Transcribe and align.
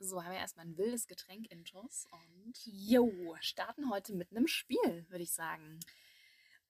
So, 0.00 0.22
haben 0.22 0.30
wir 0.32 0.38
erstmal 0.38 0.66
ein 0.66 0.76
wildes 0.78 1.06
Getränk 1.08 1.50
intus 1.50 2.06
und 2.10 2.54
Jo. 2.64 3.36
starten 3.40 3.90
heute 3.90 4.14
mit 4.14 4.30
einem 4.30 4.46
Spiel, 4.46 5.06
würde 5.08 5.24
ich 5.24 5.32
sagen. 5.32 5.80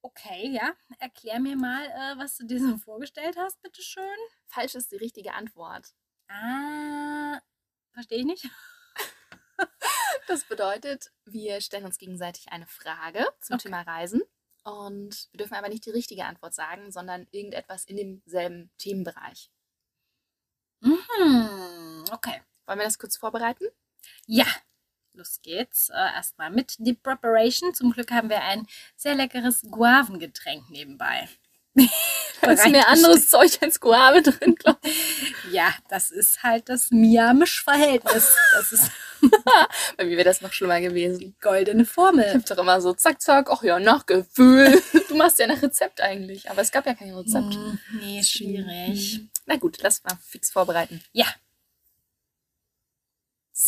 Okay, 0.00 0.48
ja. 0.48 0.74
Erklär 0.98 1.38
mir 1.40 1.56
mal, 1.56 1.84
äh, 1.86 2.18
was 2.18 2.36
du 2.38 2.46
dir 2.46 2.60
so 2.60 2.76
vorgestellt 2.78 3.36
hast, 3.36 3.60
bitteschön. 3.62 4.04
Falsch 4.46 4.74
ist 4.74 4.92
die 4.92 4.96
richtige 4.96 5.34
Antwort. 5.34 5.92
Ah, 6.28 7.40
verstehe 7.92 8.18
ich 8.20 8.26
nicht. 8.26 8.48
Das 10.28 10.44
bedeutet, 10.44 11.10
wir 11.24 11.60
stellen 11.62 11.86
uns 11.86 11.96
gegenseitig 11.96 12.52
eine 12.52 12.66
Frage 12.66 13.26
zum 13.40 13.54
Okay. 13.54 13.62
Thema 13.64 13.80
Reisen 13.80 14.22
und 14.62 15.28
wir 15.32 15.38
dürfen 15.38 15.54
aber 15.54 15.70
nicht 15.70 15.86
die 15.86 15.90
richtige 15.90 16.26
Antwort 16.26 16.52
sagen, 16.54 16.92
sondern 16.92 17.26
irgendetwas 17.30 17.84
in 17.86 17.96
demselben 17.96 18.70
Themenbereich. 18.76 19.50
Mhm, 20.80 22.04
okay. 22.12 22.42
Wollen 22.68 22.80
wir 22.80 22.84
das 22.84 22.98
kurz 22.98 23.16
vorbereiten? 23.16 23.64
Ja, 24.26 24.44
los 25.14 25.40
geht's. 25.42 25.88
Äh, 25.88 25.94
Erstmal 26.16 26.50
mit 26.50 26.74
Deep 26.78 27.02
Preparation. 27.02 27.72
Zum 27.74 27.92
Glück 27.92 28.10
haben 28.10 28.28
wir 28.28 28.42
ein 28.42 28.66
sehr 28.94 29.14
leckeres 29.14 29.62
Guavengetränk 29.70 30.68
nebenbei. 30.70 31.28
Da 32.40 32.52
ist 32.52 32.68
mehr 32.68 32.88
anderes 32.88 33.28
Zeug 33.28 33.58
als 33.62 33.80
Guave 33.80 34.22
drin, 34.22 34.54
glaube 34.54 34.78
Ja, 35.50 35.74
das 35.88 36.12
ist 36.12 36.44
halt 36.44 36.68
das 36.68 36.92
Miamisch-Verhältnis. 36.92 38.32
Das 38.52 38.70
ist 38.72 38.90
Bei 39.96 40.04
mir 40.04 40.12
wäre 40.16 40.24
das 40.24 40.40
noch 40.40 40.52
schlimmer 40.52 40.80
gewesen. 40.80 41.18
die 41.18 41.34
goldene 41.40 41.82
Ich 41.82 41.88
Formel. 41.88 42.32
hab 42.32 42.46
doch 42.46 42.58
immer 42.58 42.80
so 42.80 42.92
zack, 42.92 43.20
zack, 43.20 43.48
ach 43.50 43.64
ja, 43.64 43.80
nach 43.80 44.06
Gefühl. 44.06 44.80
Du 45.08 45.16
machst 45.16 45.40
ja 45.40 45.48
nach 45.48 45.60
Rezept 45.60 46.00
eigentlich, 46.00 46.48
aber 46.48 46.62
es 46.62 46.70
gab 46.70 46.86
ja 46.86 46.94
kein 46.94 47.12
Rezept. 47.12 47.56
Mm, 47.56 47.78
nee, 47.98 48.22
schwierig. 48.22 49.20
Na 49.46 49.56
gut, 49.56 49.78
lass 49.82 50.04
mal 50.04 50.16
fix 50.24 50.50
vorbereiten. 50.52 51.02
Ja, 51.10 51.26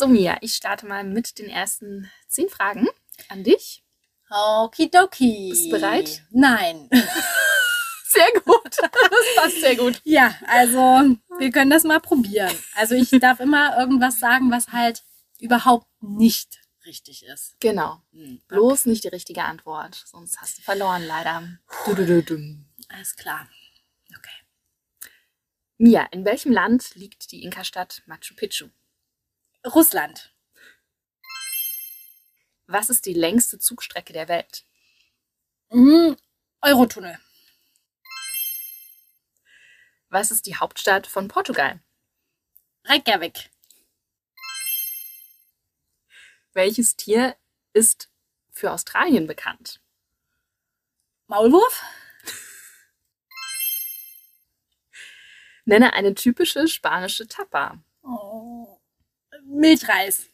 So, 0.01 0.07
Mia, 0.07 0.39
ich 0.41 0.55
starte 0.55 0.87
mal 0.87 1.03
mit 1.03 1.37
den 1.37 1.47
ersten 1.47 2.09
zehn 2.27 2.49
Fragen 2.49 2.87
an 3.29 3.43
dich. 3.43 3.83
okidoki. 4.31 5.49
Bist 5.51 5.65
du 5.67 5.69
bereit? 5.69 6.23
Nein. 6.31 6.89
Sehr 8.07 8.31
gut. 8.43 8.77
Das 8.79 9.35
passt 9.35 9.61
sehr 9.61 9.75
gut. 9.75 10.01
Ja, 10.03 10.35
also 10.47 11.15
wir 11.37 11.51
können 11.51 11.69
das 11.69 11.83
mal 11.83 11.99
probieren. 11.99 12.51
Also 12.73 12.95
ich 12.95 13.11
darf 13.11 13.39
immer 13.39 13.77
irgendwas 13.77 14.17
sagen, 14.19 14.49
was 14.49 14.69
halt 14.69 15.03
überhaupt 15.39 15.85
nicht 16.01 16.59
richtig 16.83 17.23
ist. 17.27 17.55
Genau. 17.59 18.01
Hm, 18.11 18.41
Bloß 18.47 18.87
nicht 18.87 19.03
die 19.03 19.09
richtige 19.09 19.43
Antwort, 19.43 20.03
sonst 20.07 20.41
hast 20.41 20.57
du 20.57 20.61
verloren, 20.63 21.05
leider. 21.05 21.47
Du, 21.85 21.93
du, 21.93 22.23
du. 22.23 22.57
Alles 22.89 23.15
klar. 23.15 23.47
Okay. 24.17 24.73
Mia, 25.77 26.07
in 26.11 26.25
welchem 26.25 26.51
Land 26.51 26.95
liegt 26.95 27.31
die 27.31 27.43
Inka-Stadt 27.43 28.01
Machu 28.07 28.33
Picchu? 28.35 28.69
Russland. 29.65 30.33
Was 32.67 32.89
ist 32.89 33.05
die 33.05 33.13
längste 33.13 33.59
Zugstrecke 33.59 34.13
der 34.13 34.27
Welt? 34.27 34.65
Mhm. 35.71 36.17
Eurotunnel. 36.61 37.17
Was 40.09 40.31
ist 40.31 40.45
die 40.45 40.55
Hauptstadt 40.55 41.07
von 41.07 41.27
Portugal? 41.27 41.79
Reykjavik. 42.85 43.49
Welches 46.53 46.95
Tier 46.95 47.37
ist 47.73 48.09
für 48.51 48.71
Australien 48.71 49.27
bekannt? 49.27 49.81
Maulwurf. 51.27 51.83
Nenne 55.65 55.93
eine 55.93 56.15
typische 56.15 56.67
spanische 56.67 57.27
Tapa. 57.27 57.81
Oh. 58.03 58.50
Milchreis. 59.45 60.27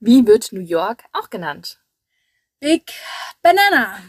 Wie 0.00 0.26
wird 0.26 0.52
New 0.52 0.60
York 0.60 1.04
auch 1.12 1.30
genannt? 1.30 1.80
Big 2.60 2.92
Banana. 3.42 4.02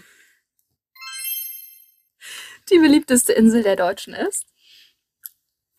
Die 2.70 2.78
beliebteste 2.78 3.34
Insel 3.34 3.64
der 3.64 3.76
Deutschen 3.76 4.14
ist? 4.14 4.46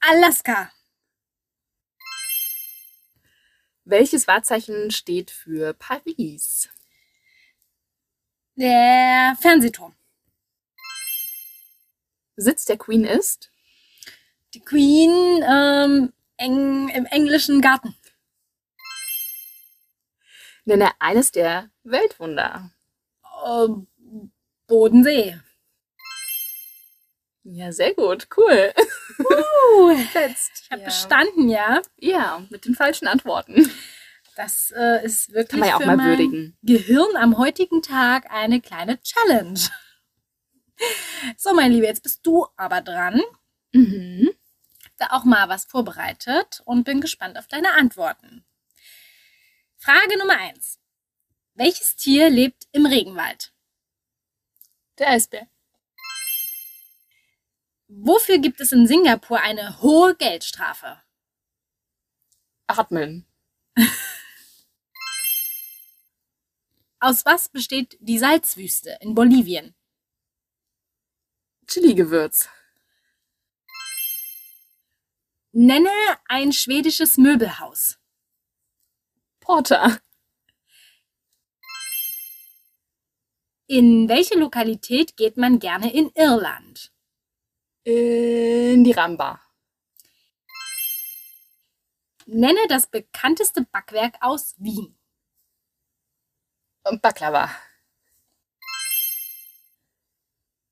Alaska. 0.00 0.72
Welches 3.84 4.26
Wahrzeichen 4.26 4.90
steht 4.90 5.30
für 5.30 5.74
Paris? 5.74 6.68
Der 8.56 9.36
Fernsehturm. 9.40 9.94
Sitz 12.36 12.64
der 12.64 12.78
Queen 12.78 13.04
ist? 13.04 13.50
Die 14.54 14.60
Queen 14.60 15.44
ähm, 15.48 16.12
eng, 16.40 16.88
im 16.88 17.06
englischen 17.06 17.60
Garten. 17.60 17.94
Nenne 20.64 20.90
eines 20.98 21.32
der 21.32 21.70
Weltwunder. 21.84 22.70
Ähm, 23.46 23.86
Bodensee. 24.66 25.38
Ja, 27.44 27.72
sehr 27.72 27.94
gut. 27.94 28.28
Cool. 28.36 28.72
Uh, 29.18 29.96
Fetzt. 30.12 30.50
ich 30.64 30.70
habe 30.70 30.82
ja. 30.82 30.86
bestanden, 30.86 31.48
ja. 31.48 31.82
Ja, 31.96 32.46
mit 32.50 32.64
den 32.64 32.74
falschen 32.74 33.08
Antworten. 33.08 33.70
Das 34.36 34.72
äh, 34.76 35.04
ist 35.04 35.32
wirklich 35.32 35.48
Kann 35.50 35.60
man 35.60 35.68
ja 35.68 35.74
auch 35.76 35.80
für 35.80 35.86
mal 35.86 35.96
mein 35.96 36.06
würdigen. 36.06 36.58
Gehirn 36.62 37.16
am 37.16 37.38
heutigen 37.38 37.82
Tag 37.82 38.30
eine 38.30 38.60
kleine 38.60 39.00
Challenge. 39.02 39.60
So, 41.36 41.52
mein 41.52 41.72
Lieber, 41.72 41.86
jetzt 41.86 42.02
bist 42.02 42.20
du 42.26 42.46
aber 42.56 42.80
dran. 42.80 43.20
Mhm. 43.72 44.30
Da 45.00 45.08
auch 45.12 45.24
mal 45.24 45.48
was 45.48 45.64
vorbereitet 45.64 46.60
und 46.66 46.84
bin 46.84 47.00
gespannt 47.00 47.38
auf 47.38 47.46
deine 47.46 47.72
Antworten. 47.72 48.44
Frage 49.78 50.18
Nummer 50.18 50.36
eins: 50.38 50.78
Welches 51.54 51.96
Tier 51.96 52.28
lebt 52.28 52.68
im 52.72 52.84
Regenwald? 52.84 53.54
Der 54.98 55.08
Eisbär. 55.08 55.48
Wofür 57.88 58.36
gibt 58.36 58.60
es 58.60 58.72
in 58.72 58.86
Singapur 58.86 59.40
eine 59.40 59.80
hohe 59.80 60.14
Geldstrafe? 60.14 61.00
Atmen. 62.66 63.26
Aus 67.00 67.24
was 67.24 67.48
besteht 67.48 67.96
die 68.00 68.18
Salzwüste 68.18 68.98
in 69.00 69.14
Bolivien? 69.14 69.74
Chili-Gewürz. 71.66 72.50
Nenne 75.52 75.90
ein 76.28 76.52
schwedisches 76.52 77.16
Möbelhaus. 77.16 77.98
Porter. 79.40 80.00
In 83.66 84.08
welche 84.08 84.38
Lokalität 84.38 85.16
geht 85.16 85.36
man 85.36 85.58
gerne 85.58 85.92
in 85.92 86.10
Irland? 86.14 86.92
In 87.82 88.84
die 88.84 88.92
Ramba. 88.92 89.40
Nenne 92.26 92.68
das 92.68 92.86
bekannteste 92.88 93.62
Backwerk 93.62 94.18
aus 94.20 94.54
Wien. 94.58 94.96
Baklava. 97.02 97.50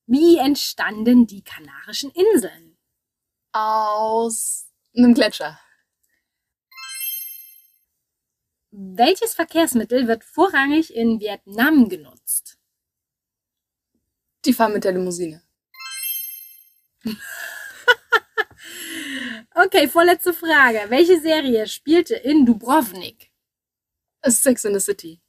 Wie 0.06 0.38
entstanden 0.38 1.26
die 1.26 1.42
Kanarischen 1.42 2.12
Inseln? 2.12 2.78
Aus 3.52 4.67
einem 4.96 5.14
Gletscher. 5.14 5.58
Welches 8.70 9.34
Verkehrsmittel 9.34 10.06
wird 10.06 10.24
vorrangig 10.24 10.94
in 10.94 11.20
Vietnam 11.20 11.88
genutzt? 11.88 12.58
Die 14.44 14.52
fahren 14.52 14.72
mit 14.72 14.84
der 14.84 14.92
Limousine. 14.92 15.42
Okay, 19.60 19.88
vorletzte 19.88 20.32
Frage. 20.32 20.84
Welche 20.88 21.20
Serie 21.20 21.66
spielte 21.66 22.14
in 22.14 22.46
Dubrovnik? 22.46 23.32
Sex 24.24 24.64
in 24.64 24.72
the 24.72 24.78
City. 24.78 25.20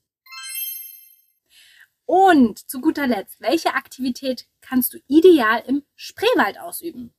Und 2.06 2.60
zu 2.70 2.80
guter 2.80 3.08
Letzt, 3.08 3.42
welche 3.42 3.74
Aktivität 3.74 4.48
kannst 4.62 4.94
du 4.94 5.00
ideal 5.08 5.64
im 5.66 5.84
Spreewald 5.96 6.60
ausüben? 6.60 7.12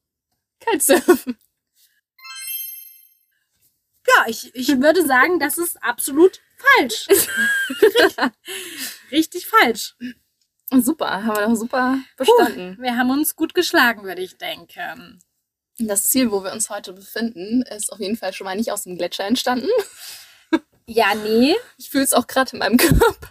Kitesurfen. 0.60 1.36
Ja, 4.16 4.24
ich, 4.26 4.54
ich 4.54 4.80
würde 4.80 5.06
sagen, 5.06 5.38
das 5.38 5.58
ist 5.58 5.82
absolut 5.82 6.40
falsch. 6.56 7.08
richtig, 7.08 7.28
richtig 9.10 9.46
falsch. 9.46 9.96
Super, 10.72 11.24
haben 11.24 11.36
wir 11.36 11.46
doch 11.46 11.56
super 11.56 11.98
bestanden. 12.16 12.76
Wir 12.80 12.96
haben 12.96 13.10
uns 13.10 13.34
gut 13.34 13.54
geschlagen, 13.54 14.04
würde 14.04 14.22
ich 14.22 14.38
denken. 14.38 15.18
Das 15.78 16.04
Ziel, 16.04 16.30
wo 16.30 16.44
wir 16.44 16.52
uns 16.52 16.70
heute 16.70 16.92
befinden, 16.92 17.62
ist 17.62 17.92
auf 17.92 17.98
jeden 17.98 18.16
Fall 18.16 18.32
schon 18.32 18.44
mal 18.44 18.56
nicht 18.56 18.70
aus 18.70 18.84
dem 18.84 18.96
Gletscher 18.96 19.24
entstanden. 19.24 19.68
Ja, 20.86 21.14
nee. 21.14 21.56
Ich 21.78 21.90
fühle 21.90 22.04
es 22.04 22.12
auch 22.12 22.26
gerade 22.26 22.50
in 22.52 22.58
meinem 22.58 22.76
Körper. 22.76 23.28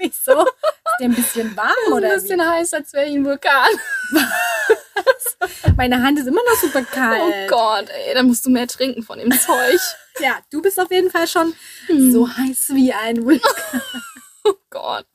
Wieso? 0.00 0.40
Ist 0.44 0.98
der 1.00 1.06
ein 1.08 1.14
bisschen 1.14 1.56
warm 1.56 1.70
Oder 1.88 1.96
oder 1.96 2.08
ein 2.12 2.20
bisschen 2.20 2.44
heiß, 2.46 2.72
als 2.74 2.92
wäre 2.92 3.06
ich 3.06 3.14
ein 3.14 3.24
Vulkan. 3.24 3.68
wie? 4.12 4.20
Meine 5.76 6.02
Hand 6.02 6.18
ist 6.18 6.26
immer 6.26 6.42
noch 6.42 6.56
super 6.60 6.82
kalt. 6.82 7.20
Oh 7.22 7.46
Gott, 7.48 7.88
ey, 7.90 8.14
dann 8.14 8.26
musst 8.26 8.44
du 8.44 8.50
mehr 8.50 8.66
trinken 8.66 9.02
von 9.02 9.18
dem 9.18 9.30
Zeug. 9.32 9.80
Ja, 10.18 10.38
du 10.50 10.60
bist 10.60 10.78
auf 10.78 10.90
jeden 10.90 11.10
Fall 11.10 11.26
schon 11.26 11.54
Hm. 11.86 12.12
so 12.12 12.28
heiß 12.28 12.70
wie 12.74 12.92
ein 12.92 13.24
Vulkan. 13.24 13.52
Oh 14.44 14.54
Gott. 14.70 15.06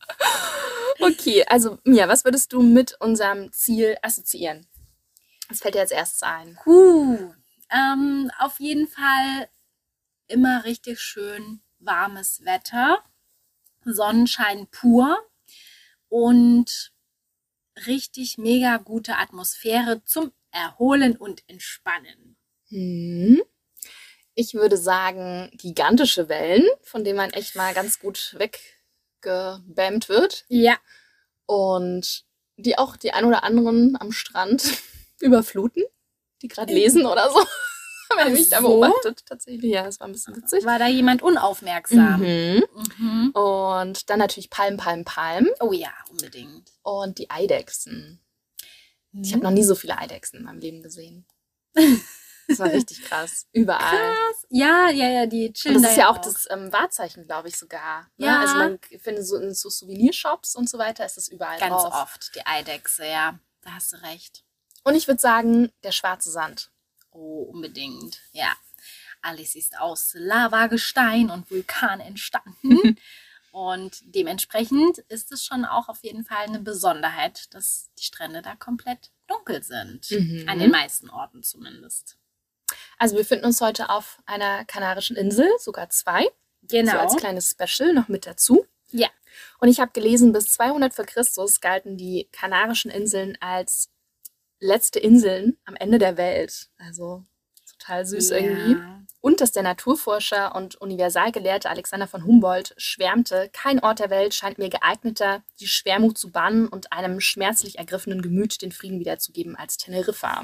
Okay, 1.00 1.44
also 1.48 1.78
Mia, 1.84 2.08
was 2.08 2.24
würdest 2.26 2.54
du 2.54 2.62
mit 2.62 2.96
unserem 3.02 3.52
Ziel 3.52 3.98
assoziieren? 4.02 4.66
Was 5.50 5.60
fällt 5.60 5.76
dir 5.76 5.82
als 5.82 5.92
erstes 5.92 6.24
ein? 6.24 6.58
Puh. 6.64 7.34
Ähm, 7.72 8.32
auf 8.40 8.60
jeden 8.60 8.88
Fall 8.88 9.50
immer 10.28 10.64
richtig 10.64 11.00
schön 11.02 11.62
warmes 11.80 12.46
Wetter, 12.46 13.04
Sonnenschein 13.86 14.68
pur 14.68 15.18
und 16.10 16.92
richtig 17.88 18.38
mega 18.38 18.78
gute 18.78 19.18
Atmosphäre 19.18 20.04
zum 20.04 20.32
Erholen 20.52 21.18
und 21.18 21.44
Entspannen. 21.48 22.38
Hm. 22.70 23.42
Ich 24.34 24.54
würde 24.54 24.78
sagen, 24.78 25.50
gigantische 25.54 26.28
Wellen, 26.28 26.68
von 26.82 27.04
denen 27.04 27.18
man 27.18 27.32
echt 27.32 27.56
mal 27.56 27.74
ganz 27.74 28.00
gut 28.00 28.36
weggebammt 28.38 30.10
wird. 30.10 30.46
Ja. 30.50 30.78
Und 31.46 32.26
die 32.58 32.78
auch 32.78 32.96
die 32.98 33.12
ein 33.12 33.26
oder 33.26 33.44
anderen 33.44 33.98
am 34.00 34.12
Strand 34.12 34.78
überfluten, 35.22 35.84
die 36.42 36.48
gerade 36.48 36.74
lesen 36.74 37.06
oder 37.06 37.30
so. 37.30 37.40
Haben 38.18 38.22
Ach 38.22 38.26
nämlich 38.26 38.50
da 38.50 38.62
beobachtet. 38.62 39.26
Tatsächlich, 39.26 39.72
ja, 39.72 39.84
das 39.84 40.00
war 40.00 40.08
ein 40.08 40.12
bisschen 40.14 40.36
witzig. 40.36 40.66
War 40.66 40.80
da 40.80 40.88
jemand 40.88 41.22
unaufmerksam? 41.22 42.22
Mhm. 42.22 42.64
Mhm. 42.98 43.30
Und 43.32 44.10
dann 44.10 44.20
natürlich 44.20 44.50
Palm, 44.50 44.78
Palm, 44.78 45.04
Palm. 45.04 45.50
Oh 45.60 45.72
ja, 45.74 45.92
unbedingt. 46.10 46.72
Und 46.84 47.18
die 47.20 47.30
Eidechsen. 47.30 48.22
Ich 49.14 49.30
Mhm. 49.32 49.34
habe 49.36 49.44
noch 49.46 49.52
nie 49.52 49.64
so 49.64 49.76
viele 49.76 49.98
Eidechsen 49.98 50.40
in 50.40 50.46
meinem 50.46 50.60
Leben 50.60 50.82
gesehen. 50.84 51.26
Das 52.48 52.60
war 52.60 52.72
richtig 52.72 53.02
krass. 53.04 53.48
Überall. 53.54 53.90
Krass. 53.90 54.46
Ja, 54.52 54.92
ja, 54.92 55.10
ja, 55.10 55.26
die 55.26 55.48
Und 55.48 55.54
chillen 55.56 55.82
das 55.82 55.94
ist 55.94 55.98
ja 55.98 56.12
auch 56.12 56.20
das 56.20 56.46
ähm, 56.52 56.72
Wahrzeichen, 56.72 57.26
glaube 57.26 57.48
ich, 57.48 57.58
sogar. 57.58 58.02
Ne? 58.18 58.28
Ja. 58.28 58.40
Also 58.40 58.54
man 58.58 58.78
findet 59.00 59.26
so 59.26 59.38
in 59.38 59.52
so 59.56 59.68
Souvenirshops 59.72 60.56
und 60.56 60.70
so 60.70 60.78
weiter 60.78 61.04
ist 61.08 61.18
das 61.18 61.28
überall 61.28 61.58
ganz 61.60 61.82
drauf. 61.82 62.04
oft, 62.04 62.36
die 62.36 62.46
Eidechse, 62.46 63.08
ja. 63.08 63.40
Da 63.62 63.72
hast 63.72 63.94
du 63.94 63.98
recht. 64.04 64.44
Und 64.84 64.94
ich 64.94 65.08
würde 65.08 65.20
sagen, 65.20 65.72
der 65.84 65.92
schwarze 65.92 66.30
Sand. 66.30 66.70
Oh, 67.16 67.44
unbedingt. 67.44 68.20
Ja. 68.34 68.52
Alles 69.22 69.56
ist 69.56 69.80
aus 69.80 70.12
Lavagestein 70.16 71.30
und 71.30 71.50
Vulkan 71.50 72.02
entstanden. 72.02 72.98
und 73.52 74.02
dementsprechend 74.04 75.00
ist 75.08 75.32
es 75.32 75.46
schon 75.46 75.64
auch 75.64 75.88
auf 75.88 76.04
jeden 76.04 76.26
Fall 76.26 76.46
eine 76.46 76.60
Besonderheit, 76.60 77.54
dass 77.54 77.90
die 77.98 78.04
Strände 78.04 78.42
da 78.42 78.56
komplett 78.56 79.12
dunkel 79.28 79.64
sind. 79.64 80.12
Mhm. 80.12 80.44
An 80.48 80.60
den 80.60 80.72
meisten 80.72 81.10
Orten 81.10 81.42
zumindest. 81.42 82.18
Also 82.98 83.16
wir 83.16 83.24
befinden 83.24 83.46
uns 83.46 83.62
heute 83.62 83.90
auf 83.90 84.22
einer 84.26 84.66
kanarischen 84.66 85.16
Insel, 85.16 85.50
sogar 85.60 85.90
zwei. 85.90 86.28
Genau. 86.64 86.92
So 86.92 86.98
als 86.98 87.16
kleines 87.16 87.50
Special 87.50 87.94
noch 87.94 88.10
mit 88.10 88.26
dazu. 88.26 88.66
Ja. 88.92 89.08
Und 89.60 89.70
ich 89.70 89.80
habe 89.80 89.92
gelesen, 89.92 90.34
bis 90.34 90.52
200 90.52 90.94
vor 90.94 91.06
Christus 91.06 91.62
galten 91.62 91.98
die 91.98 92.28
Kanarischen 92.32 92.92
Inseln 92.92 93.38
als 93.40 93.90
letzte 94.60 95.00
Inseln 95.00 95.58
am 95.66 95.76
Ende 95.76 95.98
der 96.00 96.18
Welt. 96.18 96.70
Also 96.78 97.24
total 97.80 98.06
süß 98.06 98.30
Ja. 98.32 98.38
irgendwie. 98.38 98.78
Und 99.22 99.42
dass 99.42 99.52
der 99.52 99.64
Naturforscher 99.64 100.54
und 100.56 100.76
Universalgelehrte 100.76 101.68
Alexander 101.70 102.06
von 102.08 102.26
Humboldt 102.26 102.76
schwärmte, 102.78 103.50
kein 103.54 103.80
Ort 103.80 103.98
der 104.00 104.12
Welt 104.12 104.36
scheint 104.36 104.60
mir 104.60 104.70
geeigneter, 104.70 105.42
die 105.60 105.68
Schwermut 105.68 106.18
zu 106.18 106.32
bannen 106.32 106.68
und 106.68 106.92
einem 106.94 107.20
schmerzlich 107.20 107.80
ergriffenen 107.80 108.22
Gemüt 108.22 108.62
den 108.62 108.72
Frieden 108.72 109.00
wiederzugeben 109.00 109.56
als 109.56 109.78
Teneriffa. 109.78 110.44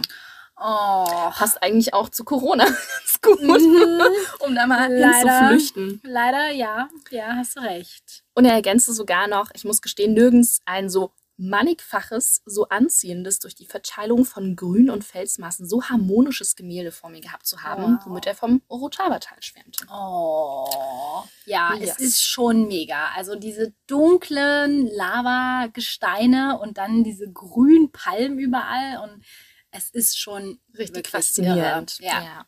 Oh. 0.57 1.05
Passt 1.31 1.61
eigentlich 1.63 1.93
auch 1.93 2.09
zu 2.09 2.23
Corona 2.23 2.65
ganz 2.65 3.21
gut, 3.21 3.39
Mhm. 3.41 4.01
um 4.39 4.55
da 4.55 4.65
mal 4.67 4.91
Leider. 4.91 5.47
hinzuflüchten. 5.49 6.01
Leider, 6.03 6.49
ja. 6.49 6.89
Ja, 7.09 7.33
hast 7.37 7.57
du 7.57 7.61
recht. 7.61 8.23
Und 8.33 8.45
er 8.45 8.53
ergänzte 8.53 8.93
sogar 8.93 9.27
noch, 9.27 9.49
ich 9.53 9.63
muss 9.63 9.81
gestehen, 9.81 10.13
nirgends 10.13 10.61
ein 10.65 10.89
so 10.89 11.11
mannigfaches, 11.41 12.41
so 12.45 12.67
anziehendes, 12.69 13.39
durch 13.39 13.55
die 13.55 13.65
Verteilung 13.65 14.25
von 14.25 14.55
Grün 14.55 14.89
und 14.89 15.03
Felsmassen 15.03 15.67
so 15.67 15.83
harmonisches 15.83 16.55
Gemälde 16.55 16.91
vor 16.91 17.09
mir 17.09 17.21
gehabt 17.21 17.45
zu 17.47 17.63
haben, 17.63 17.97
Wow. 17.97 18.05
womit 18.05 18.25
er 18.27 18.35
vom 18.35 18.61
Orotava-Tal 18.67 19.37
schwärmte. 19.41 19.85
Oh, 19.91 21.23
ja, 21.45 21.73
Yes. 21.75 21.91
es 21.91 21.99
ist 21.99 22.23
schon 22.23 22.67
mega. 22.67 23.09
Also 23.15 23.35
diese 23.35 23.73
dunklen 23.87 24.87
Lavagesteine 24.87 26.59
und 26.59 26.77
dann 26.77 27.03
diese 27.03 27.31
grünen 27.31 27.91
Palmen 27.91 28.39
überall 28.39 28.99
und 29.03 29.23
es 29.71 29.89
ist 29.89 30.19
schon 30.19 30.59
Richtig 30.77 31.07
faszinierend. 31.07 31.97
irre. 31.99 32.07
Ja. 32.09 32.45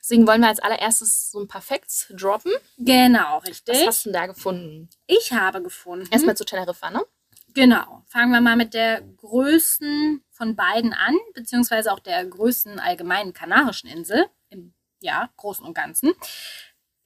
Deswegen 0.00 0.26
wollen 0.26 0.40
wir 0.40 0.48
als 0.48 0.60
allererstes 0.60 1.30
so 1.32 1.40
ein 1.40 1.48
paar 1.48 1.62
Facts 1.62 2.06
droppen. 2.16 2.52
genau, 2.78 3.38
Was 3.40 3.48
richtig. 3.48 3.86
hast 3.86 4.04
du 4.04 4.10
denn 4.10 4.20
da 4.20 4.26
gefunden? 4.26 4.88
Ich 5.08 5.32
habe 5.32 5.62
gefunden. 5.62 6.06
Erstmal 6.12 6.36
zu 6.36 6.44
Teneriffa, 6.44 6.90
ne? 6.90 7.04
Genau. 7.56 8.04
Fangen 8.06 8.32
wir 8.32 8.42
mal 8.42 8.54
mit 8.54 8.74
der 8.74 9.00
größten 9.00 10.22
von 10.30 10.56
beiden 10.56 10.92
an, 10.92 11.16
beziehungsweise 11.32 11.90
auch 11.90 12.00
der 12.00 12.22
größten 12.26 12.78
allgemeinen 12.78 13.32
kanarischen 13.32 13.88
Insel, 13.88 14.26
im 14.50 14.74
ja, 15.00 15.30
Großen 15.38 15.64
und 15.64 15.72
Ganzen. 15.72 16.12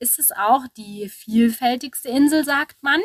Ist 0.01 0.19
es 0.19 0.33
auch 0.33 0.67
die 0.77 1.09
vielfältigste 1.09 2.09
Insel, 2.09 2.45
sagt 2.45 2.83
man. 2.83 3.01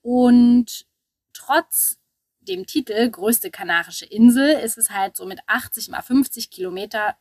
Und 0.00 0.86
trotz 1.32 1.98
dem 2.38 2.66
Titel 2.66 3.10
größte 3.10 3.50
kanarische 3.50 4.06
Insel 4.06 4.50
ist 4.60 4.78
es 4.78 4.90
halt 4.90 5.16
so 5.16 5.26
mit 5.26 5.40
80 5.48 5.88
mal 5.88 6.02
50 6.02 6.52
Kilometer 6.52 7.16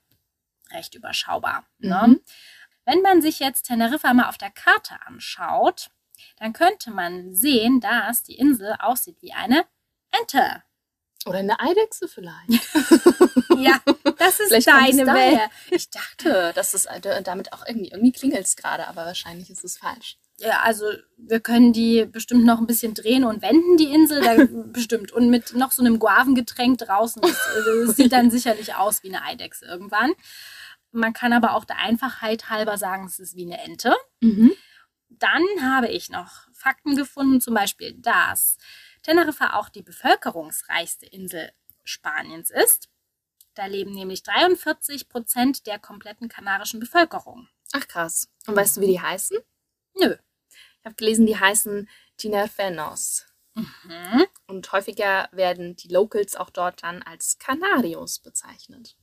recht 0.70 0.94
überschaubar. 0.94 1.66
Ne? 1.80 2.04
Mhm. 2.06 2.22
Wenn 2.86 3.02
man 3.02 3.24
sich 3.24 3.40
jetzt 3.40 3.64
Teneriffa 3.64 4.14
mal 4.14 4.30
auf 4.30 4.38
der 4.38 4.52
Karte 4.52 5.02
anschaut, 5.08 5.90
dann 6.38 6.54
könnte 6.54 6.92
man 6.92 7.34
sehen, 7.34 7.80
dass 7.80 8.24
die 8.24 8.36
Insel 8.36 8.76
aussieht 8.80 9.18
wie 9.22 9.34
eine 9.34 9.66
Ente. 10.12 10.64
Oder 11.26 11.40
eine 11.40 11.60
Eidechse 11.60 12.08
vielleicht. 12.08 12.62
Ja, 13.58 13.80
das 14.18 14.40
ist 14.40 14.50
Vielleicht 14.50 14.68
deine. 14.68 15.06
Welt. 15.06 15.40
Ich 15.70 15.90
dachte, 15.90 16.52
dass 16.56 16.74
es 16.74 16.86
äh, 16.86 17.22
damit 17.24 17.54
auch 17.54 17.66
irgendwie, 17.68 17.90
irgendwie 17.90 18.12
klingelt 18.12 18.46
es 18.46 18.56
gerade, 18.56 18.88
aber 18.88 19.06
wahrscheinlich 19.06 19.50
ist 19.50 19.64
es 19.64 19.78
falsch. 19.78 20.18
Ja, 20.40 20.62
also 20.62 20.86
wir 21.18 21.40
können 21.40 21.74
die 21.74 22.06
bestimmt 22.06 22.46
noch 22.46 22.60
ein 22.60 22.68
bisschen 22.68 22.94
drehen 22.94 23.24
und 23.24 23.42
wenden, 23.42 23.78
die 23.78 23.94
Insel, 23.94 24.22
da, 24.22 24.36
bestimmt. 24.74 25.12
Und 25.12 25.30
mit 25.30 25.56
noch 25.56 25.72
so 25.72 25.84
einem 25.84 26.00
Guavengetränk 26.00 26.80
draußen. 26.80 27.22
Das, 27.22 27.32
äh, 27.32 27.86
das 27.86 27.96
sieht 27.96 28.12
dann 28.12 28.32
sicherlich 28.32 28.76
aus 28.76 29.04
wie 29.04 29.10
eine 29.10 29.24
Eidechse 29.24 29.66
irgendwann. 29.66 30.14
Man 30.92 31.14
kann 31.14 31.34
aber 31.34 31.56
auch 31.56 31.66
der 31.66 31.78
Einfachheit 31.78 32.50
halber 32.50 32.78
sagen, 32.78 33.06
es 33.06 33.20
ist 33.20 33.36
wie 33.36 33.46
eine 33.46 33.62
Ente. 33.64 33.96
Mhm. 34.22 34.52
Dann 35.24 35.74
habe 35.74 35.88
ich 35.88 36.10
noch 36.10 36.50
Fakten 36.52 36.98
gefunden, 36.98 37.40
zum 37.40 37.54
Beispiel, 37.54 37.94
dass 37.94 38.58
Teneriffa 39.04 39.54
auch 39.54 39.70
die 39.70 39.82
bevölkerungsreichste 39.82 41.06
Insel 41.06 41.50
Spaniens 41.86 42.52
ist. 42.52 42.90
Da 43.54 43.68
leben 43.68 43.94
nämlich 43.94 44.24
43 44.24 45.08
Prozent 45.08 45.66
der 45.66 45.80
kompletten 45.80 46.28
kanarischen 46.28 46.82
Bevölkerung. 46.82 47.48
Ach 47.72 47.88
krass. 47.88 48.28
Und 48.48 48.58
weißt 48.58 48.76
du, 48.76 48.82
wie 48.82 48.88
die 48.88 49.00
heißen? 49.00 49.38
Nö. 49.98 50.18
Ich 50.80 50.86
habe 50.86 50.96
gelesen, 50.96 51.26
die 51.26 51.40
heißen 51.40 51.88
Tinerfenos. 52.18 53.26
Mhm. 53.54 54.26
Und 54.48 54.70
häufiger 54.74 55.30
werden 55.32 55.78
die 55.78 55.88
Locals 55.88 56.36
auch 56.36 56.50
dort 56.50 56.84
dann 56.84 57.02
als 57.02 57.38
Canarios 57.40 58.20
bezeichnet. 58.20 58.98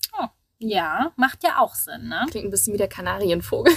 Ja, 0.58 1.14
macht 1.16 1.42
ja 1.44 1.60
auch 1.60 1.74
Sinn, 1.74 2.08
ne? 2.08 2.26
Klingt 2.28 2.48
ein 2.48 2.50
bisschen 2.50 2.74
wie 2.74 2.78
der 2.78 2.88
Kanarienvogel. 2.88 3.72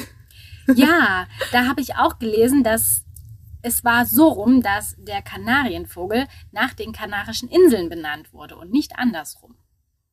Ja, 0.76 1.28
da 1.52 1.68
habe 1.68 1.82
ich 1.82 1.96
auch 1.96 2.20
gelesen, 2.20 2.64
dass 2.64 3.04
es 3.62 3.84
war 3.84 4.06
so 4.06 4.28
rum, 4.28 4.62
dass 4.62 4.96
der 4.98 5.22
Kanarienvogel 5.22 6.28
nach 6.52 6.74
den 6.74 6.92
Kanarischen 6.92 7.50
Inseln 7.50 7.90
benannt 7.90 8.34
wurde 8.34 8.58
und 8.58 8.72
nicht 8.72 8.98
andersrum. 8.98 9.58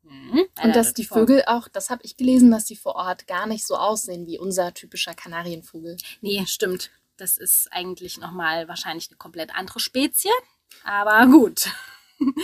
Mhm, 0.03 0.47
Und 0.63 0.77
dass 0.77 0.95
die 0.95 1.05
Vögel 1.05 1.45
auch, 1.47 1.69
das 1.69 1.91
habe 1.91 2.03
ich 2.05 2.17
gelesen, 2.17 2.51
dass 2.51 2.65
die 2.65 2.77
vor 2.77 2.95
Ort 2.97 3.27
gar 3.27 3.47
nicht 3.47 3.67
so 3.67 3.77
aussehen 3.77 4.27
wie 4.27 4.39
unser 4.39 4.73
typischer 4.75 5.15
Kanarienvogel. 5.15 5.97
Nee, 6.21 6.45
stimmt. 6.47 6.91
Das 7.17 7.37
ist 7.37 7.69
eigentlich 7.73 8.19
nochmal 8.19 8.67
wahrscheinlich 8.67 9.09
eine 9.11 9.19
komplett 9.19 9.55
andere 9.55 9.79
Spezie. 9.79 10.31
Aber 10.85 11.27
gut. 11.27 11.69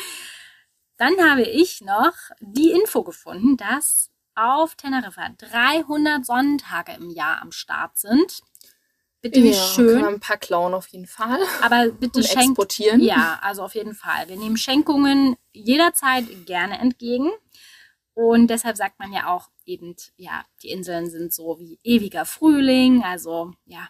Dann 0.96 1.14
habe 1.18 1.42
ich 1.42 1.80
noch 1.82 2.14
die 2.40 2.70
Info 2.72 3.02
gefunden, 3.02 3.56
dass 3.56 4.10
auf 4.36 4.74
Teneriffa 4.76 5.28
300 5.38 6.24
Sonnentage 6.24 6.92
im 6.92 7.10
Jahr 7.10 7.42
am 7.42 7.52
Start 7.52 7.96
sind. 7.98 8.40
Bitte 9.22 9.42
wie 9.42 9.50
Ja, 9.50 9.56
Kann 9.56 9.74
schön. 9.74 10.00
man 10.02 10.14
ein 10.14 10.20
paar 10.20 10.36
klauen 10.36 10.74
auf 10.74 10.86
jeden 10.88 11.06
Fall. 11.06 11.38
Aber 11.62 11.90
bitte 11.90 12.18
Und 12.20 12.26
schenkt. 12.26 12.50
exportieren. 12.50 13.00
Ja, 13.00 13.38
also 13.42 13.62
auf 13.64 13.74
jeden 13.74 13.94
Fall. 13.94 14.28
Wir 14.28 14.36
nehmen 14.36 14.56
Schenkungen 14.56 15.36
jederzeit 15.52 16.24
gerne 16.46 16.78
entgegen. 16.78 17.30
Und 18.14 18.48
deshalb 18.48 18.76
sagt 18.76 18.98
man 18.98 19.12
ja 19.12 19.26
auch 19.28 19.48
eben, 19.64 19.94
ja, 20.16 20.44
die 20.62 20.70
Inseln 20.70 21.10
sind 21.10 21.34
so 21.34 21.58
wie 21.58 21.78
ewiger 21.82 22.24
Frühling. 22.24 23.02
Also 23.04 23.52
ja, 23.66 23.88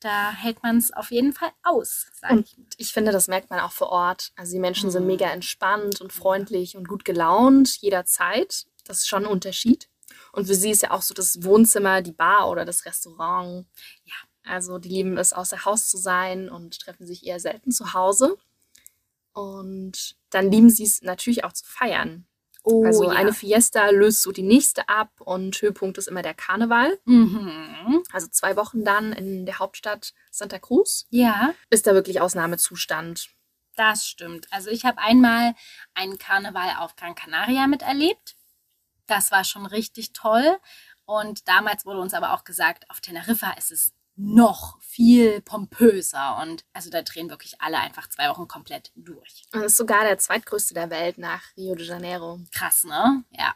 da 0.00 0.32
hält 0.32 0.62
man 0.62 0.78
es 0.78 0.92
auf 0.92 1.10
jeden 1.10 1.32
Fall 1.32 1.50
aus, 1.62 2.06
Und 2.30 2.46
ich. 2.46 2.56
ich 2.78 2.92
finde, 2.92 3.12
das 3.12 3.28
merkt 3.28 3.50
man 3.50 3.60
auch 3.60 3.72
vor 3.72 3.90
Ort. 3.90 4.32
Also 4.36 4.52
die 4.52 4.58
Menschen 4.58 4.90
sind 4.90 5.02
Mhm. 5.02 5.08
mega 5.08 5.26
entspannt 5.30 6.00
und 6.00 6.12
freundlich 6.12 6.76
und 6.76 6.88
gut 6.88 7.04
gelaunt 7.04 7.76
jederzeit. 7.80 8.64
Das 8.84 8.98
ist 8.98 9.08
schon 9.08 9.24
ein 9.24 9.30
Unterschied. 9.30 9.88
Und 10.32 10.46
für 10.46 10.54
sie 10.54 10.70
ist 10.70 10.82
ja 10.82 10.90
auch 10.90 11.02
so 11.02 11.14
das 11.14 11.42
Wohnzimmer, 11.42 12.02
die 12.02 12.12
Bar 12.12 12.50
oder 12.50 12.64
das 12.64 12.84
Restaurant. 12.84 13.66
Ja. 14.04 14.14
Also 14.44 14.78
die 14.78 14.88
lieben 14.88 15.18
es, 15.18 15.32
außer 15.32 15.64
Haus 15.64 15.88
zu 15.88 15.98
sein 15.98 16.48
und 16.48 16.80
treffen 16.80 17.06
sich 17.06 17.24
eher 17.26 17.38
selten 17.38 17.70
zu 17.70 17.94
Hause. 17.94 18.36
Und 19.32 20.16
dann 20.30 20.50
lieben 20.50 20.68
sie 20.70 20.84
es 20.84 21.02
natürlich 21.02 21.44
auch 21.44 21.52
zu 21.52 21.64
feiern. 21.64 22.26
Oh, 22.64 22.84
also 22.84 23.04
ja. 23.04 23.10
eine 23.10 23.32
Fiesta 23.32 23.90
löst 23.90 24.22
so 24.22 24.30
die 24.30 24.42
nächste 24.42 24.88
ab 24.88 25.10
und 25.20 25.60
Höhepunkt 25.60 25.98
ist 25.98 26.06
immer 26.06 26.22
der 26.22 26.34
Karneval. 26.34 26.98
Mhm. 27.04 28.02
Also 28.12 28.28
zwei 28.28 28.56
Wochen 28.56 28.84
dann 28.84 29.12
in 29.12 29.46
der 29.46 29.58
Hauptstadt 29.58 30.12
Santa 30.30 30.58
Cruz. 30.60 31.06
Ja, 31.10 31.54
Ist 31.70 31.86
da 31.86 31.94
wirklich 31.94 32.20
Ausnahmezustand. 32.20 33.30
das 33.74 34.06
stimmt. 34.06 34.46
Also 34.52 34.70
ich 34.70 34.84
habe 34.84 34.98
einmal 34.98 35.54
einen 35.94 36.18
Karneval 36.18 36.76
auf 36.78 36.94
Gran 36.94 37.14
Canaria 37.16 37.66
miterlebt. 37.66 38.36
Das 39.06 39.30
war 39.30 39.44
schon 39.44 39.66
richtig 39.66 40.12
toll. 40.12 40.58
Und 41.04 41.48
damals 41.48 41.84
wurde 41.84 42.00
uns 42.00 42.14
aber 42.14 42.32
auch 42.32 42.44
gesagt, 42.44 42.88
auf 42.90 43.00
Teneriffa 43.00 43.52
ist 43.52 43.72
es 43.72 43.92
noch 44.16 44.80
viel 44.80 45.40
pompöser. 45.40 46.38
Und 46.42 46.64
also 46.72 46.90
da 46.90 47.02
drehen 47.02 47.30
wirklich 47.30 47.60
alle 47.60 47.78
einfach 47.78 48.08
zwei 48.08 48.28
Wochen 48.28 48.48
komplett 48.48 48.92
durch. 48.94 49.44
Und 49.52 49.62
ist 49.62 49.76
sogar 49.76 50.04
der 50.04 50.18
zweitgrößte 50.18 50.74
der 50.74 50.90
Welt 50.90 51.18
nach 51.18 51.42
Rio 51.56 51.74
de 51.74 51.86
Janeiro. 51.86 52.40
Krass, 52.52 52.84
ne? 52.84 53.24
Ja. 53.30 53.54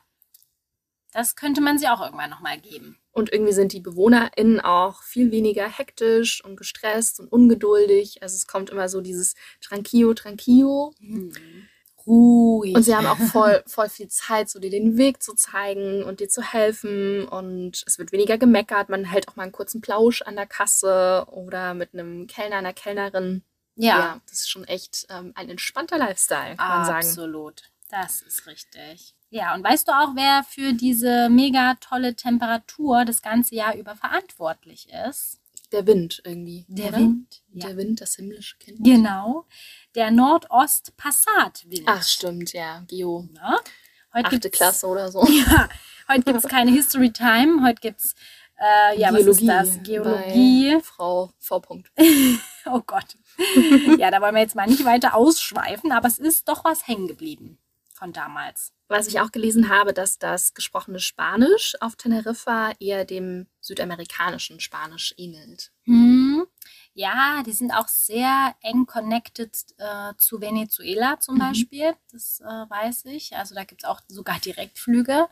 Das 1.12 1.36
könnte 1.36 1.60
man 1.62 1.78
sie 1.78 1.88
auch 1.88 2.02
irgendwann 2.02 2.30
nochmal 2.30 2.60
geben. 2.60 2.98
Und 3.10 3.32
irgendwie 3.32 3.54
sind 3.54 3.72
die 3.72 3.80
BewohnerInnen 3.80 4.60
auch 4.60 5.02
viel 5.02 5.30
weniger 5.30 5.66
hektisch 5.66 6.44
und 6.44 6.56
gestresst 6.56 7.20
und 7.20 7.32
ungeduldig. 7.32 8.22
Also 8.22 8.34
es 8.34 8.46
kommt 8.46 8.68
immer 8.68 8.90
so 8.90 9.00
dieses 9.00 9.34
Tranquillo, 9.62 10.12
Tranquillo. 10.12 10.92
Ruhig. 12.06 12.74
Und 12.74 12.82
sie 12.82 12.94
haben 12.94 13.06
auch 13.06 13.18
voll, 13.18 13.62
voll 13.66 13.88
viel 13.88 14.08
Zeit, 14.08 14.48
so 14.48 14.58
dir 14.58 14.70
den 14.70 14.96
Weg 14.96 15.22
zu 15.22 15.34
zeigen 15.34 16.04
und 16.04 16.20
dir 16.20 16.28
zu 16.28 16.42
helfen. 16.42 17.26
Und 17.26 17.82
es 17.86 17.98
wird 17.98 18.12
weniger 18.12 18.38
gemeckert. 18.38 18.88
Man 18.88 19.04
hält 19.04 19.28
auch 19.28 19.36
mal 19.36 19.44
einen 19.44 19.52
kurzen 19.52 19.80
Plausch 19.80 20.22
an 20.22 20.36
der 20.36 20.46
Kasse 20.46 21.26
oder 21.30 21.74
mit 21.74 21.94
einem 21.94 22.26
Kellner, 22.26 22.56
einer 22.56 22.72
Kellnerin. 22.72 23.42
ja, 23.74 24.20
das 24.28 24.40
ist 24.40 24.50
schon 24.50 24.64
echt 24.64 25.06
ähm, 25.10 25.32
ein 25.34 25.50
entspannter 25.50 25.98
Lifestyle, 25.98 26.56
kann 26.56 26.68
man 26.68 26.86
sagen. 26.86 27.06
absolut. 27.06 27.62
Das 27.88 28.22
ist 28.22 28.46
richtig. 28.46 29.14
Ja, 29.30 29.54
und 29.54 29.64
weißt 29.64 29.88
du 29.88 29.92
auch, 29.92 30.14
wer 30.14 30.44
für 30.48 30.72
diese 30.72 31.28
mega 31.28 31.74
tolle 31.80 32.14
Temperatur 32.14 33.04
das 33.04 33.22
ganze 33.22 33.54
Jahr 33.54 33.74
über 33.76 33.94
verantwortlich 33.94 34.88
ist? 35.08 35.40
Der 35.72 35.86
Wind 35.86 36.22
irgendwie. 36.24 36.64
Der 36.68 36.88
oder? 36.88 36.98
Wind. 36.98 37.42
Ja. 37.52 37.68
Der 37.68 37.76
Wind, 37.76 38.00
das 38.00 38.14
himmlische 38.14 38.56
Kind. 38.58 38.84
Genau. 38.84 39.46
Der 39.94 40.10
Nordost-Passatwind. 40.10 41.82
Ach, 41.86 42.02
stimmt, 42.02 42.52
ja. 42.52 42.84
Geo. 42.86 43.28
Ja. 43.34 43.58
Heute 44.14 44.26
Achte 44.36 44.50
Klasse 44.50 44.86
oder 44.86 45.10
so. 45.10 45.26
Ja, 45.28 45.68
heute 46.08 46.22
gibt 46.22 46.44
es 46.44 46.44
keine 46.48 46.70
History 46.70 47.12
Time. 47.12 47.66
Heute 47.66 47.80
gibt 47.80 48.00
es, 48.00 48.14
äh, 48.58 48.98
ja, 48.98 49.12
was 49.12 49.26
ist 49.26 49.46
das? 49.46 49.82
Geologie. 49.82 50.78
Frau 50.82 51.32
V. 51.38 51.60
Punkt. 51.60 51.90
Oh 52.68 52.80
Gott. 52.84 53.16
ja, 53.96 54.10
da 54.10 54.20
wollen 54.20 54.34
wir 54.34 54.42
jetzt 54.42 54.56
mal 54.56 54.66
nicht 54.66 54.84
weiter 54.84 55.14
ausschweifen, 55.14 55.92
aber 55.92 56.08
es 56.08 56.18
ist 56.18 56.48
doch 56.48 56.64
was 56.64 56.88
hängen 56.88 57.06
geblieben 57.06 57.60
von 57.96 58.12
damals. 58.12 58.72
Was 58.88 59.08
ich 59.08 59.20
auch 59.20 59.32
gelesen 59.32 59.68
habe, 59.68 59.92
dass 59.92 60.18
das 60.18 60.54
gesprochene 60.54 61.00
Spanisch 61.00 61.74
auf 61.80 61.96
Teneriffa 61.96 62.72
eher 62.78 63.04
dem 63.04 63.48
südamerikanischen 63.60 64.60
Spanisch 64.60 65.12
ähnelt. 65.16 65.72
Hm. 65.84 66.46
Ja, 66.94 67.42
die 67.44 67.52
sind 67.52 67.72
auch 67.72 67.88
sehr 67.88 68.54
eng 68.62 68.86
connected 68.86 69.56
äh, 69.78 70.14
zu 70.18 70.40
Venezuela 70.40 71.18
zum 71.20 71.34
Mhm. 71.36 71.40
Beispiel. 71.40 71.94
Das 72.12 72.40
äh, 72.40 72.44
weiß 72.44 73.06
ich. 73.06 73.34
Also 73.36 73.54
da 73.54 73.64
gibt 73.64 73.82
es 73.82 73.88
auch 73.88 74.00
sogar 74.08 74.38
Direktflüge 74.38 75.28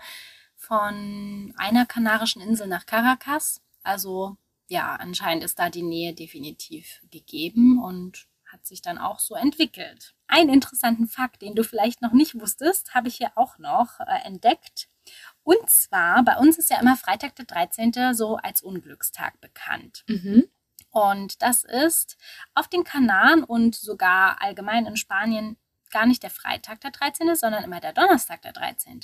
von 0.56 1.54
einer 1.56 1.86
kanarischen 1.86 2.42
Insel 2.42 2.66
nach 2.66 2.86
Caracas. 2.86 3.60
Also 3.82 4.36
ja, 4.68 4.96
anscheinend 4.96 5.44
ist 5.44 5.58
da 5.58 5.70
die 5.70 5.82
Nähe 5.82 6.14
definitiv 6.14 7.00
gegeben 7.10 7.82
und 7.82 8.26
hat 8.54 8.66
sich 8.66 8.80
dann 8.80 8.98
auch 8.98 9.18
so 9.18 9.34
entwickelt. 9.34 10.14
Einen 10.28 10.48
interessanten 10.48 11.08
Fakt, 11.08 11.42
den 11.42 11.54
du 11.54 11.64
vielleicht 11.64 12.00
noch 12.00 12.12
nicht 12.12 12.40
wusstest, 12.40 12.94
habe 12.94 13.08
ich 13.08 13.16
hier 13.16 13.32
auch 13.34 13.58
noch 13.58 14.00
äh, 14.00 14.24
entdeckt. 14.24 14.88
Und 15.42 15.68
zwar, 15.68 16.22
bei 16.22 16.38
uns 16.38 16.56
ist 16.56 16.70
ja 16.70 16.80
immer 16.80 16.96
Freitag 16.96 17.34
der 17.36 17.44
13. 17.44 18.14
so 18.14 18.36
als 18.36 18.62
Unglückstag 18.62 19.40
bekannt. 19.40 20.04
Mhm. 20.06 20.48
Und 20.90 21.42
das 21.42 21.64
ist 21.64 22.16
auf 22.54 22.68
den 22.68 22.84
Kanaren 22.84 23.42
und 23.42 23.74
sogar 23.74 24.40
allgemein 24.40 24.86
in 24.86 24.96
Spanien 24.96 25.56
gar 25.90 26.06
nicht 26.06 26.22
der 26.22 26.30
Freitag 26.30 26.80
der 26.80 26.92
13., 26.92 27.34
sondern 27.34 27.64
immer 27.64 27.80
der 27.80 27.92
Donnerstag 27.92 28.42
der 28.42 28.52
13. 28.52 29.00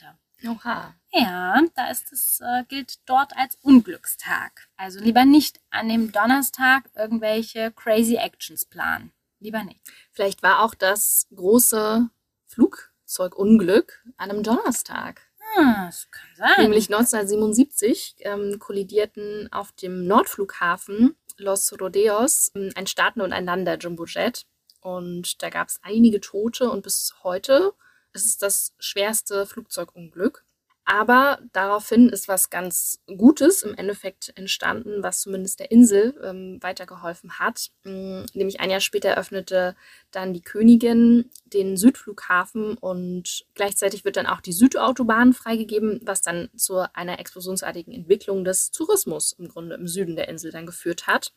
Oha. 0.46 0.94
Ja, 1.12 1.60
da 1.74 1.90
ist 1.90 2.12
es, 2.12 2.40
äh, 2.40 2.64
gilt 2.68 3.00
dort 3.06 3.36
als 3.36 3.56
Unglückstag. 3.56 4.68
Also 4.76 5.00
lieber 5.00 5.24
nicht 5.24 5.60
an 5.70 5.88
dem 5.88 6.12
Donnerstag 6.12 6.88
irgendwelche 6.94 7.72
crazy 7.72 8.14
Actions 8.14 8.64
planen. 8.64 9.12
Lieber 9.40 9.64
nicht. 9.64 9.80
Vielleicht 10.12 10.42
war 10.42 10.62
auch 10.62 10.74
das 10.74 11.26
große 11.34 12.08
Flugzeugunglück 12.46 14.04
an 14.16 14.30
einem 14.30 14.42
Donnerstag. 14.42 15.22
Ah, 15.56 15.86
das 15.86 16.08
kann 16.10 16.28
sein. 16.36 16.62
Nämlich 16.64 16.88
1977 16.88 18.16
ähm, 18.20 18.58
kollidierten 18.58 19.52
auf 19.52 19.72
dem 19.72 20.06
Nordflughafen 20.06 21.16
Los 21.38 21.72
Rodeos 21.80 22.52
ähm, 22.54 22.70
ein 22.74 22.86
Starten- 22.86 23.22
und 23.22 23.32
ein 23.32 23.46
Lander-Jumbojet. 23.46 24.46
Und 24.80 25.42
da 25.42 25.50
gab 25.50 25.68
es 25.68 25.80
einige 25.82 26.20
Tote 26.20 26.70
und 26.70 26.82
bis 26.82 27.14
heute 27.22 27.74
ist 28.12 28.26
es 28.26 28.38
das 28.38 28.74
schwerste 28.78 29.46
Flugzeugunglück. 29.46 30.44
Aber 30.92 31.38
daraufhin 31.52 32.08
ist 32.08 32.26
was 32.26 32.50
ganz 32.50 32.98
Gutes 33.06 33.62
im 33.62 33.76
Endeffekt 33.76 34.32
entstanden, 34.34 35.04
was 35.04 35.20
zumindest 35.20 35.60
der 35.60 35.70
Insel 35.70 36.20
ähm, 36.20 36.58
weitergeholfen 36.60 37.38
hat. 37.38 37.70
Ähm, 37.84 38.26
nämlich 38.34 38.58
ein 38.58 38.70
Jahr 38.70 38.80
später 38.80 39.16
öffnete 39.16 39.76
dann 40.10 40.34
die 40.34 40.42
Königin 40.42 41.30
den 41.44 41.76
Südflughafen 41.76 42.76
und 42.76 43.44
gleichzeitig 43.54 44.04
wird 44.04 44.16
dann 44.16 44.26
auch 44.26 44.40
die 44.40 44.52
Südautobahn 44.52 45.32
freigegeben, 45.32 46.00
was 46.02 46.22
dann 46.22 46.48
zu 46.56 46.84
einer 46.92 47.20
explosionsartigen 47.20 47.94
Entwicklung 47.94 48.42
des 48.44 48.72
Tourismus 48.72 49.30
im 49.38 49.46
Grunde 49.46 49.76
im 49.76 49.86
Süden 49.86 50.16
der 50.16 50.26
Insel 50.28 50.50
dann 50.50 50.66
geführt 50.66 51.06
hat. 51.06 51.32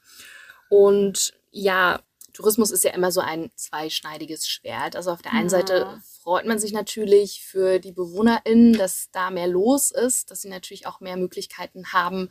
Und 0.69 1.35
ja, 1.51 2.01
Tourismus 2.33 2.71
ist 2.71 2.83
ja 2.83 2.91
immer 2.93 3.11
so 3.11 3.21
ein 3.21 3.51
zweischneidiges 3.55 4.47
Schwert. 4.47 4.95
Also 4.95 5.11
auf 5.11 5.21
der 5.21 5.33
einen 5.33 5.43
Ja. 5.43 5.49
Seite 5.49 6.01
freut 6.23 6.45
man 6.45 6.57
sich 6.57 6.71
natürlich 6.71 7.43
für 7.45 7.79
die 7.79 7.91
BewohnerInnen, 7.91 8.73
dass 8.73 9.09
da 9.11 9.29
mehr 9.29 9.47
los 9.47 9.91
ist, 9.91 10.31
dass 10.31 10.41
sie 10.41 10.49
natürlich 10.49 10.87
auch 10.87 11.01
mehr 11.01 11.17
Möglichkeiten 11.17 11.91
haben, 11.93 12.29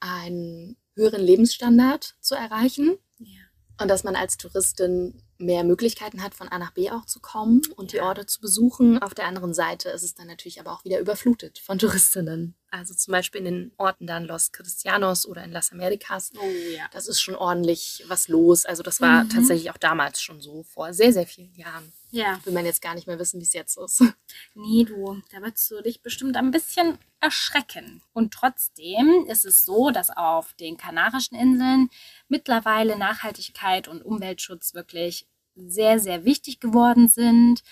einen 0.00 0.76
höheren 0.96 1.22
Lebensstandard 1.22 2.16
zu 2.20 2.34
erreichen. 2.34 2.98
Ja. 3.18 3.40
Und 3.80 3.86
dass 3.88 4.02
man 4.02 4.16
als 4.16 4.36
Touristin 4.38 5.22
mehr 5.38 5.62
Möglichkeiten 5.62 6.20
hat, 6.24 6.34
von 6.34 6.48
A 6.48 6.58
nach 6.58 6.72
B 6.72 6.90
auch 6.90 7.04
zu 7.06 7.20
kommen 7.20 7.62
und 7.76 7.92
die 7.92 7.98
Ja. 7.98 8.06
Orte 8.08 8.26
zu 8.26 8.40
besuchen. 8.40 9.00
Auf 9.00 9.14
der 9.14 9.26
anderen 9.26 9.54
Seite 9.54 9.88
ist 9.90 10.02
es 10.02 10.16
dann 10.16 10.26
natürlich 10.26 10.58
aber 10.58 10.72
auch 10.72 10.84
wieder 10.84 10.98
überflutet 10.98 11.60
von 11.60 11.78
Touristinnen. 11.78 12.56
Also 12.72 12.92
zum 12.92 13.12
Beispiel 13.12 13.38
in 13.42 13.44
den 13.44 13.72
Orten 13.76 14.08
dann 14.08 14.24
Los 14.24 14.50
Cristianos 14.50 15.26
oder 15.26 15.44
in 15.44 15.52
Las 15.52 15.70
Americas. 15.70 16.32
Oh 16.36 16.44
ja. 16.76 16.86
Das 16.92 17.06
ist 17.06 17.20
schon 17.20 17.36
ordentlich 17.36 18.02
was 18.08 18.26
los. 18.26 18.66
Also 18.66 18.82
das 18.82 19.00
war 19.00 19.22
Mhm. 19.24 19.28
tatsächlich 19.28 19.70
auch 19.70 19.76
damals 19.78 20.20
schon 20.20 20.40
so, 20.40 20.64
vor 20.64 20.92
sehr, 20.92 21.12
sehr 21.12 21.26
vielen 21.28 21.54
Jahren. 21.54 21.92
Ja. 22.10 22.40
Will 22.44 22.54
man 22.54 22.64
jetzt 22.64 22.82
gar 22.82 22.94
nicht 22.94 23.06
mehr 23.06 23.18
wissen, 23.18 23.38
wie 23.40 23.44
es 23.44 23.52
jetzt 23.52 23.76
ist. 23.76 24.02
Nee, 24.54 24.84
du, 24.84 25.20
da 25.30 25.40
würdest 25.40 25.70
du 25.70 25.82
dich 25.82 26.02
bestimmt 26.02 26.36
ein 26.36 26.50
bisschen 26.50 26.98
erschrecken. 27.20 28.02
Und 28.12 28.32
trotzdem 28.32 29.26
ist 29.28 29.44
es 29.44 29.64
so, 29.64 29.90
dass 29.90 30.10
auf 30.10 30.54
den 30.54 30.76
Kanarischen 30.76 31.36
Inseln 31.36 31.90
mittlerweile 32.28 32.96
Nachhaltigkeit 32.96 33.88
und 33.88 34.02
Umweltschutz 34.02 34.74
wirklich 34.74 35.26
sehr, 35.54 35.98
sehr 35.98 36.24
wichtig 36.24 36.60
geworden 36.60 37.08
sind. 37.08 37.62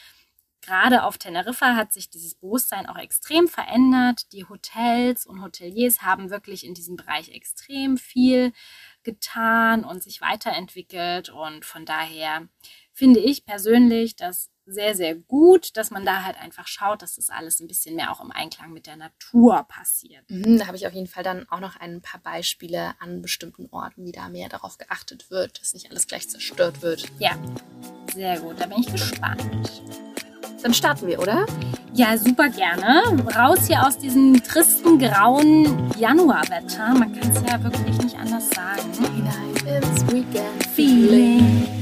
Gerade 0.60 1.04
auf 1.04 1.16
Teneriffa 1.16 1.76
hat 1.76 1.92
sich 1.92 2.10
dieses 2.10 2.34
Bewusstsein 2.34 2.86
auch 2.86 2.98
extrem 2.98 3.46
verändert. 3.46 4.32
Die 4.32 4.48
Hotels 4.48 5.24
und 5.24 5.40
Hoteliers 5.42 6.02
haben 6.02 6.30
wirklich 6.30 6.66
in 6.66 6.74
diesem 6.74 6.96
Bereich 6.96 7.28
extrem 7.28 7.96
viel 7.96 8.52
getan 9.04 9.84
und 9.84 10.02
sich 10.02 10.20
weiterentwickelt. 10.20 11.28
Und 11.28 11.64
von 11.64 11.84
daher 11.84 12.48
finde 12.96 13.20
ich 13.20 13.44
persönlich 13.44 14.16
das 14.16 14.50
sehr, 14.64 14.96
sehr 14.96 15.14
gut, 15.14 15.76
dass 15.76 15.90
man 15.90 16.04
da 16.04 16.24
halt 16.24 16.40
einfach 16.40 16.66
schaut, 16.66 17.02
dass 17.02 17.16
das 17.16 17.28
alles 17.30 17.60
ein 17.60 17.68
bisschen 17.68 17.94
mehr 17.94 18.10
auch 18.10 18.20
im 18.20 18.32
Einklang 18.32 18.72
mit 18.72 18.86
der 18.86 18.96
Natur 18.96 19.64
passiert. 19.68 20.28
Mhm, 20.28 20.58
da 20.58 20.66
habe 20.66 20.76
ich 20.76 20.86
auf 20.86 20.94
jeden 20.94 21.06
Fall 21.06 21.22
dann 21.22 21.46
auch 21.50 21.60
noch 21.60 21.76
ein 21.76 22.00
paar 22.00 22.20
Beispiele 22.20 22.94
an 22.98 23.22
bestimmten 23.22 23.68
Orten, 23.70 24.04
wie 24.04 24.12
da 24.12 24.28
mehr 24.28 24.48
darauf 24.48 24.78
geachtet 24.78 25.30
wird, 25.30 25.60
dass 25.60 25.74
nicht 25.74 25.90
alles 25.90 26.06
gleich 26.08 26.28
zerstört 26.28 26.82
wird. 26.82 27.04
Ja, 27.18 27.38
sehr 28.14 28.40
gut, 28.40 28.58
da 28.58 28.66
bin 28.66 28.78
ich 28.80 28.90
gespannt. 28.90 29.82
Dann 30.62 30.74
starten 30.74 31.06
wir, 31.06 31.20
oder? 31.20 31.46
Ja, 31.92 32.16
super 32.18 32.48
gerne. 32.48 33.22
Raus 33.36 33.68
hier 33.68 33.86
aus 33.86 33.98
diesem 33.98 34.42
tristen, 34.42 34.98
grauen 34.98 35.92
Januarwetter. 35.98 36.94
Man 36.94 37.12
kann 37.12 37.30
es 37.30 37.42
ja 37.42 37.62
wirklich 37.62 37.98
nicht 37.98 38.16
anders 38.16 38.48
sagen. 38.50 38.92
Ins 39.66 40.12
Weekend 40.12 40.66
Feeling. 40.74 41.75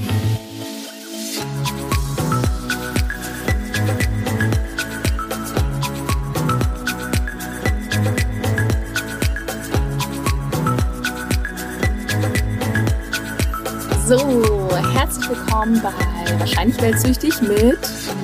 Herzlich 15.04 15.28
willkommen 15.28 15.82
bei 15.82 15.92
Wahrscheinlich 16.38 16.80
Weltsüchtig 16.80 17.38
mit 17.42 17.78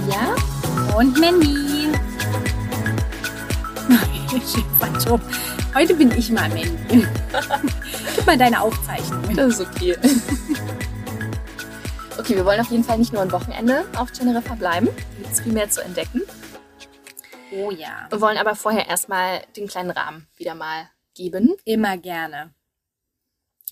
Ja 0.09 0.35
und 0.97 1.21
Mandy. 1.21 1.93
Heute 5.75 5.95
bin 5.95 6.11
ich 6.13 6.31
mal 6.31 6.49
Mandy. 6.49 6.73
Gib 8.17 8.25
mal 8.27 8.39
deine 8.39 8.63
Aufzeichnung. 8.63 9.37
Das 9.37 9.59
ist 9.59 9.61
okay. 9.61 9.95
Okay, 12.17 12.37
wir 12.37 12.47
wollen 12.47 12.61
auf 12.63 12.71
jeden 12.71 12.85
Fall 12.85 12.97
nicht 12.97 13.13
nur 13.13 13.21
ein 13.21 13.33
Wochenende 13.33 13.85
auf 13.99 14.11
Teneriffa 14.13 14.55
bleiben. 14.55 14.87
Hier 14.87 15.25
gibt 15.25 15.35
es 15.35 15.41
viel 15.43 15.53
mehr 15.53 15.69
zu 15.69 15.85
entdecken. 15.85 16.23
Oh 17.53 17.71
ja. 17.71 18.07
Wir 18.09 18.23
wollen 18.23 18.39
aber 18.39 18.55
vorher 18.55 18.87
erstmal 18.89 19.43
den 19.55 19.67
kleinen 19.69 19.91
Rahmen 19.91 20.29
wieder 20.35 20.55
mal 20.55 20.89
geben. 21.15 21.55
Immer 21.67 21.99
gerne. 21.99 22.55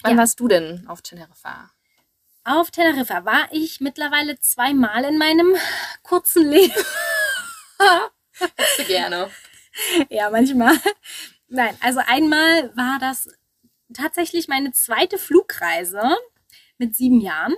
Wann 0.03 0.13
Ja. 0.13 0.19
warst 0.19 0.39
du 0.41 0.47
denn 0.47 0.87
auf 0.89 1.01
Teneriffa? 1.01 1.71
Auf 2.45 2.71
Teneriffa 2.71 3.25
war 3.25 3.49
ich 3.53 3.81
mittlerweile 3.81 4.39
zweimal 4.41 5.05
in 5.05 5.19
meinem 5.19 5.55
kurzen 6.03 6.49
Leben. 6.49 6.75
So 8.77 8.85
gerne. 8.85 9.31
ja, 10.11 10.31
manchmal. 10.31 10.77
Nein, 11.49 11.77
also 11.81 12.01
einmal 12.07 12.77
war 12.77 12.99
das 13.01 13.29
tatsächlich 13.93 14.49
meine 14.49 14.73
zweite 14.73 15.19
Flugreise 15.19 16.03
mit 16.79 16.97
sieben 16.97 17.21
Jahren. 17.21 17.55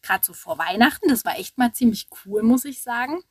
Gerade 0.00 0.24
so 0.24 0.32
vor 0.32 0.56
Weihnachten, 0.56 1.10
das 1.10 1.26
war 1.26 1.38
echt 1.38 1.58
mal 1.58 1.74
ziemlich 1.74 2.08
cool, 2.24 2.42
muss 2.42 2.64
ich 2.64 2.82
sagen. 2.82 3.22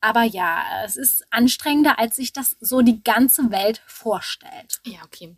Aber 0.00 0.22
ja, 0.22 0.84
es 0.84 0.96
ist 0.96 1.26
anstrengender, 1.30 1.98
als 1.98 2.14
sich 2.14 2.32
das 2.32 2.56
so 2.60 2.82
die 2.82 3.02
ganze 3.02 3.50
Welt 3.50 3.82
vorstellt. 3.88 4.80
Ja, 4.86 5.00
okay. 5.04 5.36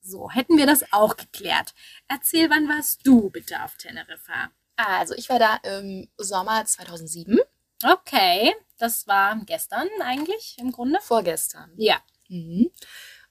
So, 0.00 0.30
hätten 0.30 0.56
wir 0.56 0.66
das 0.66 0.92
auch 0.92 1.16
geklärt. 1.16 1.74
Erzähl, 2.06 2.48
wann 2.48 2.68
warst 2.68 3.04
du 3.04 3.28
bitte 3.28 3.64
auf 3.64 3.76
Teneriffa? 3.76 4.52
Also, 4.78 5.14
ich 5.14 5.28
war 5.28 5.38
da 5.38 5.56
im 5.64 6.08
Sommer 6.16 6.64
2007, 6.64 7.38
Okay, 7.84 8.54
das 8.78 9.06
war 9.06 9.36
gestern 9.46 9.86
eigentlich 10.02 10.56
im 10.58 10.72
Grunde. 10.72 10.98
vorgestern. 11.00 11.70
Ja. 11.76 11.96
Mhm. 12.28 12.70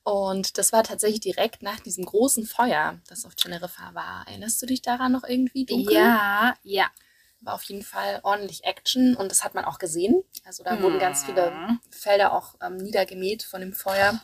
Und 0.04 0.58
das 0.58 0.72
war 0.72 0.84
tatsächlich 0.84 1.20
direkt 1.20 1.62
nach 1.64 1.80
diesem 1.82 2.06
großen 2.06 2.46
Feuer, 2.46 3.00
das 3.10 3.26
auf 3.26 3.36
Teneriffa 3.36 3.94
war. 3.94 4.26
Erinnerst 4.28 4.62
du 4.62 4.66
dich 4.66 4.82
daran 4.82 5.12
noch 5.12 5.26
irgendwie 5.26 5.66
dunkel? 5.66 5.94
Ja, 5.96 6.54
ja. 6.64 6.88
War 7.42 7.56
auf 7.56 7.64
jeden 7.64 7.84
Fall 7.84 8.22
ordentlich 8.24 8.64
Action 8.64 9.16
und 9.18 9.30
das 9.32 9.44
hat 9.44 9.54
man 9.54 9.66
auch 9.66 9.80
gesehen. 9.80 10.24
Also 10.46 10.64
da 10.64 10.82
wurden 10.82 10.98
ganz 11.00 11.24
viele 11.26 11.52
Mhm. 11.52 11.80
Felder 11.92 12.32
auch 12.34 12.56
ähm, 12.62 12.78
niedergemäht 12.78 13.44
von 13.44 13.60
dem 13.62 13.74
Feuer, 13.74 14.20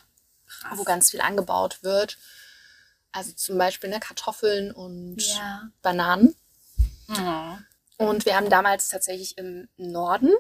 Krass. 0.48 0.78
wo 0.78 0.84
ganz 0.86 1.12
viel 1.12 1.22
angebaut 1.22 1.84
wird. 1.84 2.18
Also 3.12 3.34
zum 3.34 3.58
Beispiel 3.58 3.90
ne, 3.90 4.00
Kartoffeln 4.00 4.72
und 4.72 5.18
Ja. 5.22 5.70
Bananen. 5.82 6.34
Mhm. 7.20 7.66
Und 7.98 8.26
wir 8.26 8.36
haben 8.36 8.50
damals 8.50 8.88
tatsächlich 8.88 9.38
im 9.38 9.68
Norden 9.78 10.32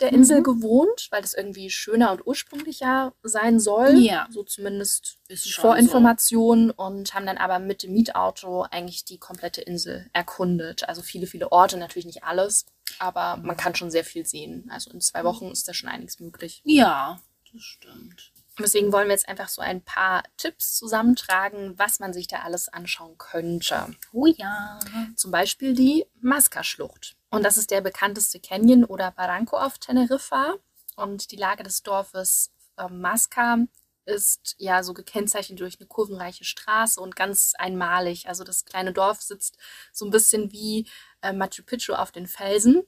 der 0.00 0.12
Insel 0.12 0.38
Mhm. 0.40 0.44
gewohnt, 0.44 1.06
weil 1.10 1.22
das 1.22 1.34
irgendwie 1.34 1.70
schöner 1.70 2.10
und 2.10 2.26
ursprünglicher 2.26 3.12
sein 3.22 3.60
soll. 3.60 3.98
Ja. 3.98 4.26
So 4.30 4.42
zumindest 4.42 5.18
Ist 5.28 5.44
die 5.44 5.50
schon 5.50 5.62
Vorinformation 5.62 6.70
und 6.72 7.14
haben 7.14 7.26
dann 7.26 7.38
aber 7.38 7.60
mit 7.60 7.84
dem 7.84 7.92
Mietauto 7.92 8.62
eigentlich 8.70 9.04
die 9.04 9.18
komplette 9.18 9.60
Insel 9.60 10.08
erkundet. 10.12 10.88
Also 10.88 11.02
viele, 11.02 11.26
viele 11.28 11.52
Orte, 11.52 11.76
natürlich 11.76 12.06
nicht 12.06 12.24
alles, 12.24 12.66
aber 12.98 13.36
Mhm. 13.36 13.46
man 13.46 13.56
kann 13.56 13.76
schon 13.76 13.92
sehr 13.92 14.04
viel 14.04 14.26
sehen. 14.26 14.68
Also 14.72 14.90
in 14.90 15.00
zwei 15.00 15.22
Wochen 15.22 15.50
ist 15.52 15.68
da 15.68 15.74
schon 15.74 15.88
einiges 15.88 16.18
möglich. 16.18 16.62
Ja, 16.64 17.20
das 17.52 17.62
stimmt. 17.62 18.31
Deswegen 18.62 18.92
wollen 18.92 19.08
wir 19.08 19.14
jetzt 19.14 19.28
einfach 19.28 19.48
so 19.48 19.62
ein 19.62 19.82
paar 19.82 20.22
Tipps 20.36 20.76
zusammentragen, 20.76 21.78
was 21.78 22.00
man 22.00 22.12
sich 22.12 22.26
da 22.26 22.40
alles 22.40 22.68
anschauen 22.68 23.18
könnte. 23.18 23.94
Oh 24.12 24.26
ja. 24.26 24.78
Zum 25.16 25.30
Beispiel 25.30 25.74
die 25.74 26.06
Masca-Schlucht. 26.20 27.16
Und 27.30 27.44
das 27.44 27.56
ist 27.56 27.70
der 27.70 27.80
bekannteste 27.80 28.40
Canyon 28.40 28.84
oder 28.84 29.10
Barranco 29.10 29.56
auf 29.56 29.78
Teneriffa. 29.78 30.54
Und 30.96 31.30
die 31.30 31.36
Lage 31.36 31.62
des 31.62 31.82
Dorfes 31.82 32.52
äh, 32.76 32.88
Masca 32.88 33.58
ist 34.04 34.56
ja 34.58 34.82
so 34.82 34.94
gekennzeichnet 34.94 35.60
durch 35.60 35.78
eine 35.78 35.86
kurvenreiche 35.86 36.44
Straße 36.44 37.00
und 37.00 37.16
ganz 37.16 37.54
einmalig. 37.56 38.28
Also 38.28 38.44
das 38.44 38.64
kleine 38.64 38.92
Dorf 38.92 39.22
sitzt 39.22 39.58
so 39.92 40.04
ein 40.04 40.10
bisschen 40.10 40.52
wie 40.52 40.88
äh, 41.22 41.32
Machu 41.32 41.62
Picchu 41.64 41.94
auf 41.94 42.10
den 42.12 42.26
Felsen. 42.26 42.82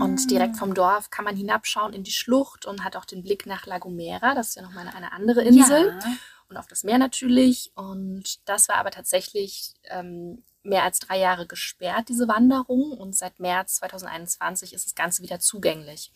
Und 0.00 0.30
direkt 0.30 0.56
vom 0.56 0.74
Dorf 0.74 1.10
kann 1.10 1.24
man 1.24 1.36
hinabschauen 1.36 1.92
in 1.92 2.02
die 2.02 2.12
Schlucht 2.12 2.66
und 2.66 2.84
hat 2.84 2.96
auch 2.96 3.04
den 3.04 3.22
Blick 3.22 3.46
nach 3.46 3.66
La 3.66 3.78
Gomera. 3.78 4.34
Das 4.34 4.48
ist 4.50 4.54
ja 4.56 4.62
nochmal 4.62 4.86
eine, 4.86 4.96
eine 4.96 5.12
andere 5.12 5.42
Insel 5.42 5.98
Ja. 6.02 6.12
und 6.48 6.56
auf 6.56 6.66
das 6.66 6.84
Meer 6.84 6.98
natürlich. 6.98 7.72
Und 7.74 8.40
das 8.48 8.68
war 8.68 8.76
aber 8.76 8.90
tatsächlich 8.90 9.74
ähm, 9.84 10.44
mehr 10.62 10.84
als 10.84 11.00
drei 11.00 11.18
Jahre 11.18 11.46
gesperrt, 11.46 12.08
diese 12.08 12.28
Wanderung. 12.28 12.92
Und 12.92 13.14
seit 13.16 13.38
März 13.40 13.76
2021 13.76 14.72
ist 14.72 14.86
das 14.86 14.94
Ganze 14.94 15.22
wieder 15.22 15.40
zugänglich. 15.40 16.12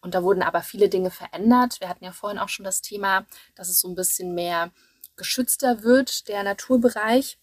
Und 0.00 0.14
da 0.14 0.22
wurden 0.22 0.42
aber 0.42 0.62
viele 0.62 0.88
Dinge 0.88 1.10
verändert. 1.10 1.80
Wir 1.80 1.88
hatten 1.88 2.04
ja 2.04 2.12
vorhin 2.12 2.38
auch 2.38 2.48
schon 2.48 2.64
das 2.64 2.82
Thema, 2.82 3.26
dass 3.54 3.68
es 3.68 3.80
so 3.80 3.88
ein 3.88 3.94
bisschen 3.94 4.34
mehr 4.34 4.70
geschützter 5.16 5.82
wird, 5.82 6.28
der 6.28 6.42
Naturbereich. 6.42 7.38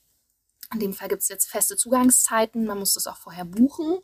In 0.74 0.80
dem 0.80 0.94
Fall 0.94 1.10
gibt 1.10 1.22
es 1.22 1.30
jetzt 1.30 1.50
feste 1.50 1.76
Zugangszeiten. 1.76 2.66
Man 2.66 2.80
muss 2.80 2.94
das 2.94 3.08
auch 3.08 3.18
vorher 3.18 3.46
buchen. 3.46 4.00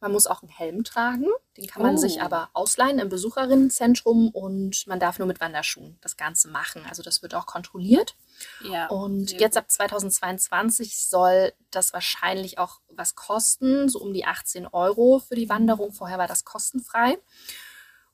Man 0.00 0.12
muss 0.12 0.26
auch 0.26 0.42
einen 0.42 0.50
Helm 0.50 0.82
tragen. 0.84 1.26
Den 1.58 1.66
kann 1.66 1.82
man 1.82 1.94
Oh. 1.96 1.98
sich 1.98 2.22
aber 2.22 2.48
ausleihen 2.54 2.98
im 2.98 3.08
Besucherinnenzentrum 3.10 4.30
und 4.30 4.86
man 4.86 4.98
darf 4.98 5.18
nur 5.18 5.28
mit 5.28 5.40
Wanderschuhen 5.40 5.98
das 6.00 6.16
Ganze 6.16 6.48
machen. 6.48 6.86
Also 6.88 7.02
das 7.02 7.20
wird 7.22 7.34
auch 7.34 7.46
kontrolliert. 7.46 8.16
ja. 8.64 8.86
Und 8.88 9.30
jetzt 9.32 9.54
gut. 9.54 9.64
ab 9.64 9.70
2022 9.70 10.98
soll 11.06 11.52
das 11.70 11.92
wahrscheinlich 11.92 12.58
auch 12.58 12.80
was 12.88 13.14
kosten, 13.14 13.88
so 13.90 14.00
um 14.00 14.14
die 14.14 14.24
18 14.24 14.66
Euro 14.68 15.18
für 15.18 15.34
die 15.34 15.48
Wanderung. 15.50 15.92
Vorher 15.92 16.16
war 16.18 16.26
das 16.28 16.44
kostenfrei. 16.44 17.18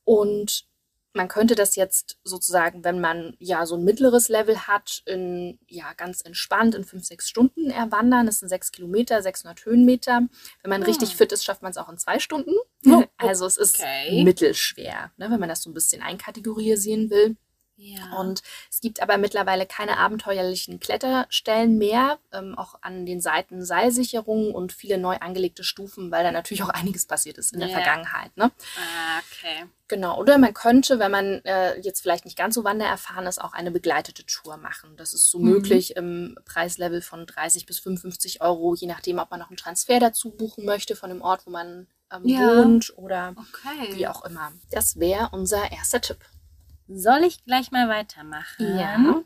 Und 0.04 0.66
man 1.16 1.28
könnte 1.28 1.54
das 1.54 1.74
jetzt 1.76 2.18
sozusagen, 2.24 2.84
wenn 2.84 3.00
man 3.00 3.34
ja 3.38 3.66
so 3.66 3.74
ein 3.76 3.84
mittleres 3.84 4.28
Level 4.28 4.66
hat, 4.68 5.02
in 5.06 5.58
ja 5.66 5.92
ganz 5.94 6.20
entspannt 6.20 6.74
in 6.74 6.84
fünf, 6.84 7.04
sechs 7.04 7.28
Stunden 7.28 7.70
erwandern. 7.70 8.26
Das 8.26 8.38
sind 8.40 8.48
sechs 8.48 8.70
Kilometer, 8.70 9.22
600 9.22 9.64
Höhenmeter. 9.64 10.20
Wenn 10.62 10.70
man 10.70 10.82
Ah. 10.82 10.86
richtig 10.86 11.16
fit 11.16 11.32
ist, 11.32 11.44
schafft 11.44 11.62
man 11.62 11.70
es 11.70 11.78
auch 11.78 11.88
in 11.88 11.98
zwei 11.98 12.18
Stunden. 12.18 12.52
Oh, 12.86 13.02
Also 13.16 13.46
es 13.46 13.56
ist 13.56 13.80
okay. 13.80 14.22
mittelschwer, 14.22 15.10
ne, 15.16 15.30
wenn 15.30 15.40
man 15.40 15.48
das 15.48 15.62
so 15.62 15.70
ein 15.70 15.74
bisschen 15.74 16.02
einkategorisieren 16.02 17.10
will. 17.10 17.36
Ja. 17.78 18.10
Und 18.18 18.42
es 18.70 18.80
gibt 18.80 19.02
aber 19.02 19.18
mittlerweile 19.18 19.66
keine 19.66 19.98
abenteuerlichen 19.98 20.80
Kletterstellen 20.80 21.76
mehr, 21.78 22.18
ähm, 22.32 22.56
auch 22.56 22.76
an 22.80 23.04
den 23.04 23.20
Seiten 23.20 23.64
Seilsicherungen 23.64 24.54
und 24.54 24.72
viele 24.72 24.96
neu 24.98 25.16
angelegte 25.16 25.62
Stufen, 25.62 26.10
weil 26.10 26.24
da 26.24 26.32
natürlich 26.32 26.62
auch 26.62 26.68
einiges 26.70 27.06
passiert 27.06 27.36
ist 27.38 27.52
in 27.52 27.60
der 27.60 27.68
Ja. 27.68 27.74
Vergangenheit. 27.74 28.36
Ne? 28.36 28.50
Ah, 28.76 29.18
okay. 29.30 29.66
Genau, 29.88 30.18
oder 30.18 30.36
man 30.38 30.52
könnte, 30.52 30.98
wenn 30.98 31.10
man 31.12 31.44
äh, 31.44 31.78
jetzt 31.80 32.00
vielleicht 32.00 32.24
nicht 32.24 32.36
ganz 32.36 32.54
so 32.56 32.64
wandererfahren 32.64 33.26
ist, 33.26 33.40
auch 33.40 33.52
eine 33.52 33.70
begleitete 33.70 34.24
Tour 34.26 34.56
machen. 34.56 34.96
Das 34.96 35.12
ist 35.14 35.30
so 35.30 35.38
Mhm. 35.38 35.50
möglich 35.50 35.94
im 35.96 36.36
Preislevel 36.44 37.02
von 37.02 37.24
30 37.26 37.66
bis 37.66 37.78
55 37.78 38.40
Euro, 38.40 38.74
je 38.74 38.88
nachdem, 38.88 39.18
ob 39.18 39.30
man 39.30 39.38
noch 39.38 39.48
einen 39.50 39.56
Transfer 39.58 40.00
dazu 40.00 40.30
buchen 40.30 40.64
möchte 40.64 40.96
von 40.96 41.10
dem 41.10 41.22
Ort, 41.22 41.46
wo 41.46 41.50
man 41.50 41.86
ähm, 42.12 42.22
Ja. 42.24 42.38
wohnt 42.56 42.96
oder 42.96 43.34
Okay. 43.36 43.94
wie 43.96 44.06
auch 44.08 44.24
immer. 44.24 44.52
Das 44.70 44.98
wäre 44.98 45.28
unser 45.32 45.70
erster 45.70 46.00
Tipp. 46.00 46.18
Soll 46.88 47.24
ich 47.24 47.44
gleich 47.44 47.70
mal 47.70 47.88
weitermachen? 47.88 48.78
Ja. 48.78 49.22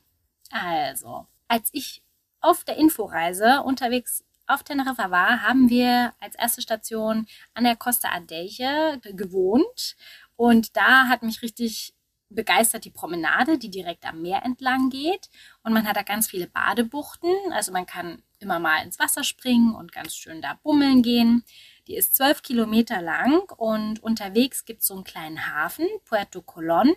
Also, 0.50 1.26
als 1.48 1.70
ich 1.72 2.02
auf 2.40 2.64
der 2.64 2.76
Inforeise 2.76 3.62
unterwegs 3.62 4.24
auf 4.46 4.62
Teneriffa 4.64 5.10
war, 5.10 5.42
haben 5.42 5.70
wir 5.70 6.12
als 6.20 6.34
erste 6.34 6.62
Station 6.62 7.26
an 7.54 7.64
der 7.64 7.76
Costa 7.76 8.08
Adeje 8.08 8.98
gewohnt. 9.02 9.96
Und 10.36 10.76
da 10.76 11.06
hat 11.08 11.22
mich 11.22 11.42
richtig 11.42 11.94
begeistert 12.30 12.84
die 12.84 12.90
Promenade, 12.90 13.58
die 13.58 13.70
direkt 13.70 14.06
am 14.06 14.22
Meer 14.22 14.44
entlang 14.44 14.88
geht. 14.88 15.28
Und 15.62 15.72
man 15.72 15.86
hat 15.86 15.96
da 15.96 16.02
ganz 16.02 16.28
viele 16.28 16.46
Badebuchten. 16.46 17.30
Also 17.52 17.72
man 17.72 17.86
kann 17.86 18.22
immer 18.38 18.58
mal 18.58 18.82
ins 18.84 18.98
Wasser 18.98 19.24
springen 19.24 19.74
und 19.74 19.92
ganz 19.92 20.14
schön 20.14 20.40
da 20.40 20.58
bummeln 20.62 21.02
gehen. 21.02 21.44
Die 21.86 21.96
ist 21.96 22.14
zwölf 22.14 22.42
Kilometer 22.42 23.02
lang 23.02 23.42
und 23.56 24.02
unterwegs 24.02 24.64
gibt 24.64 24.80
es 24.80 24.86
so 24.86 24.94
einen 24.94 25.04
kleinen 25.04 25.52
Hafen, 25.52 25.86
Puerto 26.04 26.40
Colón. 26.40 26.94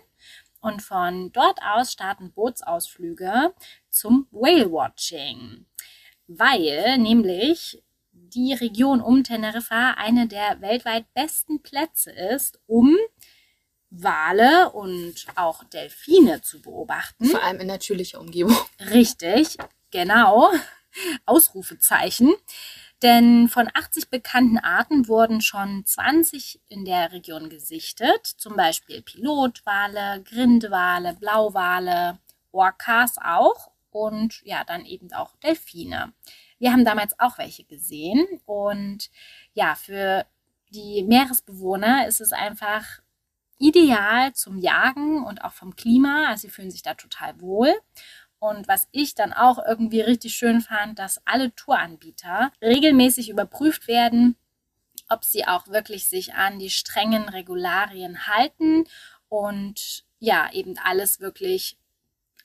Und 0.64 0.80
von 0.80 1.30
dort 1.32 1.60
aus 1.62 1.92
starten 1.92 2.32
Bootsausflüge 2.32 3.52
zum 3.90 4.26
Whale-Watching, 4.30 5.66
weil 6.26 6.96
nämlich 6.96 7.84
die 8.12 8.54
Region 8.54 9.02
um 9.02 9.24
Teneriffa 9.24 9.90
eine 9.98 10.26
der 10.26 10.62
weltweit 10.62 11.04
besten 11.12 11.60
Plätze 11.60 12.12
ist, 12.12 12.60
um 12.66 12.96
Wale 13.90 14.70
und 14.70 15.26
auch 15.34 15.64
Delfine 15.64 16.40
zu 16.40 16.62
beobachten. 16.62 17.26
Vor 17.26 17.42
allem 17.42 17.60
in 17.60 17.66
natürlicher 17.66 18.18
Umgebung. 18.18 18.56
Richtig, 18.90 19.58
genau. 19.90 20.50
Ausrufezeichen. 21.26 22.32
Denn 23.02 23.48
von 23.48 23.68
80 23.72 24.08
bekannten 24.08 24.58
Arten 24.58 25.08
wurden 25.08 25.40
schon 25.40 25.84
20 25.84 26.60
in 26.68 26.84
der 26.84 27.12
Region 27.12 27.50
gesichtet. 27.50 28.26
Zum 28.26 28.56
Beispiel 28.56 29.02
Pilotwale, 29.02 30.22
Grindwale, 30.22 31.14
Blauwale, 31.14 32.18
Orcas 32.52 33.16
auch 33.18 33.70
und 33.90 34.40
ja, 34.44 34.64
dann 34.64 34.84
eben 34.84 35.12
auch 35.12 35.36
Delfine. 35.36 36.12
Wir 36.58 36.72
haben 36.72 36.84
damals 36.84 37.18
auch 37.18 37.38
welche 37.38 37.64
gesehen 37.64 38.26
und 38.46 39.10
ja, 39.54 39.74
für 39.74 40.24
die 40.70 41.02
Meeresbewohner 41.02 42.06
ist 42.06 42.20
es 42.20 42.32
einfach 42.32 42.84
ideal 43.58 44.32
zum 44.34 44.58
Jagen 44.58 45.24
und 45.24 45.44
auch 45.44 45.52
vom 45.52 45.76
Klima. 45.76 46.28
Also 46.28 46.42
sie 46.42 46.50
fühlen 46.50 46.70
sich 46.70 46.82
da 46.82 46.94
total 46.94 47.40
wohl. 47.40 47.72
Und 48.44 48.68
was 48.68 48.88
ich 48.92 49.14
dann 49.14 49.32
auch 49.32 49.58
irgendwie 49.66 50.02
richtig 50.02 50.34
schön 50.34 50.60
fand, 50.60 50.98
dass 50.98 51.18
alle 51.24 51.54
Touranbieter 51.54 52.52
regelmäßig 52.60 53.30
überprüft 53.30 53.88
werden, 53.88 54.36
ob 55.08 55.24
sie 55.24 55.46
auch 55.46 55.68
wirklich 55.68 56.08
sich 56.08 56.34
an 56.34 56.58
die 56.58 56.68
strengen 56.68 57.26
Regularien 57.30 58.26
halten 58.26 58.84
und 59.30 60.04
ja, 60.18 60.52
eben 60.52 60.76
alles 60.76 61.20
wirklich 61.20 61.78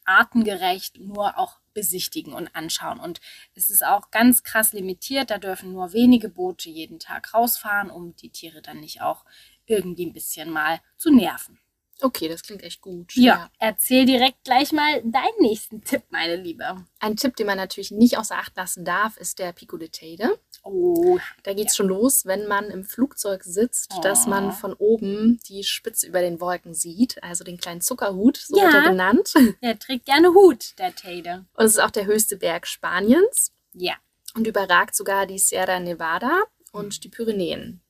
artengerecht 0.05 1.01
nur 1.01 1.37
auch 1.37 1.59
besichtigen 1.73 2.31
und 2.31 2.55
anschauen. 2.55 3.01
Und 3.01 3.19
es 3.53 3.69
ist 3.69 3.85
auch 3.85 4.09
ganz 4.09 4.43
krass 4.43 4.71
limitiert. 4.71 5.29
Da 5.29 5.37
dürfen 5.37 5.73
nur 5.73 5.91
wenige 5.91 6.29
Boote 6.29 6.69
jeden 6.69 6.99
Tag 6.99 7.33
rausfahren, 7.33 7.91
um 7.91 8.15
die 8.15 8.29
Tiere 8.29 8.61
dann 8.61 8.79
nicht 8.79 9.01
auch 9.01 9.25
irgendwie 9.65 10.05
ein 10.05 10.13
bisschen 10.13 10.49
mal 10.49 10.79
zu 10.95 11.11
nerven. 11.11 11.59
Okay, 12.01 12.27
das 12.29 12.43
klingt 12.43 12.63
echt 12.63 12.81
gut. 12.81 13.13
Ja, 13.15 13.49
erzähl 13.59 14.05
direkt 14.05 14.43
gleich 14.45 14.71
mal 14.71 15.01
deinen 15.03 15.39
nächsten 15.41 15.83
Tipp, 15.83 16.03
meine 16.09 16.37
Liebe. 16.37 16.85
Ein 16.99 17.17
Tipp, 17.17 17.35
den 17.35 17.45
man 17.47 17.57
natürlich 17.57 17.91
nicht 17.91 18.17
außer 18.17 18.35
Acht 18.37 18.55
lassen 18.55 18.85
darf, 18.85 19.17
ist 19.17 19.37
der 19.39 19.51
Pico 19.51 19.75
de 19.77 19.89
Teide. 19.89 20.39
Oh, 20.63 21.17
Da 21.43 21.53
geht 21.53 21.67
es 21.67 21.75
schon 21.75 21.87
los, 21.87 22.25
wenn 22.25 22.47
man 22.47 22.65
im 22.69 22.83
Flugzeug 22.83 23.43
sitzt, 23.43 23.93
dass 24.01 24.27
Oh. 24.27 24.29
man 24.29 24.51
von 24.53 24.73
oben 24.73 25.39
die 25.49 25.63
Spitze 25.63 26.07
über 26.07 26.21
den 26.21 26.39
Wolken 26.39 26.73
sieht, 26.73 27.21
also 27.23 27.43
den 27.43 27.57
kleinen 27.57 27.81
Zuckerhut, 27.81 28.37
so 28.37 28.57
Ja. 28.57 28.63
wird 28.65 28.73
er 28.75 28.89
genannt. 28.91 29.33
der 29.61 29.77
trägt 29.79 30.05
gerne 30.05 30.29
Hut, 30.33 30.77
der 30.77 30.95
Tade. 30.95 31.45
Und 31.55 31.65
es 31.65 31.71
ist 31.73 31.79
auch 31.79 31.91
der 31.91 32.05
höchste 32.05 32.37
Berg 32.37 32.65
Spaniens 32.67 33.51
Ja. 33.73 33.95
und 34.35 34.47
überragt 34.47 34.95
sogar 34.95 35.25
die 35.25 35.39
Sierra 35.39 35.79
Nevada 35.79 36.43
und 36.71 37.03
die 37.03 37.09
Pyrenäen. 37.09 37.81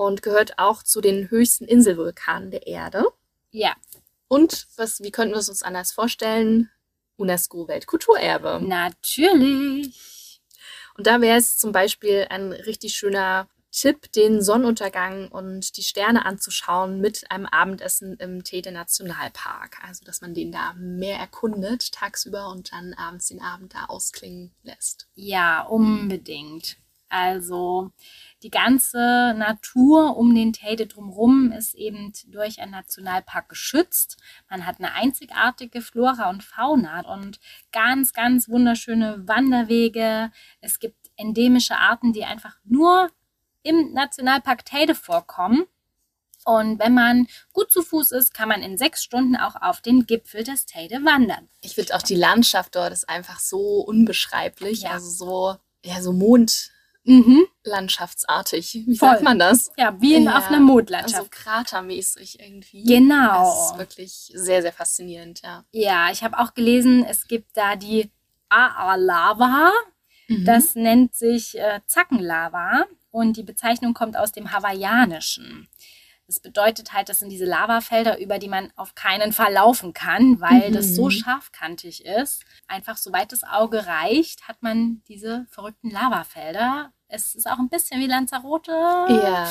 Und 0.00 0.22
gehört 0.22 0.58
auch 0.58 0.82
zu 0.82 1.00
den 1.02 1.30
höchsten 1.30 1.66
Inselvulkanen 1.66 2.50
der 2.50 2.66
Erde. 2.66 3.04
Ja, 3.50 3.74
Und 4.28 4.68
was, 4.76 5.00
wie 5.02 5.10
könnten 5.10 5.34
wir 5.34 5.40
es 5.40 5.48
uns 5.48 5.62
anders 5.62 5.92
vorstellen? 5.92 6.70
UNESCO-Weltkulturerbe. 7.16 8.60
natürlich. 8.66 10.40
Und 10.96 11.06
da 11.06 11.20
wäre 11.20 11.36
es 11.38 11.58
zum 11.58 11.72
Beispiel 11.72 12.26
ein 12.30 12.52
richtig 12.52 12.94
schöner 12.94 13.48
Tipp, 13.72 14.10
den 14.12 14.42
Sonnenuntergang 14.42 15.28
und 15.28 15.76
die 15.76 15.82
Sterne 15.82 16.24
anzuschauen 16.24 17.00
mit 17.00 17.30
einem 17.30 17.46
Abendessen 17.46 18.14
im 18.14 18.42
Tede 18.42 18.72
Nationalpark. 18.72 19.78
Also, 19.86 20.04
dass 20.04 20.20
man 20.20 20.34
den 20.34 20.50
da 20.50 20.74
mehr 20.76 21.18
erkundet 21.18 21.92
tagsüber 21.92 22.48
und 22.48 22.72
dann 22.72 22.94
abends 22.94 23.28
den 23.28 23.40
Abend 23.40 23.74
da 23.74 23.84
ausklingen 23.86 24.52
lässt. 24.62 25.08
Ja, 25.14 25.62
unbedingt. 25.62 26.76
Also 27.10 27.90
die 28.42 28.50
ganze 28.50 29.34
Natur 29.36 30.16
um 30.16 30.34
den 30.34 30.52
Teide 30.52 30.86
drumherum 30.86 31.52
ist 31.52 31.74
eben 31.74 32.12
durch 32.28 32.60
einen 32.60 32.70
Nationalpark 32.70 33.48
geschützt. 33.48 34.16
Man 34.48 34.64
hat 34.64 34.78
eine 34.78 34.94
einzigartige 34.94 35.82
Flora 35.82 36.30
und 36.30 36.42
Fauna 36.42 37.00
und 37.12 37.40
ganz, 37.72 38.12
ganz 38.12 38.48
wunderschöne 38.48 39.28
Wanderwege. 39.28 40.30
Es 40.60 40.78
gibt 40.78 41.10
endemische 41.16 41.76
Arten, 41.76 42.12
die 42.12 42.24
einfach 42.24 42.56
nur 42.64 43.10
im 43.62 43.92
Nationalpark 43.92 44.64
Teide 44.64 44.94
vorkommen. 44.94 45.66
Und 46.44 46.78
wenn 46.78 46.94
man 46.94 47.26
gut 47.52 47.70
zu 47.70 47.82
Fuß 47.82 48.12
ist, 48.12 48.32
kann 48.32 48.48
man 48.48 48.62
in 48.62 48.78
sechs 48.78 49.02
Stunden 49.02 49.36
auch 49.36 49.56
auf 49.60 49.82
den 49.82 50.06
Gipfel 50.06 50.42
des 50.42 50.64
Teide 50.64 51.04
wandern. 51.04 51.48
Ich 51.60 51.74
finde 51.74 51.94
auch 51.94 52.02
die 52.02 52.14
Landschaft 52.14 52.74
dort 52.74 52.92
ist 52.92 53.08
einfach 53.08 53.38
so 53.40 53.80
unbeschreiblich. 53.80 54.82
Ja. 54.82 54.92
Also 54.92 55.10
so, 55.10 55.56
ja, 55.84 56.00
so 56.00 56.12
mondlandschaftsartig. 57.04 58.74
Wie 58.86 58.96
Voll. 58.96 59.08
sagt 59.10 59.22
man 59.22 59.38
das? 59.38 59.70
Ja, 59.76 60.00
wie 60.00 60.14
in, 60.14 60.24
Ja, 60.24 60.38
auf 60.38 60.46
einer 60.46 60.56
Also 60.56 60.66
Mondlandschaft. 60.66 61.30
kratermäßig 61.30 62.40
irgendwie. 62.40 62.84
Genau. 62.84 63.44
Das 63.44 63.70
ist 63.72 63.78
wirklich 63.78 64.30
sehr, 64.34 64.62
sehr 64.62 64.72
faszinierend, 64.72 65.42
ja. 65.42 65.64
Ja, 65.72 66.10
ich 66.10 66.22
habe 66.22 66.38
auch 66.38 66.54
gelesen, 66.54 67.04
es 67.04 67.26
gibt 67.28 67.56
da 67.56 67.76
die 67.76 68.10
AA-Lava. 68.48 69.72
Mhm. 70.28 70.44
Das 70.44 70.74
nennt 70.74 71.14
sich 71.14 71.58
äh, 71.58 71.80
Zackenlava 71.86 72.86
und 73.10 73.36
die 73.36 73.42
Bezeichnung 73.42 73.94
kommt 73.94 74.16
aus 74.16 74.32
dem 74.32 74.52
Hawaiianischen. 74.52 75.68
Das 76.30 76.38
bedeutet 76.38 76.92
halt, 76.92 77.08
das 77.08 77.18
sind 77.18 77.30
diese 77.30 77.44
Lavafelder, 77.44 78.20
über 78.20 78.38
die 78.38 78.48
man 78.48 78.72
auf 78.76 78.94
keinen 78.94 79.32
Fall 79.32 79.52
laufen 79.52 79.92
kann, 79.92 80.40
weil 80.40 80.70
Mhm. 80.70 80.74
das 80.74 80.94
so 80.94 81.10
scharfkantig 81.10 82.04
ist. 82.06 82.44
Einfach 82.68 82.96
soweit 82.98 83.32
das 83.32 83.42
Auge 83.42 83.84
reicht, 83.88 84.46
hat 84.46 84.62
man 84.62 85.02
diese 85.08 85.46
verrückten 85.50 85.90
Lavafelder. 85.90 86.92
Es 87.08 87.34
ist 87.34 87.48
auch 87.50 87.58
ein 87.58 87.68
bisschen 87.68 87.98
wie 88.00 88.06
Lanzarote. 88.06 88.70
ja. 89.08 89.44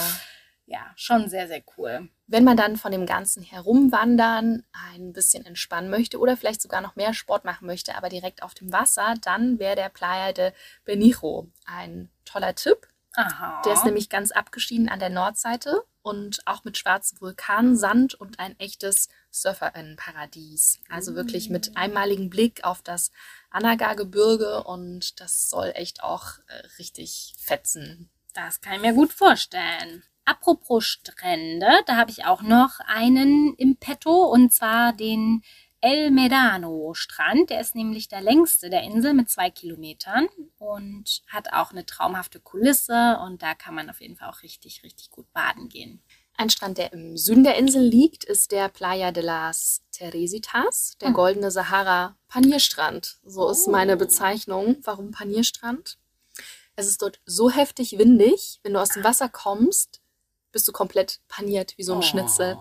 Ja, 0.71 0.85
schon 0.95 1.27
sehr, 1.27 1.47
sehr 1.49 1.63
cool. 1.77 2.09
Wenn 2.27 2.43
man 2.45 2.55
dann 2.55 2.77
von 2.77 2.91
dem 2.93 3.05
Ganzen 3.07 3.41
herumwandern 3.43 4.63
ein 4.93 5.11
bisschen 5.11 5.45
entspannen 5.45 5.89
möchte 5.89 6.17
oder 6.19 6.37
vielleicht 6.37 6.61
sogar 6.61 6.79
noch 6.79 6.95
mehr 6.95 7.13
Sport 7.15 7.43
machen 7.43 7.65
möchte, 7.65 7.95
aber 7.97 8.07
direkt 8.07 8.41
auf 8.43 8.53
dem 8.53 8.71
Wasser, 8.71 9.15
dann 9.21 9.59
wäre 9.59 9.75
der 9.75 9.89
Playa 9.89 10.31
de 10.31 10.53
Benijo 10.85 11.49
ein 11.65 12.09
toller 12.23 12.55
Tipp. 12.55 12.87
Aha. 13.15 13.63
Der 13.65 13.73
ist 13.73 13.83
nämlich 13.83 14.09
ganz 14.09 14.31
abgeschieden 14.31 14.87
an 14.89 14.99
der 14.99 15.09
Nordseite 15.09 15.83
und 16.09 16.41
auch 16.47 16.63
mit 16.63 16.75
schwarzem 16.75 17.21
Vulkansand 17.21 18.15
und 18.15 18.39
ein 18.39 18.59
echtes 18.59 19.09
Surferinnenparadies. 19.29 20.79
Also 20.89 21.13
wirklich 21.13 21.51
mit 21.51 21.77
einmaligem 21.77 22.31
Blick 22.31 22.63
auf 22.63 22.81
das 22.81 23.11
Anaga-Gebirge 23.51 24.63
und 24.63 25.21
das 25.21 25.49
soll 25.51 25.71
echt 25.75 26.03
auch 26.03 26.39
äh, 26.47 26.65
richtig 26.79 27.35
fetzen. 27.37 28.09
Das 28.33 28.59
kann 28.59 28.73
ich 28.73 28.81
mir 28.81 28.93
gut 28.93 29.13
vorstellen. 29.13 30.03
Apropos 30.25 30.85
Strände, 30.85 31.69
da 31.85 31.95
habe 31.95 32.09
ich 32.09 32.25
auch 32.25 32.41
noch 32.41 32.79
einen 32.79 33.53
im 33.55 33.77
Petto 33.77 34.25
und 34.25 34.51
zwar 34.51 34.93
den 34.93 35.43
El 35.81 36.11
Medano 36.11 36.93
Strand. 36.93 37.49
Der 37.49 37.61
ist 37.61 37.75
nämlich 37.75 38.07
der 38.09 38.21
längste 38.21 38.69
der 38.69 38.83
Insel 38.83 39.13
mit 39.13 39.29
zwei 39.29 39.49
Kilometern 39.49 40.27
und 40.57 41.21
hat 41.27 41.53
auch 41.53 41.71
eine 41.71 41.85
traumhafte 41.85 42.39
Kulisse 42.39 43.17
und 43.25 43.41
da 43.41 43.53
kann 43.55 43.75
man 43.75 43.89
auf 43.89 44.01
jeden 44.01 44.17
Fall 44.17 44.29
auch 44.29 44.43
richtig, 44.43 44.83
richtig 44.83 45.09
gut 45.09 45.31
baden 45.33 45.69
gehen. 45.69 46.01
Ein 46.37 46.49
Strand, 46.49 46.77
der 46.77 46.93
im 46.93 47.17
Süden 47.17 47.43
der 47.43 47.55
Insel 47.57 47.81
liegt, 47.83 48.23
ist 48.23 48.51
der 48.51 48.69
Playa 48.69 49.11
de 49.11 49.23
las 49.23 49.83
Teresitas, 49.91 50.97
der 51.01 51.09
Hm. 51.09 51.13
goldene 51.13 51.51
Sahara 51.51 52.15
Panierstrand. 52.29 53.19
So 53.23 53.49
ist 53.49 53.67
meine 53.67 53.95
Oh. 53.95 53.97
Bezeichnung. 53.97 54.77
Warum 54.83 55.11
Panierstrand? 55.11 55.97
Es 56.75 56.87
ist 56.87 57.01
dort 57.01 57.19
so 57.25 57.49
heftig 57.49 57.97
windig, 57.97 58.59
wenn 58.63 58.73
du 58.73 58.79
aus 58.81 58.89
dem 58.89 59.03
Wasser 59.03 59.27
kommst, 59.27 60.01
bist 60.53 60.65
du 60.67 60.71
komplett 60.71 61.19
paniert 61.27 61.77
wie 61.77 61.83
so 61.83 61.93
ein 61.93 62.01
Schnitzel. 62.03 62.57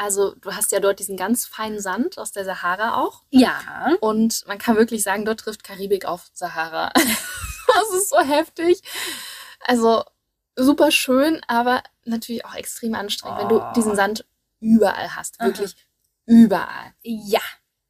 Oh. 0.00 0.04
Also 0.04 0.34
du 0.36 0.54
hast 0.54 0.72
ja 0.72 0.80
dort 0.80 0.98
diesen 0.98 1.16
ganz 1.16 1.46
feinen 1.46 1.80
Sand 1.80 2.18
aus 2.18 2.32
der 2.32 2.44
Sahara 2.44 3.02
auch. 3.02 3.22
Ja. 3.30 3.96
Und 4.00 4.44
man 4.46 4.58
kann 4.58 4.76
wirklich 4.76 5.02
sagen, 5.02 5.24
dort 5.24 5.40
trifft 5.40 5.62
Karibik 5.64 6.04
auf 6.06 6.30
Sahara. 6.32 6.90
das 6.94 7.90
ist 7.96 8.08
so 8.10 8.18
heftig. 8.20 8.80
Also 9.66 10.02
super 10.56 10.90
schön, 10.90 11.40
aber 11.48 11.82
natürlich 12.04 12.44
auch 12.44 12.54
extrem 12.54 12.94
anstrengend, 12.94 13.40
wenn 13.40 13.48
du 13.48 13.60
Oh. 13.60 13.72
diesen 13.76 13.94
Sand 13.94 14.24
überall 14.60 15.14
hast. 15.16 15.40
Aha. 15.40 15.48
Wirklich 15.48 15.76
überall. 16.26 16.94
Ja. 17.02 17.40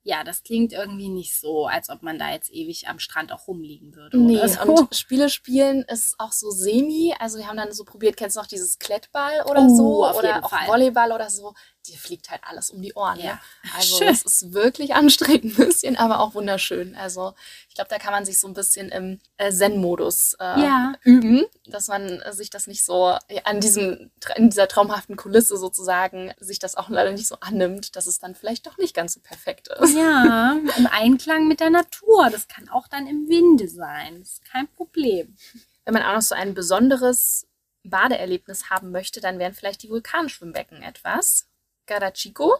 Ja, 0.03 0.25
das 0.25 0.42
klingt 0.42 0.73
irgendwie 0.73 1.11
nicht 1.11 1.38
so, 1.38 1.66
als 1.66 1.90
ob 1.90 2.03
man 2.03 2.18
da 2.18 2.31
jetzt 2.31 2.51
ewig 2.51 2.88
am 2.88 2.99
Strand 2.99 3.33
auch 3.33 3.46
rumliegen 3.46 3.94
würde. 3.94 4.16
Nee, 4.16 4.40
so. 4.49 4.62
und 4.62 4.94
Spiele 4.96 5.29
spielen 5.29 5.83
ist 5.83 6.14
auch 6.18 6.33
so 6.33 6.51
semi. 6.51 7.14
Also 7.18 7.37
wir 7.37 7.46
haben 7.46 7.59
dann 7.59 7.73
so 7.73 7.85
probiert, 7.85 8.16
kennst 8.16 8.37
du 8.37 8.40
noch 8.40 8.46
dieses 8.46 8.79
Klettball 8.79 9.42
oder 9.42 9.61
Oh, 9.68 9.77
so? 9.77 10.18
oder 10.18 10.42
auch 10.42 10.49
Fall. 10.51 10.66
Volleyball 10.68 11.12
oder 11.12 11.29
so. 11.29 11.53
Dir 11.87 11.97
fliegt 11.97 12.31
halt 12.31 12.43
alles 12.45 12.71
um 12.71 12.83
die 12.83 12.93
Ohren. 12.93 13.19
Ja. 13.19 13.35
Ne? 13.35 13.40
Also 13.77 13.97
Schön. 13.99 14.09
das 14.09 14.23
ist 14.23 14.53
wirklich 14.53 14.95
anstrengend 14.95 15.45
ein 15.59 15.66
bisschen, 15.66 15.97
aber 15.97 16.21
auch 16.21 16.35
wunderschön. 16.35 16.95
Also 16.95 17.35
ich 17.69 17.75
glaube, 17.75 17.88
da 17.88 17.99
kann 17.99 18.12
man 18.12 18.25
sich 18.27 18.38
so 18.38 18.47
ein 18.49 18.55
bisschen 18.55 18.90
im 18.90 19.19
äh, 19.38 19.51
Zen-Modus 19.51 20.35
äh, 20.35 20.45
Ja. 20.61 20.93
üben, 21.05 21.47
dass 21.66 21.88
man 21.88 22.23
sich 22.33 22.51
das 22.51 22.66
nicht 22.66 22.85
so 22.85 23.16
äh, 23.29 23.40
an 23.45 23.61
diesem, 23.61 24.11
in 24.37 24.51
dieser 24.51 24.69
traumhaften 24.69 25.16
Kulisse 25.16 25.57
sozusagen, 25.57 26.33
sich 26.38 26.59
das 26.59 26.75
auch 26.75 26.90
leider 26.90 27.12
nicht 27.12 27.27
so 27.29 27.37
annimmt, 27.40 27.97
dass 27.97 28.07
es 28.07 28.19
dann 28.19 28.35
vielleicht 28.35 28.66
doch 28.66 28.77
nicht 28.77 28.95
ganz 28.95 29.14
so 29.14 29.21
perfekt 29.21 29.69
ist. 29.69 29.95
Ja, 29.97 30.59
im 30.77 30.87
Einklang 30.87 31.49
mit 31.49 31.61
der 31.61 31.71
Natur. 31.71 32.29
Das 32.31 32.47
kann 32.47 32.69
auch 32.69 32.88
dann 32.88 33.07
im 33.07 33.29
Winde 33.29 33.69
sein. 33.69 34.19
Das 34.21 34.33
ist 34.33 34.45
kein 34.45 34.69
Problem. 34.69 35.35
Wenn 35.87 35.95
man 35.95 36.03
auch 36.03 36.14
noch 36.14 36.23
so 36.23 36.35
ein 36.35 36.53
besonderes 36.53 37.47
Badeerlebnis 37.85 38.69
haben 38.69 38.90
möchte, 38.90 39.23
dann 39.23 39.38
wären 39.38 39.55
vielleicht 39.55 39.83
die 39.83 39.88
Vulkanschwimmbecken 39.88 40.83
etwas. 40.83 41.47
Garachico 41.90 42.55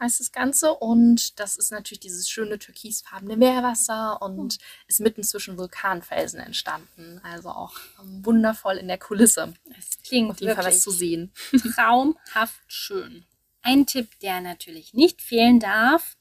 heißt 0.00 0.20
das 0.20 0.32
Ganze 0.32 0.72
und 0.72 1.38
das 1.38 1.56
ist 1.56 1.70
natürlich 1.70 2.00
dieses 2.00 2.30
schöne 2.30 2.58
türkisfarbene 2.58 3.36
Meerwasser 3.36 4.22
und 4.22 4.56
ist 4.88 5.00
mitten 5.00 5.22
zwischen 5.22 5.58
Vulkanfelsen 5.58 6.40
entstanden. 6.40 7.20
Also 7.22 7.50
auch 7.50 7.74
ähm, 8.00 8.24
wundervoll 8.24 8.78
in 8.78 8.88
der 8.88 8.96
Kulisse. 8.96 9.52
Es 9.78 10.02
klingt 10.02 10.30
Auf 10.30 10.40
jeden 10.40 10.54
Fall 10.54 10.64
was 10.64 10.80
zu 10.80 10.90
sehen. 10.90 11.30
traumhaft 11.74 12.62
schön. 12.68 13.26
Ein 13.60 13.84
Tipp, 13.84 14.18
der 14.20 14.40
natürlich 14.40 14.94
nicht 14.94 15.20
fehlen 15.20 15.60
darf, 15.60 16.16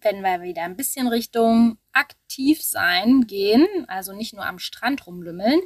wenn 0.00 0.22
wir 0.22 0.42
wieder 0.42 0.62
ein 0.62 0.76
bisschen 0.76 1.06
Richtung 1.06 1.78
aktiv 1.92 2.60
sein 2.60 3.28
gehen, 3.28 3.68
also 3.86 4.12
nicht 4.12 4.34
nur 4.34 4.44
am 4.44 4.58
Strand 4.58 5.06
rumlümmeln, 5.06 5.60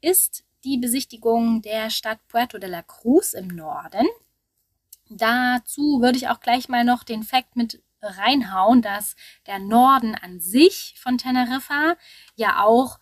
ist 0.00 0.44
die 0.62 0.78
Besichtigung 0.78 1.62
der 1.62 1.90
Stadt 1.90 2.20
Puerto 2.28 2.58
de 2.58 2.70
la 2.70 2.82
Cruz 2.82 3.32
im 3.32 3.48
Norden. 3.48 4.06
Dazu 5.10 6.00
würde 6.00 6.18
ich 6.18 6.28
auch 6.28 6.40
gleich 6.40 6.68
mal 6.68 6.84
noch 6.84 7.02
den 7.02 7.22
Fakt 7.22 7.56
mit 7.56 7.82
reinhauen, 8.02 8.82
dass 8.82 9.16
der 9.46 9.58
Norden 9.58 10.14
an 10.14 10.40
sich 10.40 10.94
von 10.98 11.18
Teneriffa 11.18 11.96
ja 12.36 12.62
auch 12.64 12.98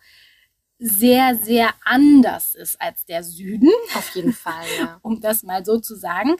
sehr, 0.79 1.35
sehr 1.35 1.73
anders 1.83 2.53
ist 2.53 2.79
als 2.79 3.05
der 3.05 3.23
Süden 3.23 3.71
Auf 3.95 4.13
jeden 4.15 4.33
Fall, 4.33 4.65
ja. 4.79 4.99
um 5.03 5.21
das 5.21 5.43
mal 5.43 5.65
so 5.65 5.79
zu 5.79 5.95
sagen. 5.95 6.35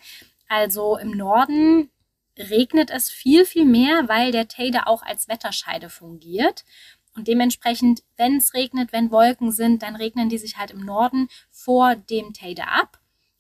Also 0.48 0.98
im 0.98 1.12
Norden 1.12 1.90
regnet 2.38 2.92
es 2.92 3.10
viel, 3.10 3.46
viel 3.46 3.66
mehr, 3.66 4.08
weil 4.08 4.32
der 4.32 4.48
Teide 4.48 4.88
auch 4.88 5.02
als 5.02 5.28
Wetterscheide 5.28 5.90
fungiert. 5.90 6.66
Und 7.16 7.28
dementsprechend, 7.28 8.04
wenn 8.16 8.38
es 8.38 8.54
regnet, 8.54 8.94
wenn 8.94 9.10
Wolken 9.10 9.52
sind, 9.52 9.82
dann 9.82 9.96
regnen 9.96 10.30
die 10.30 10.38
sich 10.38 10.58
halt 10.58 10.70
im 10.70 10.86
Norden 10.86 11.30
vor 11.50 11.96
dem 11.96 12.34
Teide 12.34 12.68
ab. 12.68 13.00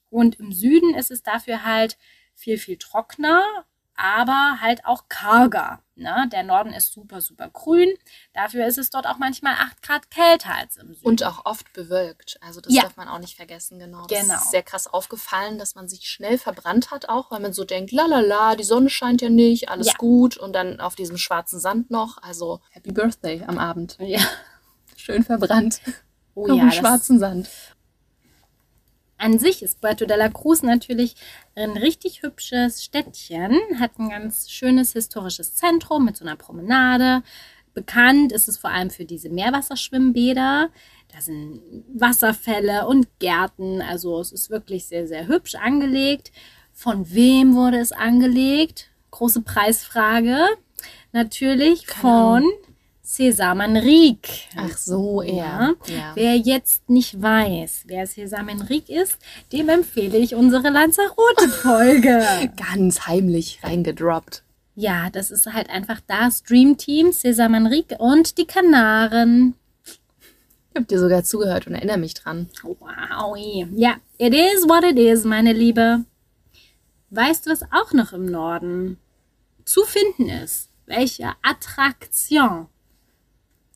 Und 0.09 0.39
im 0.39 0.51
Süden 0.51 0.95
ist 0.95 1.11
es 1.11 1.21
dafür 1.21 1.63
halt 1.63 1.97
viel, 2.37 2.57
viel 2.57 2.77
trockener, 2.77 3.43
aber 3.95 4.59
halt 4.61 4.85
auch 4.85 5.09
karger. 5.09 5.81
Ne? 5.95 6.29
Der 6.31 6.43
Norden 6.43 6.71
ist 6.71 6.93
super, 6.93 7.19
super 7.19 7.49
grün. 7.49 7.89
Dafür 8.33 8.67
ist 8.67 8.77
es 8.77 8.91
dort 8.91 9.07
auch 9.07 9.17
manchmal 9.17 9.53
8 9.55 9.81
Grad 9.81 10.11
kälter 10.11 10.53
als 10.53 10.77
im 10.77 10.93
Süden. 10.93 11.07
Und 11.07 11.23
auch 11.23 11.45
oft 11.47 11.73
bewölkt. 11.73 12.37
Also 12.41 12.61
das 12.61 12.71
Ja. 12.71 12.83
darf 12.83 12.95
man 12.95 13.07
auch 13.07 13.17
nicht 13.17 13.35
vergessen, 13.35 13.79
genau. 13.79 14.05
Das 14.05 14.21
Genau. 14.21 14.35
ist 14.35 14.51
sehr 14.51 14.61
krass 14.61 14.85
aufgefallen, 14.85 15.57
dass 15.57 15.73
man 15.73 15.89
sich 15.89 16.07
schnell 16.07 16.37
verbrannt 16.37 16.91
hat 16.91 17.09
auch, 17.09 17.31
weil 17.31 17.39
man 17.39 17.53
so 17.53 17.63
denkt, 17.63 17.91
la 17.91 18.05
la 18.05 18.19
la, 18.19 18.55
die 18.55 18.63
Sonne 18.63 18.91
scheint 18.91 19.23
ja 19.23 19.29
nicht, 19.29 19.69
alles 19.69 19.87
Ja. 19.87 19.93
gut. 19.97 20.37
Und 20.37 20.53
dann 20.53 20.79
auf 20.79 20.93
diesem 20.93 21.17
schwarzen 21.17 21.59
Sand 21.59 21.89
noch. 21.89 22.21
Also 22.21 22.61
Happy 22.69 22.91
Birthday 22.91 23.43
am 23.47 23.57
Abend. 23.57 23.97
ja. 23.99 24.21
Schön 24.95 25.23
verbrannt. 25.23 25.81
Oh 26.35 26.43
auf 26.51 26.57
ja, 26.57 26.71
schwarzen 26.71 27.17
Sand. 27.17 27.49
An 29.17 29.39
sich 29.39 29.63
ist 29.63 29.81
Puerto 29.81 30.05
de 30.05 30.15
la 30.15 30.29
Cruz 30.29 30.61
natürlich 30.61 31.15
ein 31.55 31.71
richtig 31.71 32.21
hübsches 32.21 32.83
Städtchen, 32.83 33.57
hat 33.79 33.97
ein 33.97 34.09
ganz 34.09 34.49
schönes 34.49 34.93
historisches 34.93 35.55
Zentrum 35.55 36.05
mit 36.05 36.17
so 36.17 36.25
einer 36.25 36.35
Promenade. 36.35 37.23
Bekannt 37.73 38.31
ist 38.31 38.47
es 38.47 38.57
vor 38.57 38.69
allem 38.69 38.89
für 38.89 39.05
diese 39.05 39.29
Meerwasserschwimmbäder. 39.29 40.69
Da 41.13 41.21
sind 41.21 41.61
Wasserfälle 41.93 42.87
und 42.87 43.07
Gärten. 43.19 43.81
Also 43.81 44.19
es 44.19 44.31
ist 44.31 44.49
wirklich 44.49 44.85
sehr, 44.85 45.07
sehr 45.07 45.27
hübsch 45.27 45.55
angelegt. 45.55 46.31
Von 46.73 47.11
wem 47.11 47.55
wurde 47.55 47.77
es 47.77 47.91
angelegt? 47.91 48.89
Große 49.11 49.41
Preisfrage. 49.41 50.45
Natürlich 51.11 51.87
Keine 51.87 52.01
von 52.01 52.43
César 52.43 52.66
Manrique. 53.55 54.29
Ach 54.55 54.77
so, 54.77 55.21
Ja. 55.21 55.73
ja. 55.87 56.11
Wer 56.15 56.35
jetzt 56.37 56.89
nicht 56.89 57.21
weiß, 57.21 57.83
wer 57.85 58.05
César 58.05 58.43
Manrique 58.43 58.89
ist, 58.89 59.17
dem 59.53 59.69
empfehle 59.69 60.17
ich 60.17 60.35
unsere 60.35 60.69
Lanzarote-Folge. 60.69 62.25
Ganz 62.73 63.07
heimlich 63.07 63.59
reingedroppt. 63.63 64.43
ja, 64.75 65.09
das 65.09 65.31
ist 65.31 65.47
halt 65.51 65.69
einfach 65.69 66.01
das 66.05 66.43
Dream 66.43 66.77
Team, 66.77 67.07
César 67.11 67.49
Manrique 67.49 67.97
und 67.97 68.37
die 68.37 68.45
Kanaren. 68.45 69.55
Ich 69.85 70.75
habe 70.75 70.85
dir 70.85 70.99
sogar 70.99 71.23
zugehört 71.23 71.65
und 71.65 71.73
erinnere 71.75 71.97
mich 71.97 72.13
dran. 72.13 72.49
Wow. 72.61 73.35
Ja, 73.75 73.95
it 74.19 74.33
is 74.33 74.67
what 74.67 74.83
it 74.83 74.99
is, 74.99 75.23
meine 75.23 75.53
Liebe. 75.53 76.03
Weißt 77.09 77.45
du, 77.47 77.51
was 77.51 77.63
auch 77.71 77.93
noch 77.93 78.11
im 78.13 78.25
Norden 78.25 78.97
zu 79.65 79.83
finden 79.85 80.29
ist? 80.29 80.69
Welche 80.85 81.31
Attraktion? 81.41 82.67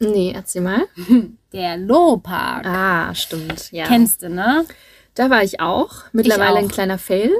Nee, 0.01 0.31
erzähl 0.35 0.61
mal. 0.61 0.87
Der 1.53 1.77
Lohpark. 1.77 2.65
Ah, 2.65 3.13
stimmt. 3.13 3.71
Ja. 3.71 3.85
Kennst 3.87 4.23
du, 4.23 4.29
ne? 4.29 4.65
Da 5.13 5.29
war 5.29 5.43
ich 5.43 5.59
auch. 5.59 6.03
Mittlerweile 6.11 6.53
auch. 6.53 6.63
ein 6.63 6.67
kleiner 6.69 6.97
Fail. 6.97 7.31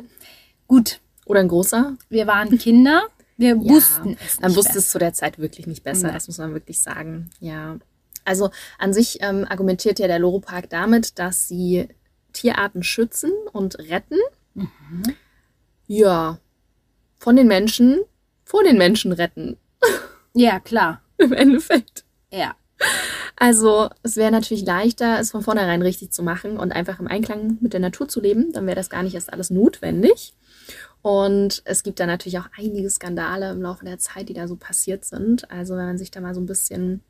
Gut, 0.68 1.00
Oder 1.26 1.40
ein 1.42 1.48
großer. 1.48 1.98
wir 2.10 2.28
waren 2.28 2.58
Kinder. 2.58 3.04
Wir 3.38 3.56
Ja, 3.56 3.62
wussten 3.62 4.18
es 4.26 4.40
Man 4.40 4.56
wusste 4.56 4.78
es 4.78 4.90
zu 4.92 5.00
der 5.00 5.14
Zeit 5.14 5.40
wirklich 5.40 5.66
nicht 5.68 5.84
besser, 5.84 6.08
Nein. 6.08 6.14
das 6.14 6.28
muss 6.28 6.38
man 6.38 6.54
wirklich 6.54 6.80
sagen. 6.80 7.30
Ja. 7.40 7.78
Also 8.26 8.52
an 8.78 8.94
sich 8.94 9.18
ähm, 9.22 9.46
argumentiert 9.50 9.98
ja 10.00 10.08
der 10.08 10.20
Loro-Park 10.20 10.70
damit, 10.70 11.18
dass 11.18 11.48
sie 11.48 11.88
Tierarten 12.34 12.84
schützen 12.84 13.32
und 13.52 13.80
retten. 13.80 14.18
Mhm. 14.54 15.04
Ja. 15.88 16.38
Von 17.18 17.36
den 17.36 17.48
Menschen, 17.48 18.02
vor 18.46 18.64
den 18.64 18.78
Menschen 18.78 19.12
retten. 19.14 19.58
Ja, 20.34 20.60
klar. 20.60 21.02
Im 21.18 21.34
Endeffekt. 21.34 22.04
Ja. 22.32 22.56
Also 23.36 23.90
es 24.04 24.16
wäre 24.18 24.32
natürlich 24.32 24.66
leichter, 24.66 25.20
es 25.20 25.32
von 25.32 25.42
vornherein 25.44 25.82
richtig 25.82 26.12
zu 26.12 26.24
machen 26.24 26.58
und 26.58 26.72
einfach 26.72 27.00
im 27.00 27.08
Einklang 27.08 27.58
mit 27.62 27.74
der 27.74 27.80
Natur 27.80 28.08
zu 28.08 28.22
leben. 28.22 28.52
Dann 28.54 28.66
wäre 28.66 28.76
das 28.76 28.90
gar 28.90 29.04
nicht 29.04 29.16
erst 29.16 29.32
alles 29.34 29.50
notwendig. 29.50 30.34
Und 31.02 31.62
es 31.66 31.84
gibt 31.84 32.00
da 32.00 32.06
natürlich 32.06 32.40
auch 32.40 32.50
einige 32.58 32.90
Skandale 32.90 33.52
im 33.52 33.62
Laufe 33.62 33.86
der 33.86 33.98
Zeit, 33.98 34.30
die 34.30 34.34
da 34.34 34.48
so 34.48 34.56
passiert 34.56 35.06
sind. 35.06 35.50
Also 35.52 35.76
wenn 35.76 35.86
man 35.86 35.98
sich 35.98 36.12
da 36.12 36.22
mal 36.22 36.36
so 36.36 36.42
ein 36.42 36.46
bisschen 36.46 37.02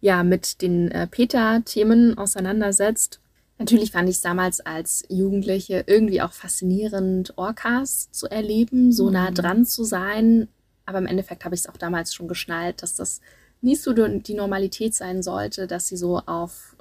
ja 0.00 0.22
mit 0.22 0.62
den 0.62 0.90
äh, 0.90 1.06
PETA-Themen 1.06 2.18
auseinandersetzt. 2.18 3.20
Natürlich 3.58 3.90
fand 3.90 4.08
ich 4.08 4.16
es 4.16 4.22
damals 4.22 4.60
als 4.60 5.04
Jugendliche 5.08 5.82
irgendwie 5.86 6.22
auch 6.22 6.32
faszinierend, 6.32 7.36
Orcas 7.36 8.08
zu 8.12 8.28
erleben, 8.28 8.92
so 8.92 9.10
nah 9.10 9.30
Mhm. 9.30 9.34
dran 9.34 9.64
zu 9.64 9.82
sein. 9.82 10.48
Aber 10.86 10.98
im 10.98 11.06
Endeffekt 11.06 11.44
habe 11.44 11.54
ich 11.56 11.62
es 11.62 11.68
auch 11.68 11.76
damals 11.76 12.14
schon 12.14 12.28
geschnallt, 12.28 12.82
dass 12.82 12.94
das 12.94 13.20
nicht 13.60 13.82
so 13.82 13.92
die 13.92 14.34
Normalität 14.34 14.94
sein 14.94 15.22
sollte, 15.22 15.66
dass 15.66 15.88
sie 15.88 15.96
so 15.96 16.18
auf 16.26 16.76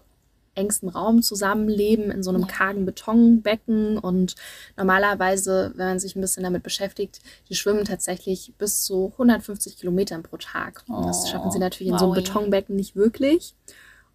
engstem 0.58 0.90
Raum 0.90 1.22
zusammenleben 1.22 2.10
in 2.12 2.24
so 2.24 2.32
einem 2.32 2.48
kargen 2.48 2.86
Betonbecken 2.86 3.98
und 3.98 4.36
normalerweise, 4.76 5.72
wenn 5.76 5.88
man 5.88 6.00
sich 6.00 6.16
ein 6.16 6.22
bisschen 6.22 6.44
damit 6.44 6.64
beschäftigt, 6.64 7.20
die 7.50 7.56
schwimmen 7.56 7.86
tatsächlich 7.86 8.54
bis 8.58 8.84
zu 8.84 9.12
150 9.14 9.78
Kilometern 9.78 10.24
pro 10.24 10.38
Tag. 10.38 10.84
Und 10.88 11.06
das 11.06 11.26
Oh, 11.26 11.28
schaffen 11.28 11.52
sie 11.52 11.60
natürlich 11.60 11.92
in 11.92 12.00
so 12.00 12.06
einem 12.06 12.16
wow. 12.16 12.24
Betonbecken 12.24 12.76
nicht 12.76 12.96
wirklich. 12.96 13.54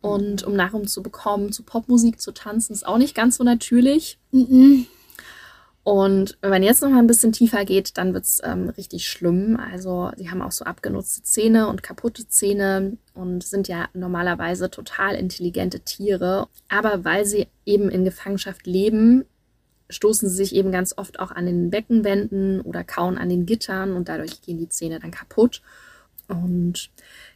Und 0.00 0.42
um 0.42 0.54
Nahrung 0.56 0.88
zu 0.88 1.00
bekommen, 1.00 1.52
zu 1.52 1.62
Popmusik 1.62 2.20
zu 2.20 2.32
tanzen, 2.32 2.72
ist 2.72 2.84
auch 2.84 2.98
nicht 2.98 3.14
ganz 3.14 3.36
so 3.36 3.44
natürlich. 3.44 4.18
Mhm. 4.32 4.86
Und 5.84 6.38
wenn 6.40 6.50
man 6.50 6.62
jetzt 6.62 6.80
noch 6.80 6.90
mal 6.90 7.00
ein 7.00 7.08
bisschen 7.08 7.32
tiefer 7.32 7.64
geht, 7.64 7.98
dann 7.98 8.14
wird's 8.14 8.40
ähm, 8.44 8.68
richtig 8.68 9.08
schlimm. 9.08 9.58
Also 9.58 10.12
sie 10.16 10.30
haben 10.30 10.40
auch 10.40 10.52
so 10.52 10.64
abgenutzte 10.64 11.22
Zähne 11.24 11.66
und 11.66 11.82
kaputte 11.82 12.28
Zähne 12.28 12.96
und 13.14 13.42
sind 13.42 13.66
ja 13.66 13.88
normalerweise 13.92 14.70
total 14.70 15.16
intelligente 15.16 15.80
Tiere. 15.80 16.46
Aber 16.68 17.04
weil 17.04 17.26
sie 17.26 17.48
eben 17.66 17.90
in 17.90 18.04
Gefangenschaft 18.04 18.64
leben, 18.66 19.24
stoßen 19.90 20.28
sie 20.28 20.36
sich 20.36 20.54
eben 20.54 20.70
ganz 20.70 20.96
oft 20.96 21.18
auch 21.18 21.32
an 21.32 21.46
den 21.46 21.70
Beckenwänden 21.70 22.60
oder 22.60 22.84
kauen 22.84 23.18
an 23.18 23.28
den 23.28 23.44
Gittern 23.44 23.96
und 23.96 24.08
dadurch 24.08 24.40
gehen 24.40 24.58
die 24.58 24.68
Zähne 24.68 25.00
dann 25.00 25.10
kaputt. 25.10 25.62
Und 26.28 26.90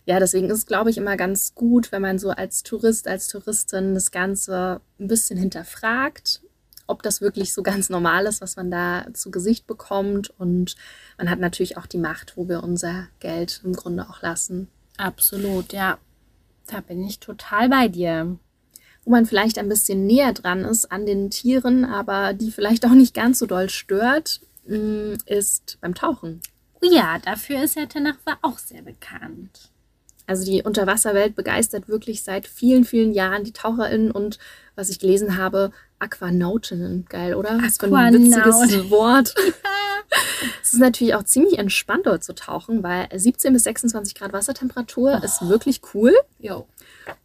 ja, 0.05 0.21
deswegen 0.21 0.49
ist 0.51 0.59
es, 0.59 0.67
glaube 0.67 0.91
ich, 0.91 0.99
immer 0.99 1.17
ganz 1.17 1.57
gut, 1.57 1.91
wenn 1.91 2.01
man 2.01 2.21
so 2.21 2.31
als 2.31 2.63
Tourist, 2.63 3.09
als 3.09 3.27
Touristin 3.27 3.95
das 3.95 4.13
Ganze 4.13 4.81
ein 5.01 5.09
bisschen 5.09 5.37
hinterfragt 5.37 6.43
ob 6.87 7.03
das 7.03 7.21
wirklich 7.21 7.53
so 7.53 7.63
ganz 7.63 7.91
normal 7.91 8.27
ist, 8.27 8.41
was 8.41 8.57
man 8.57 8.71
da 8.71 9.07
zu 9.13 9.31
Gesicht 9.31 9.67
bekommt. 9.67 10.33
Und 10.39 10.77
man 11.19 11.31
hat 11.31 11.39
natürlich 11.39 11.77
auch 11.77 11.87
die 11.87 11.99
Macht, 11.99 12.37
wo 12.37 12.49
wir 12.49 12.63
unser 12.63 13.09
Geld 13.21 13.61
im 13.65 13.73
Grunde 13.73 14.09
auch 14.09 14.23
lassen. 14.23 14.69
Absolut, 14.97 15.73
ja. 15.73 15.99
Da 16.67 16.81
bin 16.81 17.03
ich 17.05 17.21
total 17.21 17.69
bei 17.69 17.89
dir. 17.89 18.37
Wo 19.05 19.11
man 19.11 19.27
vielleicht 19.27 19.59
ein 19.59 19.69
bisschen 19.69 20.07
näher 20.07 20.33
dran 20.33 20.65
ist 20.65 20.91
an 20.91 21.07
den 21.07 21.31
Tieren, 21.31 21.85
aber 21.85 22.33
die 22.33 22.51
vielleicht 22.51 22.85
auch 22.85 22.91
nicht 22.91 23.15
ganz 23.15 23.39
so 23.39 23.47
doll 23.47 23.69
stört, 23.69 24.41
mm, 24.67 25.15
ist 25.27 25.79
beim 25.81 25.95
Tauchen. 25.95 26.41
Oh 26.83 26.89
ja, 26.91 27.19
dafür 27.21 27.63
ist 27.63 27.77
ja 27.77 27.87
Teneriffa 27.87 28.39
auch 28.43 28.59
sehr 28.59 28.83
bekannt. 28.83 29.71
Also 30.27 30.45
die 30.45 30.63
Unterwasserwelt 30.63 31.37
begeistert 31.37 31.89
wirklich 31.89 32.25
seit 32.25 32.49
vielen, 32.49 32.85
vielen 32.85 33.13
Jahren 33.13 33.45
die 33.45 33.53
TaucherInnen 33.53 34.11
und 34.11 34.39
was 34.75 34.89
ich 34.89 34.99
gelesen 34.99 35.37
habe, 35.37 35.71
Aquanautinnen. 35.99 37.07
Geil, 37.09 37.35
oder? 37.35 37.59
Was 37.63 37.79
für 37.79 37.95
ein 37.95 38.15
witziges 38.15 38.91
Wort. 38.91 39.35
es 40.63 40.73
ist 40.75 40.79
natürlich 40.79 41.15
auch 41.15 41.25
ziemlich 41.25 41.59
entspannt 41.59 42.07
dort 42.07 42.25
zu 42.25 42.35
tauchen, 42.35 42.83
weil 42.83 43.09
17 43.15 43.53
bis 43.53 43.65
26 43.65 44.15
Grad 44.15 44.33
Wassertemperatur 44.33 45.19
oh. 45.21 45.25
ist 45.25 45.49
wirklich 45.49 45.81
cool. 45.95 46.15
Jo. 46.39 46.67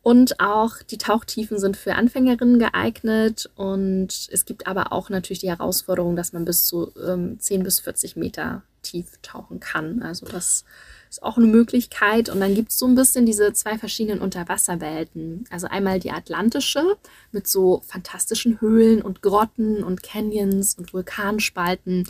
Und 0.04 0.40
auch 0.40 0.78
die 0.84 0.98
Tauchtiefen 0.98 1.60
sind 1.60 1.78
für 1.78 1.96
Anfängerinnen 1.96 2.60
geeignet. 2.60 3.50
Und 3.56 4.30
es 4.32 4.46
gibt 4.46 4.68
aber 4.68 4.94
auch 4.94 5.10
natürlich 5.10 5.40
die 5.40 5.50
Herausforderung, 5.50 6.16
dass 6.16 6.34
man 6.34 6.46
bis 6.46 6.66
zu 6.66 6.92
ähm, 7.04 7.40
10 7.40 7.64
bis 7.64 7.80
40 7.80 8.16
Meter 8.16 8.64
tief 8.82 9.20
tauchen 9.22 9.60
kann. 9.60 10.02
Also 10.02 10.26
das 10.26 10.66
ist 11.12 11.24
auch 11.24 11.38
eine 11.38 11.48
Möglichkeit. 11.48 12.30
Und 12.30 12.40
dann 12.40 12.56
gibt 12.56 12.72
es 12.72 12.80
so 12.80 12.88
ein 12.88 12.96
bisschen 12.96 13.26
diese 13.26 13.52
zwei 13.52 13.78
verschiedenen 13.78 14.22
Unterwasserwelten. 14.22 15.44
Also 15.52 15.68
einmal 15.68 16.00
die 16.00 16.12
atlantische 16.12 16.98
mit 17.32 17.48
so 17.48 17.82
fantastischen 17.86 18.62
Höhlen 18.62 19.02
und 19.02 19.22
Grotten 19.22 19.84
und 19.84 20.04
Canyons 20.04 20.76
und 20.76 20.94
Vulkanspalten. 20.94 22.08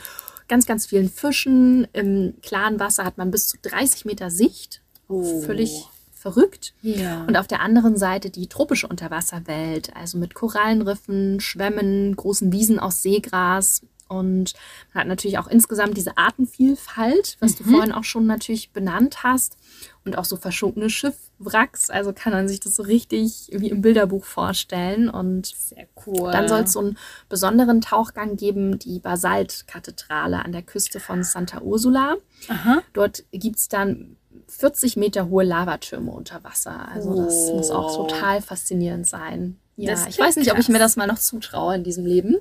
Ganz, 0.47 0.67
ganz 0.67 0.85
vielen 0.85 1.09
Fischen. 1.09 1.87
Im 1.93 2.35
klaren 2.43 2.79
Wasser 2.79 3.03
hat 3.03 3.17
man 3.17 3.31
bis 3.31 3.47
zu 3.47 3.57
30 3.63 4.05
Meter 4.05 4.29
Sicht. 4.29 4.81
Oh. 5.07 5.41
Völlig 5.41 5.87
verrückt. 6.13 6.75
Ja. 6.83 7.23
Und 7.25 7.35
auf 7.35 7.47
der 7.47 7.61
anderen 7.61 7.97
Seite 7.97 8.29
die 8.29 8.47
tropische 8.47 8.87
Unterwasserwelt, 8.87 9.95
also 9.95 10.19
mit 10.19 10.35
Korallenriffen, 10.35 11.39
Schwämmen, 11.39 12.15
großen 12.15 12.51
Wiesen 12.51 12.79
aus 12.79 13.01
Seegras, 13.01 13.81
und 14.11 14.53
man 14.93 15.01
hat 15.01 15.07
natürlich 15.07 15.37
auch 15.37 15.47
insgesamt 15.47 15.95
diese 15.95 16.17
Artenvielfalt, 16.17 17.37
was 17.39 17.53
mhm. 17.53 17.63
du 17.63 17.71
vorhin 17.71 17.91
auch 17.93 18.03
schon 18.03 18.27
natürlich 18.27 18.71
benannt 18.71 19.23
hast. 19.23 19.57
Und 20.03 20.17
auch 20.17 20.25
so 20.25 20.35
verschunkene 20.35 20.89
Schiffwracks. 20.89 21.89
Also 21.89 22.11
kann 22.11 22.33
man 22.33 22.47
sich 22.47 22.59
das 22.59 22.75
so 22.75 22.83
richtig 22.83 23.49
wie 23.53 23.69
im 23.69 23.81
Bilderbuch 23.81 24.25
vorstellen. 24.25 25.09
Und 25.09 25.45
sehr 25.45 25.87
cool. 26.05 26.31
Dann 26.31 26.49
soll 26.49 26.61
es 26.61 26.73
so 26.73 26.79
einen 26.79 26.97
besonderen 27.29 27.79
Tauchgang 27.81 28.35
geben, 28.35 28.79
die 28.79 28.99
Basaltkathedrale 28.99 30.43
an 30.43 30.51
der 30.51 30.63
Küste 30.63 30.99
von 30.99 31.23
Santa 31.23 31.61
Ursula. 31.61 32.17
Aha. 32.49 32.81
Dort 32.93 33.23
gibt 33.31 33.57
es 33.57 33.69
dann 33.69 34.17
40 34.47 34.97
Meter 34.97 35.29
hohe 35.29 35.45
Lavatürme 35.45 36.11
unter 36.11 36.43
Wasser. 36.43 36.89
Also 36.89 37.15
das 37.15 37.47
oh. 37.49 37.57
muss 37.57 37.71
auch 37.71 37.95
total 37.95 38.41
faszinierend 38.41 39.07
sein. 39.07 39.57
Ja, 39.85 40.07
ich 40.07 40.19
weiß 40.19 40.35
nicht, 40.35 40.47
krass. 40.47 40.55
ob 40.55 40.59
ich 40.59 40.69
mir 40.69 40.79
das 40.79 40.95
mal 40.95 41.07
noch 41.07 41.19
zutraue 41.19 41.75
in 41.75 41.83
diesem 41.83 42.05
Leben. 42.05 42.37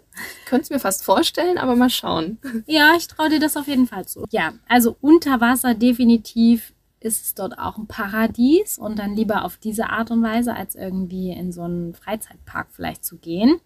Könnte 0.46 0.64
es 0.64 0.70
mir 0.70 0.78
fast 0.78 1.04
vorstellen, 1.04 1.58
aber 1.58 1.76
mal 1.76 1.90
schauen. 1.90 2.38
Ja, 2.66 2.94
ich 2.96 3.08
traue 3.08 3.30
dir 3.30 3.40
das 3.40 3.56
auf 3.56 3.66
jeden 3.66 3.86
Fall 3.86 4.06
zu. 4.06 4.24
Ja, 4.30 4.52
also 4.68 4.96
unter 5.00 5.40
Wasser 5.40 5.74
definitiv 5.74 6.72
ist 7.00 7.24
es 7.24 7.34
dort 7.34 7.58
auch 7.58 7.78
ein 7.78 7.86
Paradies 7.86 8.78
und 8.78 8.98
dann 8.98 9.16
lieber 9.16 9.44
auf 9.44 9.56
diese 9.56 9.88
Art 9.88 10.10
und 10.10 10.22
Weise, 10.22 10.54
als 10.54 10.74
irgendwie 10.74 11.30
in 11.30 11.52
so 11.52 11.62
einen 11.62 11.94
Freizeitpark 11.94 12.68
vielleicht 12.70 13.04
zu 13.04 13.16
gehen. 13.16 13.60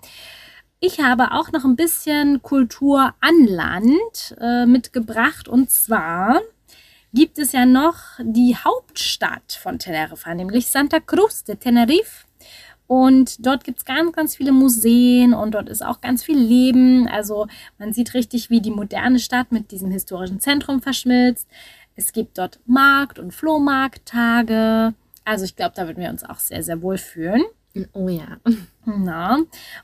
Ich 0.81 1.01
habe 1.01 1.33
auch 1.33 1.51
noch 1.51 1.65
ein 1.65 1.77
bisschen 1.77 2.43
Kultur 2.43 3.15
an 3.21 3.47
Land 3.47 4.37
äh, 4.41 4.67
mitgebracht 4.67 5.49
und 5.49 5.71
zwar 5.71 6.41
gibt 7.15 7.39
es 7.39 7.53
ja 7.53 7.65
noch 7.65 7.97
die 8.21 8.57
Hauptstadt 8.57 9.59
von 9.63 9.79
Teneriffa, 9.79 10.35
nämlich 10.35 10.67
Santa 10.67 11.01
Cruz 11.01 11.45
de 11.45 11.57
Tenerife. 11.57 12.27
Und 12.87 13.47
dort 13.47 13.65
gibt 13.65 13.79
es 13.79 13.85
ganz, 13.85 14.13
ganz 14.13 14.37
viele 14.37 14.53
Museen 14.53 15.33
und 15.33 15.53
dort 15.53 15.69
ist 15.69 15.85
auch 15.85 16.01
ganz 16.01 16.23
viel 16.23 16.39
Leben. 16.39 17.09
Also 17.09 17.47
man 17.79 17.93
sieht 17.93 18.15
richtig, 18.15 18.51
wie 18.51 18.61
die 18.61 18.71
moderne 18.71 19.19
Stadt 19.19 19.53
mit 19.53 19.71
diesem 19.71 19.91
historischen 19.91 20.41
Zentrum 20.41 20.83
verschmilzt. 20.83 21.49
Es 21.97 22.13
gibt 22.13 22.39
dort 22.39 22.61
Markt- 22.67 23.19
und 23.19 23.33
Flohmarkttage. 23.33 24.95
Also 25.25 25.45
ich 25.45 25.57
glaube, 25.57 25.73
da 25.75 25.87
würden 25.87 26.03
wir 26.03 26.11
uns 26.11 26.25
auch 26.25 26.39
sehr, 26.39 26.63
sehr 26.63 26.83
wohl 26.83 26.99
fühlen. 26.99 27.43
Oh 27.93 28.09
ja. 28.09 28.39
Na. 28.85 29.39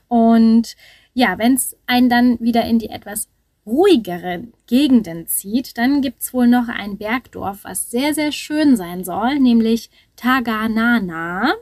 Und 0.07 0.75
ja, 1.13 1.37
wenn 1.37 1.55
es 1.55 1.75
einen 1.87 2.09
dann 2.09 2.39
wieder 2.39 2.65
in 2.65 2.79
die 2.79 2.89
etwas 2.89 3.27
ruhigere 3.65 4.43
Gegenden 4.67 5.27
zieht, 5.27 5.77
dann 5.77 6.01
gibt 6.01 6.21
es 6.21 6.33
wohl 6.33 6.47
noch 6.47 6.67
ein 6.67 6.97
Bergdorf, 6.97 7.63
was 7.63 7.91
sehr, 7.91 8.13
sehr 8.13 8.31
schön 8.31 8.75
sein 8.75 9.03
soll, 9.03 9.39
nämlich 9.39 9.89
Taganana. 10.15 11.53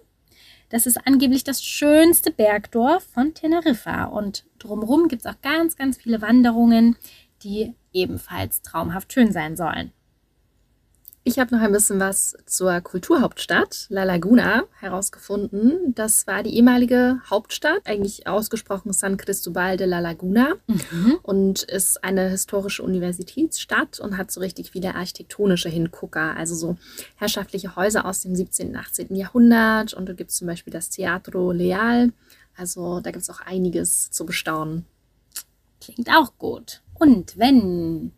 Das 0.69 0.86
ist 0.86 1.05
angeblich 1.05 1.43
das 1.43 1.63
schönste 1.63 2.32
Bergdorf 2.32 3.03
von 3.03 3.34
Teneriffa. 3.34 4.05
Und 4.05 4.45
drumherum 4.60 5.08
gibt 5.08 5.25
es 5.25 5.32
auch 5.32 5.41
ganz, 5.41 5.75
ganz 5.75 5.97
viele 5.97 6.21
Wanderungen, 6.21 6.95
die 7.43 7.73
ebenfalls 7.91 8.62
traumhaft 8.62 9.12
schön 9.12 9.32
sein 9.32 9.58
sollen. 9.58 9.91
Ich 11.25 11.38
habe 11.38 11.53
noch 11.53 11.62
ein 11.62 11.73
bisschen 11.73 11.99
was 11.99 12.36
zur 12.45 12.79
Kulturhauptstadt 12.79 13.88
La 13.89 14.03
Laguna 14.03 14.63
herausgefunden. 14.79 15.93
Das 15.93 16.25
war 16.27 16.43
die 16.43 16.55
ehemalige 16.55 17.19
Hauptstadt, 17.29 17.82
eigentlich 17.86 18.25
ausgesprochen 18.25 18.93
San 18.93 19.17
Cristobal 19.17 19.75
de 19.75 19.86
la 19.86 19.99
Laguna 19.99 20.55
mhm. 20.67 21.19
und 21.21 21.63
ist 21.63 22.03
eine 22.05 22.29
historische 22.29 22.84
Universitätsstadt 22.84 23.99
und 23.99 24.17
hat 24.17 24.32
so 24.32 24.39
richtig 24.39 24.71
viele 24.71 24.95
architektonische 24.95 25.67
Hingucker, 25.67 26.38
also 26.38 26.55
so 26.55 26.77
herrschaftliche 27.17 27.75
Häuser 27.75 28.05
aus 28.05 28.21
dem 28.21 28.34
17. 28.34 28.69
und 28.69 28.77
18. 28.77 29.13
Jahrhundert. 29.13 29.93
Und 29.93 30.08
da 30.08 30.13
gibt 30.13 30.32
es 30.32 30.38
zum 30.38 30.47
Beispiel 30.47 30.71
das 30.71 30.89
Teatro 30.89 31.51
Leal. 31.51 32.13
Also 32.55 33.01
da 33.01 33.12
gibt 33.12 33.23
es 33.23 33.29
auch 33.29 33.41
einiges 33.41 34.10
zu 34.10 34.25
bestaunen. 34.25 34.86
Klingt 35.82 36.10
auch 36.10 36.38
gut. 36.38 36.82
Und 36.93 37.38
wenn 37.38 38.13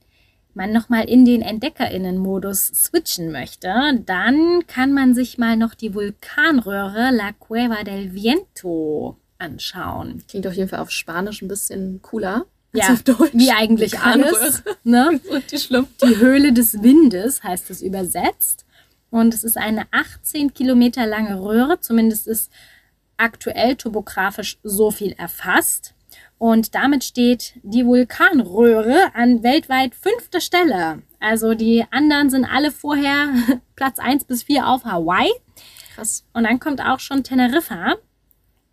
man 0.56 0.72
nochmal 0.72 1.10
in 1.10 1.26
den 1.26 1.42
EntdeckerInnen-Modus 1.42 2.68
switchen 2.68 3.32
möchte, 3.32 3.74
dann 4.06 4.66
kann 4.68 4.94
man 4.94 5.14
sich 5.16 5.38
mal 5.38 5.58
noch 5.58 5.74
die 5.74 5.94
Vulkanröhre 5.94 7.12
La 7.12 7.32
Cueva 7.34 7.84
del 7.84 8.14
Viento 8.14 9.18
anschauen. 9.38 10.24
Klingt 10.28 10.48
auf 10.48 10.54
jeden 10.54 10.70
Fall 10.70 10.80
auf 10.80 10.92
Spanisch 10.92 11.42
ein 11.42 11.48
bisschen 11.48 12.02
cooler. 12.02 12.46
Ja, 12.74 12.88
als 12.88 12.94
auf 12.94 13.04
Deutsch. 13.04 13.34
wie 13.34 13.52
eigentlich 13.52 14.00
alles. 14.00 14.64
Ne? 14.84 15.20
die, 15.52 16.18
Höhle 16.18 16.54
des 16.54 16.82
Windes 16.82 17.44
heißt 17.44 17.70
es 17.70 17.82
übersetzt. 17.82 18.66
Und 19.10 19.34
es 19.34 19.44
ist 19.44 19.58
eine 19.58 19.88
18 19.92 20.54
Kilometer 20.54 21.06
lange 21.06 21.42
Röhre, 21.42 21.82
zumindest 21.82 22.28
ist 22.28 22.50
aktuell 23.18 23.76
topografisch 23.76 24.58
so 24.64 24.90
viel 24.90 25.12
erfasst. 25.18 25.94
Und 26.42 26.74
damit 26.74 27.04
steht 27.04 27.54
die 27.62 27.86
Vulkanröhre 27.86 29.14
an 29.14 29.44
weltweit 29.44 29.94
fünfter 29.94 30.42
Stelle. 30.42 31.04
Also 31.20 31.54
die 31.54 31.86
anderen 31.92 32.32
sind 32.32 32.46
alle 32.46 32.72
vorher 32.72 33.30
Platz 33.76 34.00
1 34.00 34.24
bis 34.24 34.42
4 34.42 34.68
auf 34.68 34.84
Hawaii. 34.84 35.30
Krass. 35.94 36.26
Und 36.34 36.46
dann 36.46 36.60
kommt 36.60 36.82
auch 36.82 37.00
schon 37.00 37.24
Teneriffa. 37.24 37.94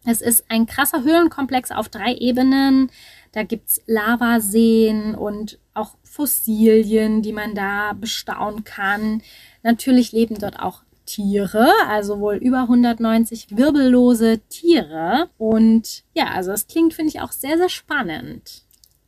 Es 0.06 0.22
ist 0.22 0.46
ein 0.48 0.64
krasser 0.64 1.04
Höhlenkomplex 1.04 1.70
auf 1.70 1.90
drei 1.90 2.14
Ebenen. 2.14 2.90
Da 3.32 3.42
gibt 3.42 3.68
es 3.68 3.82
Lavaseen 3.84 5.14
und 5.14 5.58
auch 5.74 5.98
Fossilien, 6.02 7.20
die 7.20 7.34
man 7.34 7.54
da 7.54 7.92
bestaunen 7.92 8.64
kann. 8.64 9.20
Natürlich 9.62 10.12
leben 10.12 10.38
dort 10.38 10.58
auch 10.58 10.84
Tiere, 11.08 11.72
also 11.88 12.20
wohl 12.20 12.36
über 12.36 12.62
190 12.62 13.56
wirbellose 13.56 14.40
Tiere. 14.50 15.30
Und 15.38 16.04
ja, 16.12 16.26
also 16.26 16.50
das 16.50 16.66
klingt, 16.66 16.92
finde 16.92 17.08
ich, 17.08 17.20
auch 17.22 17.32
sehr, 17.32 17.56
sehr 17.56 17.70
spannend. 17.70 18.64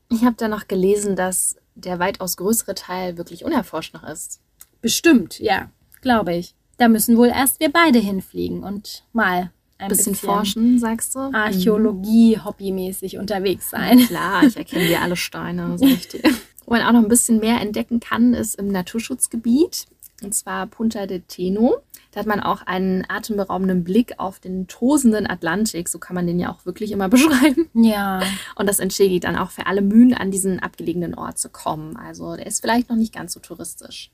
Ich 0.09 0.25
habe 0.25 0.37
da 0.37 0.49
noch 0.49 0.67
gelesen, 0.67 1.15
dass 1.15 1.57
der 1.75 1.99
weitaus 1.99 2.39
größere 2.39 2.75
Teil 2.75 3.19
wirklich 3.19 3.45
unerforscht 3.45 3.93
noch 3.93 4.03
ist. 4.03 4.41
Bestimmt, 4.81 5.39
ja, 5.39 5.71
glaube 6.01 6.35
ich. 6.35 6.55
Da 6.79 6.89
müssen 6.89 7.19
wohl 7.19 7.29
erst 7.29 7.61
wir 7.61 7.71
beide 7.71 7.99
hinfliegen 7.99 8.65
und 8.65 9.05
mal 9.13 9.51
ein 9.77 9.89
bisschen, 9.89 10.13
bisschen, 10.13 10.29
forschen, 10.29 10.79
sagst 10.79 11.15
du? 11.15 11.19
Archäologie 11.33 12.39
hobbymäßig 12.39 13.19
unterwegs 13.19 13.69
sein. 13.69 13.99
Klar, 14.07 14.45
ich 14.45 14.57
erkenne 14.57 14.87
dir 14.87 15.03
alle 15.03 15.17
Steine, 15.17 15.77
sag 15.77 15.89
ich 15.91 16.09
dir. 16.09 16.23
Wo 16.65 16.73
man 16.73 16.83
auch 16.83 16.93
noch 16.93 17.03
ein 17.03 17.09
bisschen 17.09 17.41
mehr 17.41 17.61
entdecken 17.61 18.01
kann, 18.01 18.33
ist 18.33 18.55
im 18.55 18.69
Naturschutzgebiet, 18.69 19.87
und 20.23 20.35
zwar 20.35 20.67
Punta 20.67 21.07
de 21.07 21.21
Teno. 21.27 21.79
Da 22.13 22.21
hat 22.21 22.27
man 22.27 22.41
auch 22.41 22.63
einen 22.63 23.05
atemberaubenden 23.09 23.85
Blick 23.85 24.15
auf 24.19 24.41
den 24.41 24.67
tosenden 24.67 25.29
Atlantik, 25.29 25.89
so 25.89 25.99
kann 26.01 26.15
man 26.17 26.27
den 26.27 26.41
ja 26.41 26.53
auch 26.53 26.67
wirklich 26.67 26.91
immer 26.91 27.09
beschreiben. 27.09 27.69
Ja. 27.73 28.21
Und 28.57 28.69
das 28.69 28.81
entschädigt 28.81 29.25
dann 29.25 29.37
auch 29.37 29.51
für 29.51 29.67
alle 29.67 29.81
Mühen, 29.81 30.13
an 30.15 30.31
diesen 30.31 30.59
abgelegenen 30.61 31.15
Ort 31.15 31.39
zu 31.39 31.49
kommen. 31.51 31.97
Also 31.97 32.35
der 32.37 32.47
ist 32.47 32.61
vielleicht 32.63 32.89
noch 32.91 32.97
nicht 32.97 33.15
ganz 33.15 33.33
so 33.33 33.41
touristisch. 33.41 34.11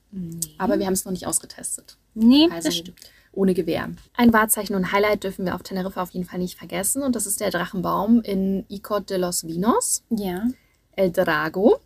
Aber 0.59 0.79
wir 0.79 0.87
haben 0.87 0.93
es 0.93 1.05
noch 1.05 1.13
nicht 1.13 1.27
ausgetestet. 1.27 1.97
Nee, 2.15 2.49
Also 2.53 2.69
das 2.69 2.77
stimmt. 2.77 2.99
ohne 3.33 3.55
Gewehr. 3.55 3.91
Ein 4.17 4.33
Wahrzeichen 4.33 4.77
und 4.77 4.93
Highlight 4.93 5.25
dürfen 5.25 5.45
wir 5.47 5.55
auf 5.55 5.63
Teneriffa 5.63 6.03
auf 6.03 6.11
jeden 6.11 6.27
Fall 6.27 6.39
nicht 6.39 6.59
vergessen. 6.59 7.03
Und 7.03 7.17
das 7.17 7.27
ist 7.27 7.41
der 7.41 7.51
Drachenbaum 7.51 8.21
in 8.23 8.65
Icod 8.69 9.09
de 9.11 9.17
los 9.19 9.45
Vinos, 9.47 10.05
Ja. 10.11 10.45
El 10.93 11.13
Drago. 11.13 11.79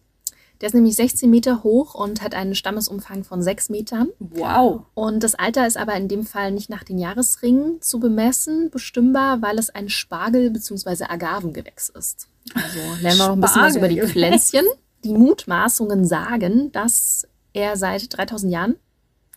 Der 0.61 0.67
ist 0.67 0.75
nämlich 0.75 0.95
16 0.97 1.31
Meter 1.31 1.63
hoch 1.63 1.95
und 1.95 2.21
hat 2.23 2.35
einen 2.35 2.55
Stammesumfang 2.55 3.25
von 3.25 3.43
6 3.43 3.71
Metern. 3.71 4.09
Wow. 4.19 4.83
Und 4.95 5.23
das 5.23 5.35
Alter 5.35 5.67
ist 5.67 5.79
aber 5.79 5.95
in 5.95 6.09
dem 6.09 6.27
Fall 6.27 6.53
nicht 6.53 6.69
nach 6.69 6.85
den 6.85 6.99
Jahresringen 6.99 7.81
zu 7.81 7.99
bemessen, 7.99 8.71
bestimmbar, 8.71 9.41
weil 9.41 9.59
es 9.59 9.71
ein 9.71 9.89
Spargel- 9.89 10.51
bzw. 10.51 11.05
Agavengewächs 11.05 11.89
ist. 11.89 12.29
Also 12.55 12.79
lernen 13.01 13.19
wir 13.19 13.27
noch 13.29 13.33
ein 13.35 13.41
bisschen 13.41 13.63
was 13.63 13.77
über 13.77 13.89
die. 13.89 14.03
Pflänzchen. 14.03 14.67
Die 15.03 15.15
Mutmaßungen 15.15 16.05
sagen, 16.05 16.73
dass 16.73 17.27
er 17.55 17.77
seit 17.79 18.15
3000 18.15 18.53
Jahren 18.53 18.77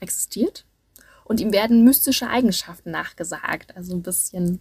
existiert 0.01 0.65
und 1.23 1.39
ihm 1.39 1.53
werden 1.53 1.85
mystische 1.85 2.27
Eigenschaften 2.27 2.91
nachgesagt. 2.91 3.77
Also 3.77 3.93
ein 3.93 4.01
bisschen 4.01 4.59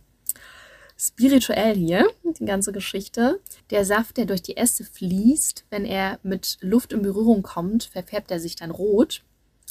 spirituell 1.02 1.74
hier, 1.74 2.08
die 2.38 2.44
ganze 2.44 2.70
Geschichte. 2.72 3.40
Der 3.70 3.84
Saft, 3.84 4.16
der 4.16 4.26
durch 4.26 4.42
die 4.42 4.56
Äste 4.56 4.84
fließt, 4.84 5.64
wenn 5.68 5.84
er 5.84 6.20
mit 6.22 6.58
Luft 6.60 6.92
in 6.92 7.02
Berührung 7.02 7.42
kommt, 7.42 7.84
verfärbt 7.84 8.30
er 8.30 8.38
sich 8.38 8.54
dann 8.54 8.70
rot. 8.70 9.24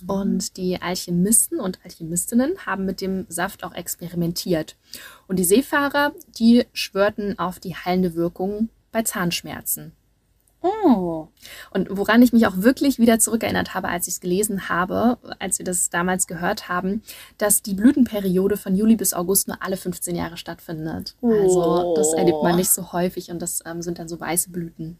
Und 0.07 0.57
die 0.57 0.81
Alchemisten 0.81 1.59
und 1.59 1.79
Alchemistinnen 1.83 2.65
haben 2.65 2.85
mit 2.85 3.01
dem 3.01 3.25
Saft 3.29 3.63
auch 3.63 3.73
experimentiert. 3.73 4.75
Und 5.27 5.37
die 5.37 5.43
Seefahrer, 5.43 6.13
die 6.37 6.65
schwörten 6.73 7.39
auf 7.39 7.59
die 7.59 7.75
heilende 7.75 8.15
Wirkung 8.15 8.69
bei 8.91 9.03
Zahnschmerzen. 9.03 9.93
Oh. 10.61 11.27
Und 11.71 11.87
woran 11.89 12.21
ich 12.21 12.33
mich 12.33 12.45
auch 12.45 12.57
wirklich 12.57 12.99
wieder 12.99 13.17
zurückerinnert 13.17 13.73
habe, 13.73 13.87
als 13.87 14.07
ich 14.07 14.15
es 14.15 14.19
gelesen 14.19 14.69
habe, 14.69 15.17
als 15.39 15.57
wir 15.57 15.65
das 15.65 15.89
damals 15.89 16.27
gehört 16.27 16.69
haben, 16.69 17.01
dass 17.37 17.63
die 17.63 17.73
Blütenperiode 17.73 18.57
von 18.57 18.75
Juli 18.75 18.95
bis 18.95 19.13
August 19.13 19.47
nur 19.47 19.57
alle 19.61 19.77
15 19.77 20.15
Jahre 20.15 20.37
stattfindet. 20.37 21.15
Also 21.21 21.95
das 21.95 22.13
erlebt 22.13 22.43
man 22.43 22.57
nicht 22.57 22.69
so 22.69 22.91
häufig 22.91 23.31
und 23.31 23.41
das 23.41 23.63
ähm, 23.65 23.81
sind 23.81 23.97
dann 23.97 24.07
so 24.07 24.19
weiße 24.19 24.51
Blüten. 24.51 24.97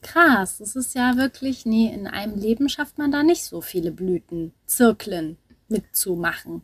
Krass. 0.00 0.58
Das 0.58 0.76
ist 0.76 0.94
ja 0.94 1.16
wirklich, 1.16 1.66
nee, 1.66 1.92
in 1.92 2.06
einem 2.06 2.38
Leben 2.38 2.68
schafft 2.68 2.98
man 2.98 3.10
da 3.10 3.22
nicht 3.22 3.44
so 3.44 3.60
viele 3.60 3.90
Blüten, 3.90 4.52
Zirklen 4.66 5.36
mitzumachen. 5.68 6.62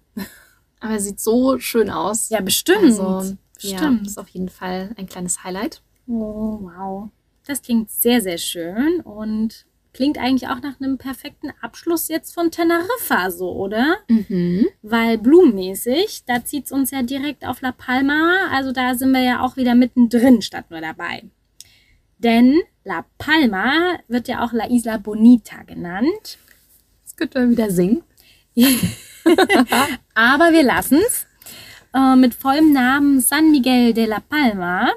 Aber 0.80 0.98
sieht 1.00 1.20
so 1.20 1.58
schön 1.58 1.90
aus. 1.90 2.28
Ja, 2.28 2.40
bestimmt. 2.40 2.84
Also, 2.84 3.36
ja, 3.60 3.78
Stimmt. 3.78 4.06
ist 4.06 4.18
auf 4.18 4.28
jeden 4.28 4.48
Fall 4.48 4.90
ein 4.96 5.06
kleines 5.06 5.42
Highlight. 5.44 5.82
Oh, 6.06 6.60
wow. 6.62 7.08
Das 7.46 7.62
klingt 7.62 7.90
sehr, 7.90 8.20
sehr 8.20 8.38
schön 8.38 9.00
und 9.00 9.66
klingt 9.92 10.18
eigentlich 10.18 10.48
auch 10.48 10.60
nach 10.60 10.80
einem 10.80 10.98
perfekten 10.98 11.52
Abschluss 11.60 12.08
jetzt 12.08 12.34
von 12.34 12.50
Teneriffa, 12.50 13.30
so, 13.30 13.52
oder? 13.52 13.98
Mhm. 14.08 14.66
Weil 14.82 15.18
blumenmäßig, 15.18 16.24
da 16.26 16.44
zieht 16.44 16.66
es 16.66 16.72
uns 16.72 16.90
ja 16.90 17.02
direkt 17.02 17.46
auf 17.46 17.60
La 17.60 17.72
Palma. 17.72 18.48
Also 18.50 18.72
da 18.72 18.94
sind 18.94 19.12
wir 19.12 19.22
ja 19.22 19.40
auch 19.40 19.56
wieder 19.56 19.74
mittendrin 19.74 20.42
statt 20.42 20.70
nur 20.70 20.80
dabei. 20.80 21.24
Denn 22.18 22.60
La 22.84 23.04
Palma 23.18 23.98
wird 24.08 24.28
ja 24.28 24.44
auch 24.44 24.52
La 24.52 24.68
Isla 24.68 24.96
Bonita 24.98 25.62
genannt. 25.62 26.38
Jetzt 27.02 27.16
könnt 27.16 27.34
ihr 27.36 27.50
wieder 27.50 27.70
singen. 27.70 28.02
Aber 30.14 30.52
wir 30.52 30.62
lassen's. 30.62 31.26
Äh, 31.94 32.16
mit 32.16 32.34
vollem 32.34 32.72
Namen 32.72 33.20
San 33.20 33.50
Miguel 33.52 33.94
de 33.94 34.06
la 34.06 34.20
Palma 34.20 34.92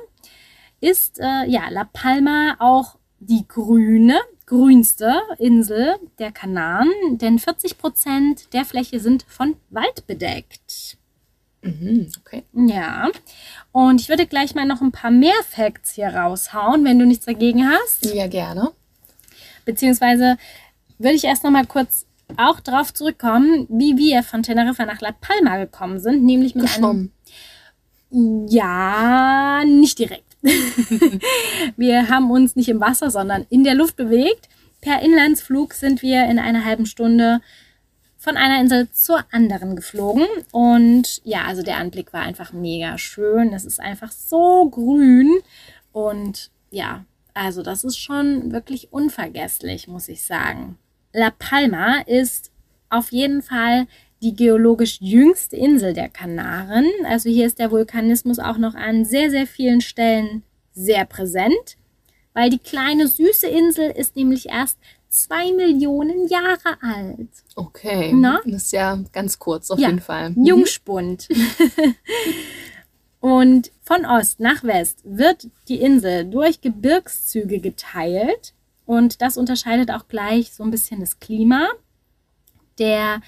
ist 0.80 1.20
äh, 1.20 1.46
ja 1.48 1.70
La 1.70 1.86
Palma 1.86 2.56
auch 2.60 2.98
die 3.20 3.46
grüne, 3.48 4.20
grünste 4.46 5.22
Insel 5.40 5.96
der 6.20 6.32
Kanaren, 6.32 6.92
denn 7.12 7.40
40 7.40 7.78
Prozent 7.78 8.54
der 8.54 8.66
Fläche 8.66 9.00
sind 9.00 9.26
von 9.28 9.56
Wald 9.70 10.06
bedeckt. 10.08 10.98
Mhm. 11.62 12.10
Okay. 12.20 12.44
Ja, 12.54 13.10
und 13.72 14.00
ich 14.00 14.10
würde 14.10 14.28
gleich 14.28 14.56
mal 14.56 14.66
noch 14.66 14.82
ein 14.82 14.92
paar 14.92 15.12
mehr 15.12 15.44
Facts 15.50 15.94
hier 15.94 16.10
raushauen, 16.10 16.86
wenn 16.86 17.00
du 17.00 17.06
nichts 17.06 17.26
dagegen 17.26 17.68
hast. 17.68 18.06
Ja, 18.14 18.28
gerne. 18.28 18.72
Beziehungsweise 19.66 20.38
würde 20.98 21.16
ich 21.16 21.24
erst 21.24 21.44
noch 21.44 21.52
mal 21.52 21.66
kurz 21.66 22.06
auch 22.38 22.60
drauf 22.60 22.94
zurückkommen, 22.94 23.68
wie 23.70 23.98
wir 23.98 24.24
von 24.24 24.44
Teneriffa 24.44 24.86
nach 24.86 25.02
La 25.02 25.12
Palma 25.12 25.58
gekommen 25.58 26.00
sind, 26.00 26.24
nämlich 26.24 26.56
mit 26.56 26.66
einem 26.66 27.12
Geschwommen. 28.10 28.48
Ja, 28.50 29.64
nicht 29.66 30.00
direkt. 30.00 30.37
wir 31.78 32.10
haben 32.10 32.32
uns 32.32 32.56
nicht 32.56 32.70
im 32.70 32.80
Wasser, 32.80 33.10
sondern 33.10 33.46
in 33.50 33.64
der 33.64 33.76
Luft 33.76 33.96
bewegt. 33.96 34.50
Per 34.82 35.02
Inlandsflug 35.02 35.74
sind 35.74 36.02
wir 36.02 36.26
in 36.26 36.40
einer 36.40 36.66
halben 36.66 36.86
Stunde 36.86 37.42
von 38.18 38.38
einer 38.38 38.60
Insel 38.60 38.92
zur 38.92 39.24
anderen 39.32 39.76
geflogen. 39.76 40.26
Und 40.52 41.22
ja, 41.24 41.46
also 41.46 41.64
der 41.64 41.78
Anblick 41.78 42.14
war 42.14 42.22
einfach 42.22 42.52
mega 42.54 42.98
schön. 42.98 43.54
Es 43.54 43.66
ist 43.66 43.80
einfach 43.80 44.12
so 44.12 44.70
grün. 44.70 45.32
Und 45.92 46.52
ja, 46.70 47.06
also 47.34 47.62
das 47.62 47.84
ist 47.84 47.98
schon 47.98 48.52
wirklich 48.52 48.92
unvergesslich, 48.92 49.88
muss 49.88 50.10
ich 50.10 50.24
sagen. 50.24 50.78
La 51.14 51.32
Palma 51.32 52.02
ist 52.06 52.52
auf 52.90 53.12
jeden 53.12 53.42
Fall 53.42 53.88
die 54.22 54.36
geologisch 54.36 55.00
jüngste 55.00 55.56
Insel 55.56 55.94
der 55.94 56.10
Kanaren. 56.10 56.86
Also 57.06 57.30
hier 57.30 57.46
ist 57.46 57.60
der 57.60 57.72
Vulkanismus 57.72 58.40
auch 58.40 58.58
noch 58.58 58.76
an 58.76 59.06
sehr, 59.06 59.30
sehr 59.30 59.46
vielen 59.48 59.82
Stellen 59.82 60.44
sehr 60.74 61.06
präsent, 61.06 61.78
weil 62.34 62.50
die 62.50 62.60
kleine 62.60 63.08
süße 63.08 63.48
Insel 63.48 63.90
ist 63.92 64.16
nämlich 64.16 64.50
erst 64.50 64.78
zwei 65.10 65.52
Millionen 65.54 66.28
Jahre 66.28 66.78
alt. 66.82 67.30
Okay. 67.56 68.12
Na? 68.14 68.42
Das 68.46 68.64
ist 68.64 68.74
ja 68.74 68.98
ganz 69.14 69.40
kurz 69.40 69.72
auf 69.72 69.80
Ja. 69.80 69.88
jeden 69.88 70.02
Fall. 70.02 70.32
Mhm. 70.32 70.46
Jungspund. 70.46 71.28
Und 73.20 73.72
von 73.82 74.06
Ost 74.06 74.40
nach 74.40 74.64
West 74.64 75.00
wird 75.04 75.48
die 75.68 75.80
Insel 75.82 76.26
durch 76.26 76.62
Gebirgszüge 76.62 77.60
geteilt. 77.60 78.54
Und 78.86 79.22
das 79.22 79.38
unterscheidet 79.38 79.92
auch 79.92 80.08
gleich 80.08 80.54
so 80.54 80.64
ein 80.64 80.72
bisschen 80.72 81.00
das 81.00 81.20
Klima. 81.20 81.68
Der 82.80 83.22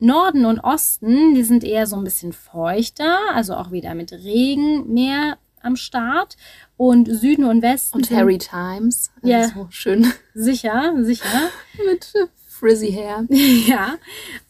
Norden 0.00 0.44
und 0.44 0.60
Osten, 0.60 1.34
die 1.34 1.44
sind 1.44 1.64
eher 1.64 1.86
so 1.86 1.96
ein 1.96 2.04
bisschen 2.04 2.32
feuchter, 2.32 3.18
also 3.34 3.54
auch 3.54 3.70
wieder 3.70 3.94
mit 3.94 4.12
Regen 4.12 4.92
mehr 4.92 5.38
am 5.62 5.76
Start. 5.76 6.36
Und 6.76 7.06
Süden 7.06 7.44
und 7.44 7.62
Westen 7.62 7.98
Und 7.98 8.10
Harry 8.10 8.38
Times. 8.38 9.10
Also 9.16 9.28
Ja. 9.28 9.48
So 9.48 9.66
schön 9.70 10.12
sicher, 10.34 10.94
sicher. 11.00 11.50
mit 11.86 12.12
frizzy 12.48 12.92
hair. 12.92 13.26
Ja, 13.66 13.96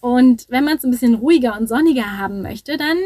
und 0.00 0.46
wenn 0.48 0.64
man 0.64 0.76
es 0.76 0.84
ein 0.84 0.90
bisschen 0.90 1.14
ruhiger 1.14 1.58
und 1.58 1.68
sonniger 1.68 2.18
haben 2.18 2.42
möchte, 2.42 2.76
dann 2.76 2.98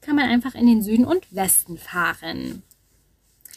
kann 0.00 0.16
man 0.16 0.28
einfach 0.28 0.54
in 0.54 0.66
den 0.66 0.82
Süden 0.82 1.04
und 1.04 1.34
Westen 1.34 1.76
fahren. 1.76 2.62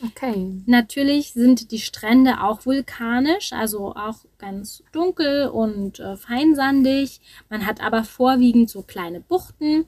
Okay. 0.03 0.61
Natürlich 0.65 1.33
sind 1.33 1.71
die 1.71 1.79
Strände 1.79 2.41
auch 2.41 2.65
vulkanisch, 2.65 3.53
also 3.53 3.95
auch 3.95 4.25
ganz 4.37 4.83
dunkel 4.91 5.47
und 5.47 5.99
äh, 5.99 6.17
feinsandig. 6.17 7.21
Man 7.49 7.65
hat 7.65 7.81
aber 7.81 8.03
vorwiegend 8.03 8.69
so 8.69 8.81
kleine 8.81 9.21
Buchten. 9.21 9.85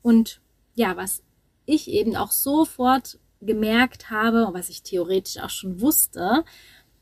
Und 0.00 0.40
ja, 0.74 0.96
was 0.96 1.22
ich 1.66 1.88
eben 1.90 2.16
auch 2.16 2.30
sofort 2.30 3.18
gemerkt 3.40 4.10
habe, 4.10 4.46
und 4.46 4.54
was 4.54 4.70
ich 4.70 4.82
theoretisch 4.82 5.38
auch 5.42 5.50
schon 5.50 5.80
wusste, 5.80 6.44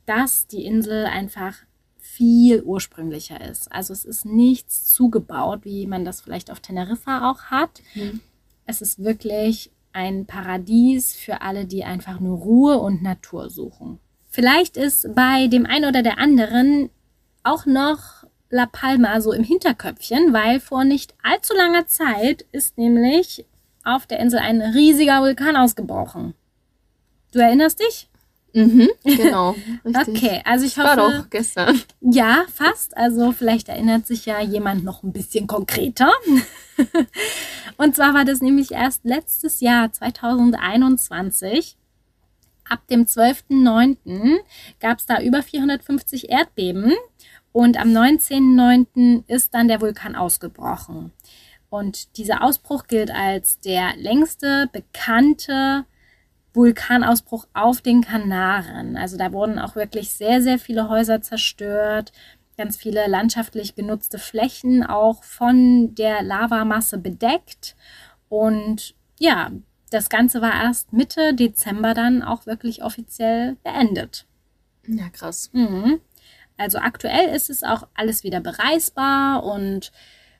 dass 0.04 0.46
die 0.46 0.64
Insel 0.64 1.06
einfach 1.06 1.54
viel 1.98 2.62
ursprünglicher 2.62 3.40
ist. 3.48 3.70
Also 3.72 3.92
es 3.92 4.04
ist 4.04 4.24
nichts 4.24 4.86
zugebaut, 4.92 5.60
wie 5.64 5.86
man 5.86 6.04
das 6.04 6.20
vielleicht 6.20 6.50
auf 6.50 6.60
Teneriffa 6.60 7.30
auch 7.30 7.44
hat. 7.44 7.82
Mhm. 7.94 8.20
Es 8.64 8.80
ist 8.80 9.02
wirklich 9.02 9.70
ein 9.96 10.26
Paradies 10.26 11.14
für 11.14 11.40
alle, 11.40 11.64
die 11.64 11.82
einfach 11.84 12.20
nur 12.20 12.38
Ruhe 12.38 12.78
und 12.78 13.02
Natur 13.02 13.48
suchen. 13.48 13.98
Vielleicht 14.28 14.76
ist 14.76 15.14
bei 15.14 15.46
dem 15.46 15.64
einen 15.64 15.86
oder 15.86 16.02
der 16.02 16.18
anderen 16.18 16.90
auch 17.42 17.64
noch 17.64 18.24
La 18.50 18.66
Palma 18.66 19.20
so 19.22 19.32
im 19.32 19.42
Hinterköpfchen, 19.42 20.34
weil 20.34 20.60
vor 20.60 20.84
nicht 20.84 21.14
allzu 21.22 21.54
langer 21.54 21.86
Zeit 21.86 22.44
ist 22.52 22.76
nämlich 22.76 23.46
auf 23.84 24.06
der 24.06 24.20
Insel 24.20 24.40
ein 24.40 24.60
riesiger 24.60 25.22
Vulkan 25.22 25.56
ausgebrochen. 25.56 26.34
Du 27.32 27.38
erinnerst 27.38 27.80
dich? 27.80 28.10
Mhm, 28.56 28.88
genau. 29.04 29.54
Richtig. 29.84 30.16
Okay, 30.16 30.42
also 30.46 30.64
ich 30.64 30.78
hoffe. 30.78 30.96
War 30.96 30.96
doch 30.96 31.28
gestern. 31.28 31.78
Ja, 32.00 32.46
fast. 32.54 32.96
Also 32.96 33.32
vielleicht 33.32 33.68
erinnert 33.68 34.06
sich 34.06 34.24
ja 34.24 34.40
jemand 34.40 34.82
noch 34.82 35.02
ein 35.02 35.12
bisschen 35.12 35.46
konkreter. 35.46 36.10
Und 37.76 37.96
zwar 37.96 38.14
war 38.14 38.24
das 38.24 38.40
nämlich 38.40 38.72
erst 38.72 39.04
letztes 39.04 39.60
Jahr, 39.60 39.92
2021. 39.92 41.76
Ab 42.66 42.80
dem 42.88 43.04
12.09. 43.04 44.38
gab 44.80 45.00
es 45.00 45.06
da 45.06 45.20
über 45.20 45.42
450 45.42 46.30
Erdbeben 46.30 46.94
und 47.52 47.76
am 47.78 47.88
19.09. 47.88 49.24
ist 49.28 49.54
dann 49.54 49.68
der 49.68 49.80
Vulkan 49.82 50.16
ausgebrochen. 50.16 51.12
Und 51.68 52.16
dieser 52.16 52.42
Ausbruch 52.42 52.86
gilt 52.86 53.10
als 53.10 53.60
der 53.60 53.94
längste 53.96 54.68
bekannte 54.72 55.84
Vulkanausbruch 56.56 57.46
auf 57.54 57.82
den 57.82 58.00
Kanaren. 58.00 58.96
Also 58.96 59.16
da 59.16 59.32
wurden 59.32 59.58
auch 59.58 59.76
wirklich 59.76 60.10
sehr, 60.10 60.42
sehr 60.42 60.58
viele 60.58 60.88
Häuser 60.88 61.20
zerstört, 61.20 62.12
ganz 62.56 62.76
viele 62.76 63.06
landschaftlich 63.06 63.74
genutzte 63.74 64.18
Flächen 64.18 64.82
auch 64.84 65.22
von 65.22 65.94
der 65.94 66.22
Lavamasse 66.22 66.98
bedeckt. 66.98 67.76
Und 68.28 68.94
ja, 69.18 69.52
das 69.90 70.08
Ganze 70.08 70.40
war 70.42 70.54
erst 70.64 70.92
Mitte 70.92 71.34
Dezember 71.34 71.94
dann 71.94 72.22
auch 72.22 72.46
wirklich 72.46 72.82
offiziell 72.82 73.56
beendet. 73.62 74.26
Ja, 74.86 75.08
krass. 75.10 75.50
Mhm. 75.52 76.00
Also 76.56 76.78
aktuell 76.78 77.34
ist 77.34 77.50
es 77.50 77.62
auch 77.62 77.86
alles 77.94 78.24
wieder 78.24 78.40
bereisbar 78.40 79.44
und 79.44 79.92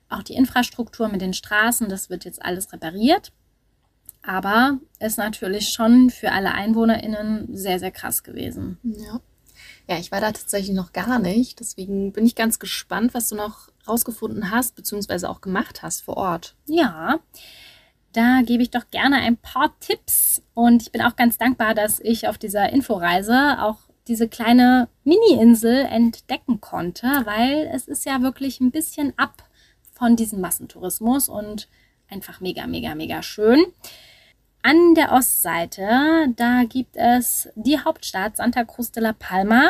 auch 0.09 0.23
die 0.23 0.33
Infrastruktur 0.33 1.09
mit 1.09 1.21
den 1.21 1.33
Straßen, 1.33 1.89
das 1.89 2.09
wird 2.09 2.25
jetzt 2.25 2.43
alles 2.43 2.73
repariert. 2.73 3.31
Aber 4.27 4.77
ist 4.99 5.17
natürlich 5.17 5.69
schon 5.69 6.09
für 6.09 6.33
alle 6.33 6.53
EinwohnerInnen 6.53 7.47
sehr, 7.55 7.79
sehr 7.79 7.91
krass 7.91 8.23
gewesen. 8.23 8.77
Ja. 8.83 9.21
Ja, 9.87 9.97
ich 9.97 10.11
war 10.11 10.19
da 10.19 10.33
tatsächlich 10.33 10.75
noch 10.75 10.91
gar 10.91 11.17
nicht. 11.17 11.61
Deswegen 11.61 12.11
bin 12.11 12.25
ich 12.25 12.35
ganz 12.35 12.59
gespannt, 12.59 13.13
was 13.13 13.29
du 13.29 13.35
noch 13.35 13.69
rausgefunden 13.87 14.51
hast, 14.51 14.75
beziehungsweise 14.75 15.29
auch 15.29 15.39
gemacht 15.39 15.81
hast 15.81 16.01
vor 16.01 16.17
Ort. 16.17 16.55
Ja, 16.65 17.19
da 18.11 18.41
gebe 18.45 18.61
ich 18.63 18.69
doch 18.69 18.89
gerne 18.91 19.15
ein 19.15 19.37
paar 19.37 19.73
Tipps. 19.79 20.41
Und 20.53 20.81
ich 20.81 20.91
bin 20.91 21.01
auch 21.01 21.15
ganz 21.15 21.37
dankbar, 21.37 21.73
dass 21.73 22.01
ich 22.01 22.27
auf 22.27 22.37
dieser 22.37 22.69
Inforeise 22.73 23.61
auch 23.61 23.77
diese 24.09 24.27
kleine 24.27 24.89
Mini-Insel 25.05 25.85
entdecken 25.85 26.59
konnte, 26.59 27.07
weil 27.23 27.69
es 27.73 27.87
ist 27.87 28.05
ja 28.05 28.21
wirklich 28.21 28.59
ein 28.59 28.71
bisschen 28.71 29.13
ab 29.17 29.47
von 29.93 30.17
diesem 30.17 30.41
Massentourismus 30.41 31.29
und 31.29 31.69
einfach 32.09 32.41
mega, 32.41 32.67
mega, 32.67 32.93
mega 32.93 33.23
schön. 33.23 33.63
An 34.69 34.95
der 34.95 35.13
Ostseite, 35.13 35.87
da 36.35 36.63
gibt 36.67 36.97
es 36.97 37.47
die 37.55 37.79
Hauptstadt 37.79 38.35
Santa 38.35 38.65
Cruz 38.65 38.91
de 38.91 39.01
la 39.01 39.13
Palma. 39.13 39.69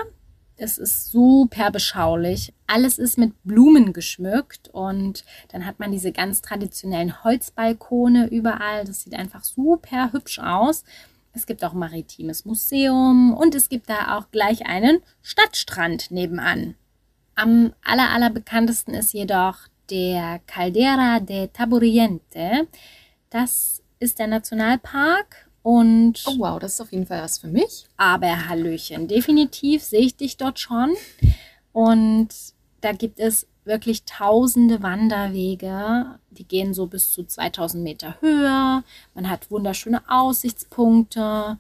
Es 0.56 0.80
ist 0.80 1.12
super 1.12 1.70
beschaulich. 1.70 2.52
Alles 2.66 2.98
ist 2.98 3.20
mit 3.20 3.32
Blumen 3.44 3.94
geschmückt 3.94 4.70
und 4.70 5.24
dann 5.50 5.68
hat 5.68 5.78
man 5.78 5.92
diese 5.92 6.12
ganz 6.12 6.42
traditionellen 6.42 7.24
Holzbalkone 7.24 8.26
überall. 8.30 8.86
Das 8.86 9.04
sieht 9.04 9.14
einfach 9.14 9.44
super 9.44 10.14
hübsch 10.14 10.40
aus. 10.40 10.84
Es 11.32 11.46
gibt 11.46 11.64
auch 11.64 11.74
ein 11.74 11.80
maritimes 11.80 12.46
Museum 12.46 13.36
und 13.36 13.54
es 13.54 13.70
gibt 13.70 13.92
da 13.92 14.18
auch 14.18 14.32
gleich 14.32 14.66
einen 14.66 15.04
Stadtstrand 15.22 16.10
nebenan. 16.10 16.74
Am 17.36 17.72
aller, 17.84 18.10
aller 18.10 18.32
bekanntesten 18.32 18.96
ist 18.96 19.14
jedoch 19.14 19.60
der 19.92 20.40
Caldera 20.48 21.20
de 21.20 21.50
Taburiente. 21.50 22.68
Das 23.30 23.84
ist 24.00 24.20
der 24.20 24.28
Nationalpark 24.28 25.50
und. 25.62 26.24
Oh 26.28 26.40
wow, 26.40 26.60
das 26.60 26.74
ist 26.74 26.82
auf 26.82 26.92
jeden 26.92 27.06
Fall 27.06 27.22
was 27.22 27.40
für 27.40 27.48
mich. 27.48 27.88
Aber 27.98 28.48
Hallöchen, 28.48 29.08
definitiv 29.08 29.84
sehe 29.84 30.02
ich 30.02 30.16
dich 30.16 30.38
dort 30.38 30.60
schon. 30.60 30.96
Und 31.74 32.30
da 32.82 32.92
gibt 32.94 33.20
es 33.20 33.48
wirklich 33.66 34.06
tausende 34.06 34.82
Wanderwege. 34.82 36.20
Die 36.32 36.48
gehen 36.48 36.74
so 36.74 36.88
bis 36.88 37.12
zu 37.12 37.26
2000 37.26 37.84
Meter 37.84 38.16
Höhe. 38.22 38.84
Man 39.14 39.30
hat 39.30 39.52
wunderschöne 39.52 40.02
Aussichtspunkte. 40.08 41.58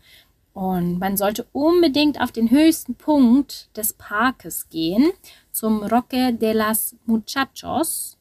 Und 0.54 0.98
man 0.98 1.18
sollte 1.18 1.46
unbedingt 1.52 2.20
auf 2.20 2.32
den 2.32 2.50
höchsten 2.50 2.96
Punkt 2.96 3.70
des 3.78 3.94
Parkes 3.94 4.70
gehen, 4.70 5.12
zum 5.52 5.84
Roque 5.84 6.34
de 6.34 6.54
las 6.54 6.96
Muchachos. 7.06 8.18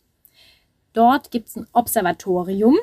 Dort 0.92 1.30
gibt 1.30 1.48
es 1.48 1.56
ein 1.56 1.66
Observatorium 1.72 2.76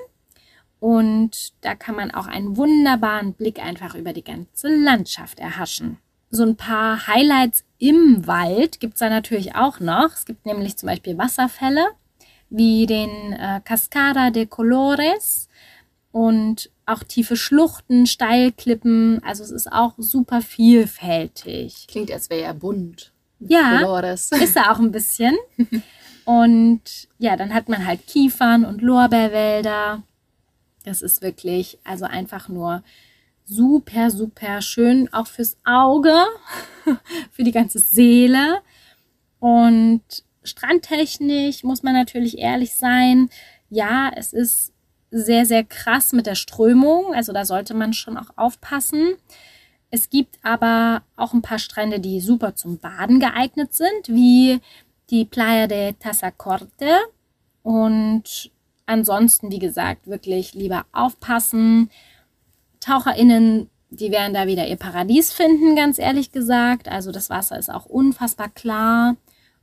und 0.83 1.53
da 1.61 1.75
kann 1.75 1.95
man 1.95 2.11
auch 2.11 2.27
einen 2.27 2.57
wunderbaren 2.57 3.31
Blick 3.31 3.63
einfach 3.63 3.95
über 3.95 4.11
die 4.11 4.21
ganze 4.21 4.67
Landschaft 4.67 5.39
erhaschen. 5.39 5.97
So 6.29 6.43
ein 6.43 6.57
paar 6.57 7.07
Highlights 7.07 7.63
im 7.77 8.27
Wald 8.27 8.81
gibt 8.81 8.95
es 8.95 8.99
da 8.99 9.07
natürlich 9.07 9.55
auch 9.55 9.79
noch. 9.79 10.11
Es 10.13 10.25
gibt 10.25 10.45
nämlich 10.45 10.75
zum 10.75 10.87
Beispiel 10.87 11.17
Wasserfälle 11.17 11.85
wie 12.49 12.85
den 12.85 13.31
äh, 13.31 13.61
Cascada 13.63 14.29
de 14.29 14.45
Colores 14.45 15.47
und 16.11 16.69
auch 16.85 17.03
tiefe 17.03 17.37
Schluchten, 17.37 18.05
Steilklippen. 18.05 19.23
Also 19.23 19.41
es 19.45 19.51
ist 19.51 19.71
auch 19.71 19.93
super 19.97 20.41
vielfältig. 20.41 21.87
Klingt, 21.87 22.11
als 22.11 22.29
wäre 22.29 22.41
er 22.41 22.53
bunt. 22.53 23.13
Ja, 23.39 23.77
Colores. 23.77 24.33
ist 24.33 24.57
er 24.57 24.69
auch 24.69 24.79
ein 24.79 24.91
bisschen. 24.91 25.37
Und 26.25 27.07
ja, 27.19 27.37
dann 27.37 27.53
hat 27.53 27.69
man 27.69 27.85
halt 27.85 28.05
Kiefern 28.07 28.63
und 28.63 28.81
Lorbeerwälder. 28.81 30.03
Das 30.83 31.01
ist 31.01 31.21
wirklich, 31.21 31.79
also 31.83 32.05
einfach 32.05 32.49
nur 32.49 32.83
super, 33.45 34.11
super 34.11 34.61
schön, 34.61 35.11
auch 35.13 35.27
fürs 35.27 35.57
Auge, 35.63 36.13
für 37.31 37.43
die 37.43 37.51
ganze 37.51 37.79
Seele. 37.79 38.61
Und 39.39 40.01
strandtechnisch 40.43 41.63
muss 41.63 41.83
man 41.83 41.93
natürlich 41.93 42.37
ehrlich 42.37 42.75
sein. 42.75 43.29
Ja, 43.69 44.11
es 44.15 44.33
ist 44.33 44.73
sehr, 45.11 45.45
sehr 45.45 45.63
krass 45.63 46.11
mit 46.11 46.25
der 46.25 46.35
Strömung. 46.35 47.13
Also 47.13 47.33
da 47.33 47.45
sollte 47.45 47.73
man 47.73 47.93
schon 47.93 48.17
auch 48.17 48.29
aufpassen. 48.35 49.15
Es 49.91 50.09
gibt 50.09 50.39
aber 50.41 51.03
auch 51.15 51.33
ein 51.33 51.43
paar 51.43 51.59
Strände, 51.59 51.99
die 51.99 52.19
super 52.19 52.55
zum 52.55 52.79
Baden 52.79 53.19
geeignet 53.19 53.73
sind, 53.73 54.07
wie 54.07 54.59
die 55.09 55.25
Playa 55.25 55.67
de 55.67 55.93
Tazacorte. 55.93 56.97
Und 57.61 58.51
ansonsten, 58.85 59.51
wie 59.51 59.59
gesagt, 59.59 60.07
wirklich 60.07 60.53
lieber 60.53 60.85
aufpassen. 60.91 61.89
TaucherInnen, 62.79 63.69
die 63.89 64.11
werden 64.11 64.33
da 64.33 64.47
wieder 64.47 64.67
ihr 64.67 64.75
Paradies 64.75 65.31
finden, 65.31 65.75
ganz 65.75 65.99
ehrlich 65.99 66.31
gesagt. 66.31 66.89
Also 66.89 67.11
das 67.11 67.29
Wasser 67.29 67.57
ist 67.57 67.69
auch 67.69 67.85
unfassbar 67.85 68.49
klar 68.49 69.15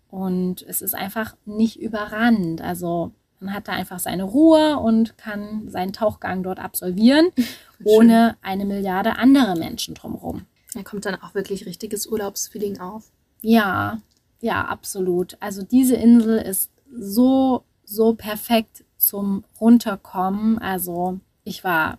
und 0.09 0.63
es 0.63 0.83
ist 0.83 0.95
einfach 0.95 1.37
nicht 1.45 1.81
überrannt. 1.81 2.61
Also 2.61 3.13
man 3.41 3.55
hat 3.55 3.69
da 3.69 3.73
einfach 3.73 3.99
seine 3.99 4.25
Ruhe 4.25 4.79
und 4.79 5.17
kann 5.19 5.69
seinen 5.69 5.93
Tauchgang 5.93 6.43
dort 6.43 6.59
absolvieren, 6.59 7.31
ohne 7.85 8.37
eine 8.43 8.65
Milliarde 8.65 9.17
andere 9.17 9.57
Menschen 9.57 9.95
drumherum. 9.95 10.47
Da 10.75 10.83
kommt 10.83 11.05
dann 11.05 11.17
auch 11.17 11.35
wirklich 11.35 11.67
richtiges 11.67 12.07
Urlaubsfeeling 12.07 12.79
auf. 12.81 13.11
Ja, 13.43 14.01
ja, 14.41 14.65
absolut. 14.65 15.37
Also 15.41 15.63
diese 15.63 15.97
Insel 15.97 16.39
ist 16.39 16.71
so, 16.93 17.65
so 17.85 18.15
perfekt 18.15 18.85
zum 19.01 19.45
Runterkommen. 19.61 20.59
Also 20.59 21.19
ich 21.45 21.65
war 21.65 21.99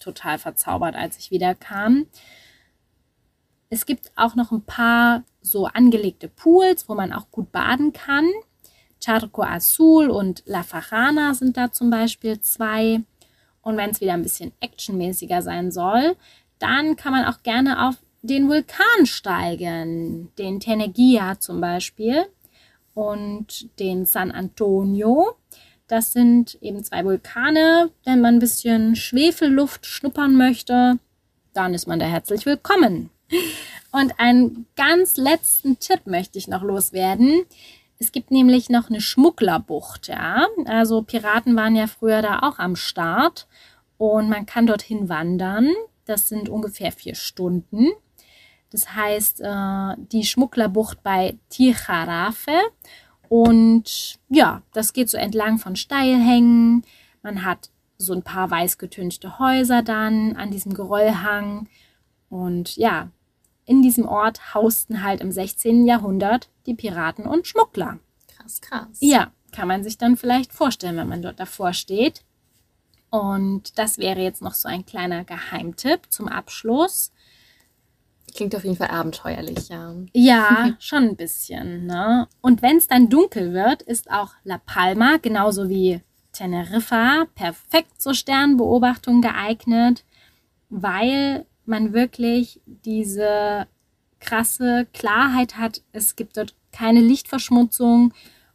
total 0.00 0.38
verzaubert, 0.38 0.96
als 0.96 1.18
ich 1.18 1.30
wieder 1.30 1.54
kam. 1.54 2.06
Es 3.68 3.86
gibt 3.86 4.10
auch 4.16 4.34
noch 4.34 4.50
ein 4.50 4.62
paar 4.62 5.22
so 5.40 5.66
angelegte 5.66 6.28
Pools, 6.28 6.88
wo 6.88 6.94
man 6.94 7.12
auch 7.12 7.30
gut 7.30 7.52
baden 7.52 7.92
kann. 7.92 8.28
Charco 9.02 9.42
Azul 9.42 10.10
und 10.10 10.42
La 10.44 10.62
Fajana 10.62 11.34
sind 11.34 11.56
da 11.56 11.72
zum 11.72 11.88
Beispiel 11.88 12.40
zwei. 12.40 13.00
Und 13.62 13.76
wenn 13.76 13.90
es 13.90 14.00
wieder 14.00 14.14
ein 14.14 14.22
bisschen 14.22 14.52
actionmäßiger 14.60 15.42
sein 15.42 15.70
soll, 15.70 16.16
dann 16.58 16.96
kann 16.96 17.12
man 17.12 17.24
auch 17.24 17.42
gerne 17.42 17.88
auf 17.88 17.96
den 18.22 18.48
Vulkan 18.48 19.06
steigen, 19.06 20.30
den 20.36 20.60
Tenegia 20.60 21.38
zum 21.38 21.60
Beispiel 21.60 22.26
und 22.94 23.78
den 23.78 24.04
San 24.04 24.30
Antonio. 24.30 25.36
Das 25.90 26.12
sind 26.12 26.56
eben 26.62 26.84
zwei 26.84 27.04
Vulkane. 27.04 27.90
Wenn 28.04 28.20
man 28.20 28.36
ein 28.36 28.38
bisschen 28.38 28.94
Schwefelluft 28.94 29.86
schnuppern 29.86 30.36
möchte, 30.36 31.00
dann 31.52 31.74
ist 31.74 31.88
man 31.88 31.98
da 31.98 32.06
herzlich 32.06 32.46
willkommen. 32.46 33.10
Und 33.90 34.20
einen 34.20 34.66
ganz 34.76 35.16
letzten 35.16 35.80
Tipp 35.80 36.02
möchte 36.04 36.38
ich 36.38 36.46
noch 36.46 36.62
loswerden. 36.62 37.42
Es 37.98 38.12
gibt 38.12 38.30
nämlich 38.30 38.70
noch 38.70 38.88
eine 38.88 39.00
Schmugglerbucht, 39.00 40.06
ja. 40.06 40.46
Also 40.64 41.02
Piraten 41.02 41.56
waren 41.56 41.74
ja 41.74 41.88
früher 41.88 42.22
da 42.22 42.38
auch 42.42 42.60
am 42.60 42.76
Start 42.76 43.48
und 43.98 44.28
man 44.28 44.46
kann 44.46 44.68
dorthin 44.68 45.08
wandern. 45.08 45.70
Das 46.04 46.28
sind 46.28 46.48
ungefähr 46.48 46.92
vier 46.92 47.16
Stunden. 47.16 47.88
Das 48.70 48.94
heißt, 48.94 49.40
äh, 49.40 49.96
die 50.12 50.22
Schmugglerbucht 50.22 51.02
bei 51.02 51.36
Tijarafe. 51.48 52.52
Und 53.30 54.18
ja, 54.28 54.62
das 54.72 54.92
geht 54.92 55.08
so 55.08 55.16
entlang 55.16 55.58
von 55.58 55.76
Steilhängen. 55.76 56.84
Man 57.22 57.44
hat 57.44 57.70
so 57.96 58.12
ein 58.12 58.24
paar 58.24 58.50
weiß 58.50 58.76
getünchte 58.76 59.38
Häuser 59.38 59.82
dann 59.82 60.34
an 60.34 60.50
diesem 60.50 60.74
Geröllhang. 60.74 61.68
Und 62.28 62.76
ja, 62.76 63.12
in 63.66 63.82
diesem 63.82 64.08
Ort 64.08 64.52
hausten 64.52 65.04
halt 65.04 65.20
im 65.20 65.30
16. 65.30 65.86
Jahrhundert 65.86 66.50
die 66.66 66.74
Piraten 66.74 67.24
und 67.24 67.46
Schmuggler. 67.46 68.00
Krass, 68.26 68.60
krass. 68.60 68.98
Ja, 68.98 69.30
kann 69.52 69.68
man 69.68 69.84
sich 69.84 69.96
dann 69.96 70.16
vielleicht 70.16 70.52
vorstellen, 70.52 70.96
wenn 70.96 71.08
man 71.08 71.22
dort 71.22 71.38
davor 71.38 71.72
steht. 71.72 72.24
Und 73.10 73.78
das 73.78 73.98
wäre 73.98 74.20
jetzt 74.20 74.42
noch 74.42 74.54
so 74.54 74.68
ein 74.68 74.84
kleiner 74.84 75.22
Geheimtipp 75.22 76.10
zum 76.10 76.26
Abschluss. 76.26 77.12
Klingt 78.34 78.54
auf 78.54 78.64
jeden 78.64 78.76
Fall 78.76 78.88
abenteuerlich, 78.88 79.68
ja. 79.68 79.94
Ja, 80.14 80.76
schon 80.80 81.04
ein 81.04 81.16
bisschen. 81.16 81.86
Ne? 81.86 82.28
Und 82.40 82.62
wenn 82.62 82.76
es 82.76 82.86
dann 82.86 83.08
dunkel 83.08 83.52
wird, 83.52 83.82
ist 83.82 84.10
auch 84.10 84.34
La 84.44 84.58
Palma, 84.58 85.16
genauso 85.20 85.68
wie 85.68 86.00
Teneriffa, 86.32 87.26
perfekt 87.34 88.00
zur 88.00 88.14
Sternbeobachtung 88.14 89.20
geeignet, 89.20 90.04
weil 90.68 91.46
man 91.66 91.92
wirklich 91.92 92.60
diese 92.64 93.66
krasse 94.20 94.86
Klarheit 94.92 95.56
hat. 95.56 95.82
Es 95.92 96.16
gibt 96.16 96.36
dort 96.36 96.54
keine 96.72 97.00
Lichtverschmutzung 97.00 98.12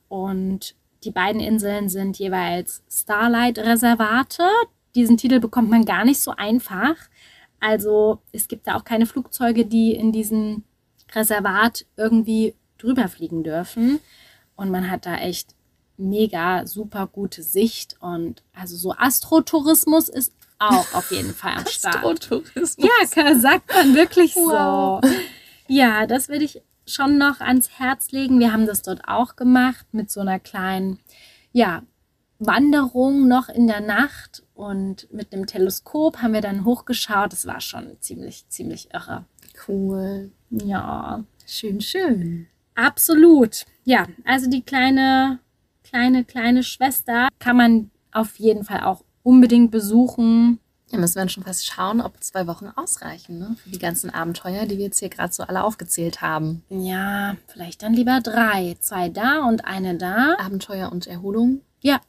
und 0.08 0.76
die 1.04 1.12
beiden 1.12 1.42
Inseln 1.42 1.90
sind 1.90 2.18
jeweils 2.18 2.84
Starlight-Reservate. 2.90 4.44
Diesen 4.96 5.18
Titel 5.18 5.40
bekommt 5.40 5.70
man 5.70 5.86
gar 5.86 6.06
nicht 6.06 6.20
so 6.20 6.32
einfach. 6.32 6.96
Also 7.66 8.20
es 8.32 8.48
gibt 8.48 8.68
da 8.68 8.76
auch 8.76 8.84
keine 8.84 9.08
Flugzeuge, 9.08 9.66
die 9.66 9.94
in 9.94 10.12
diesem 10.12 10.64
Reservat 11.14 11.86
irgendwie 11.98 12.54
drüber 12.78 13.08
fliegen 13.08 13.44
dürfen. 13.44 14.00
Und 14.56 14.70
man 14.70 14.92
hat 14.92 15.08
da 15.08 15.16
echt 15.16 15.56
mega 15.98 16.68
super 16.68 17.08
gute 17.08 17.42
Sicht. 17.42 17.96
Und 18.00 18.44
also 18.54 18.78
so 18.78 18.94
Astrotourismus 18.96 20.10
ist 20.10 20.32
auch 20.60 20.94
auf 20.94 21.10
jeden 21.12 21.34
Fall 21.34 21.54
am 21.58 21.66
Start. 21.66 21.96
Astrotourismus. 21.96 22.78
Ja, 22.78 23.36
sagt 23.40 23.74
man 23.74 23.96
wirklich 23.96 24.36
Wow. 24.36 25.04
so. 25.04 25.10
Ja, 25.68 26.06
das 26.06 26.30
würde 26.30 26.46
ich 26.46 26.62
schon 26.86 27.18
noch 27.18 27.40
ans 27.40 27.72
Herz 27.80 28.12
legen. 28.12 28.40
Wir 28.40 28.54
haben 28.54 28.68
das 28.68 28.84
dort 28.84 29.08
auch 29.08 29.36
gemacht 29.36 29.88
mit 29.92 30.12
so 30.12 30.20
einer 30.22 30.40
kleinen, 30.40 31.00
ja, 31.52 31.82
Wanderung 32.38 33.28
noch 33.28 33.50
in 33.50 33.66
der 33.66 33.82
Nacht 33.82 34.44
und 34.56 35.12
mit 35.14 35.32
dem 35.34 35.46
Teleskop 35.46 36.18
haben 36.22 36.34
wir 36.34 36.42
dann 36.42 36.66
hochgeschaut. 36.66 37.32
Das 37.34 37.46
war 37.46 37.62
schon 37.62 37.98
ziemlich, 38.00 38.48
ziemlich 38.50 38.90
irre. 38.94 39.26
Cool. 39.68 40.32
Ja, 40.50 41.24
Schön, 41.46 41.80
schön. 41.82 42.48
absolut. 42.74 43.66
Ja, 43.84 44.08
also 44.26 44.50
die 44.50 44.62
kleine, 44.64 45.40
kleine, 45.84 46.24
kleine 46.24 46.64
Schwester 46.64 47.28
kann 47.40 47.58
man 47.58 47.92
auf 48.12 48.40
jeden 48.40 48.64
Fall 48.64 48.82
auch 48.82 49.04
unbedingt 49.24 49.72
besuchen. 49.72 50.60
Ja, 50.92 51.00
müssen 51.00 51.16
wir 51.16 51.22
dann 51.22 51.30
schon 51.30 51.44
fast 51.44 51.66
schauen, 51.66 52.00
ob 52.00 52.24
zwei 52.24 52.46
Wochen 52.48 52.68
ausreichen, 52.76 53.40
ne? 53.40 53.56
Für 53.64 53.70
die 53.72 53.80
ganzen 53.80 54.12
Abenteuer, 54.12 54.66
die 54.66 54.78
wir 54.78 54.86
jetzt 54.86 55.00
hier 55.00 55.10
gerade 55.10 55.34
so 55.34 55.44
alle 55.44 55.64
aufgezählt 55.64 56.22
haben. 56.22 56.64
Ja, 56.70 57.36
vielleicht 57.48 57.82
dann 57.84 57.94
lieber 57.94 58.22
drei. 58.22 58.78
Zwei 58.80 59.10
da 59.10 59.40
und 59.48 59.66
eine 59.66 59.98
da. 59.98 60.36
Abenteuer 60.38 60.92
und 60.92 61.08
Erholung. 61.08 61.62
Ja, 61.82 62.00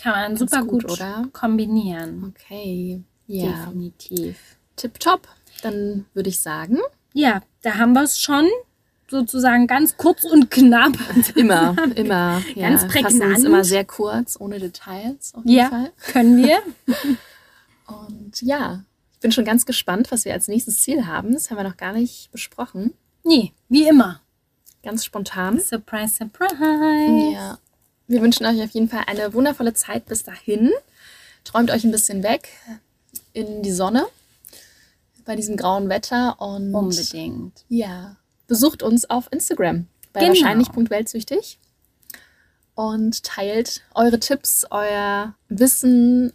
kann 0.00 0.12
man 0.12 0.34
Ganz 0.36 0.38
super 0.40 0.64
gut, 0.64 0.86
gut, 0.86 1.32
kombinieren. 1.32 2.24
Okay. 2.34 3.02
Ja. 3.26 3.46
Definitiv. 3.50 4.36
Tipptopp. 4.76 5.28
Dann 5.62 6.06
würde 6.14 6.28
ich 6.30 6.40
sagen, 6.40 6.78
Ja, 7.12 7.42
da 7.62 7.74
haben 7.76 7.92
wir 7.92 8.02
es 8.02 8.18
schon 8.18 8.48
sozusagen 9.08 9.66
ganz 9.66 9.96
kurz 9.96 10.24
und 10.24 10.50
knapp. 10.50 10.92
immer, 11.34 11.76
immer. 11.96 12.40
Ja, 12.54 12.68
Ganz 12.70 12.86
prägnant. 12.86 13.36
uns 13.36 13.44
immer 13.44 13.64
sehr 13.64 13.84
kurz, 13.84 14.36
ohne 14.40 14.58
Details 14.60 15.34
auf 15.34 15.44
jeden 15.44 15.58
Ja, 15.58 15.68
Fall. 15.68 15.92
können 16.12 16.36
wir. 16.42 16.58
Und 17.86 18.40
ja, 18.40 18.84
ich 19.12 19.18
bin 19.18 19.32
schon 19.32 19.44
ganz 19.44 19.66
gespannt, 19.66 20.10
was 20.12 20.24
wir 20.24 20.32
als 20.32 20.48
nächstes 20.48 20.80
Ziel 20.82 21.06
haben. 21.06 21.32
Das 21.32 21.50
haben 21.50 21.58
wir 21.58 21.64
noch 21.64 21.76
gar 21.76 21.92
nicht 21.92 22.30
besprochen. 22.30 22.94
Nee, 23.24 23.52
wie 23.68 23.86
immer. 23.88 24.20
Ganz 24.82 25.04
spontan. 25.04 25.58
Surprise, 25.60 26.14
surprise. 26.14 27.32
Ja. 27.32 27.58
Wir 28.10 28.22
wünschen 28.22 28.44
euch 28.44 28.60
auf 28.60 28.70
jeden 28.70 28.88
Fall 28.88 29.04
eine 29.06 29.32
wundervolle 29.34 29.72
Zeit 29.72 30.06
bis 30.06 30.24
dahin. 30.24 30.72
Träumt 31.44 31.70
euch 31.70 31.84
ein 31.84 31.92
bisschen 31.92 32.24
weg 32.24 32.48
in 33.32 33.62
die 33.62 33.70
Sonne 33.70 34.04
bei 35.24 35.36
diesem 35.36 35.56
grauen 35.56 35.88
Wetter 35.88 36.40
und 36.40 36.74
Unbedingt. 36.74 37.64
ja, 37.68 38.16
besucht 38.48 38.82
uns 38.82 39.08
auf 39.08 39.28
Instagram 39.30 39.86
bei 40.12 40.20
Genau. 40.20 40.32
wahrscheinlich.weltsüchtig 40.32 41.60
und 42.74 43.22
teilt 43.22 43.82
eure 43.94 44.18
Tipps, 44.18 44.66
euer 44.70 45.36
Wissen, 45.48 46.32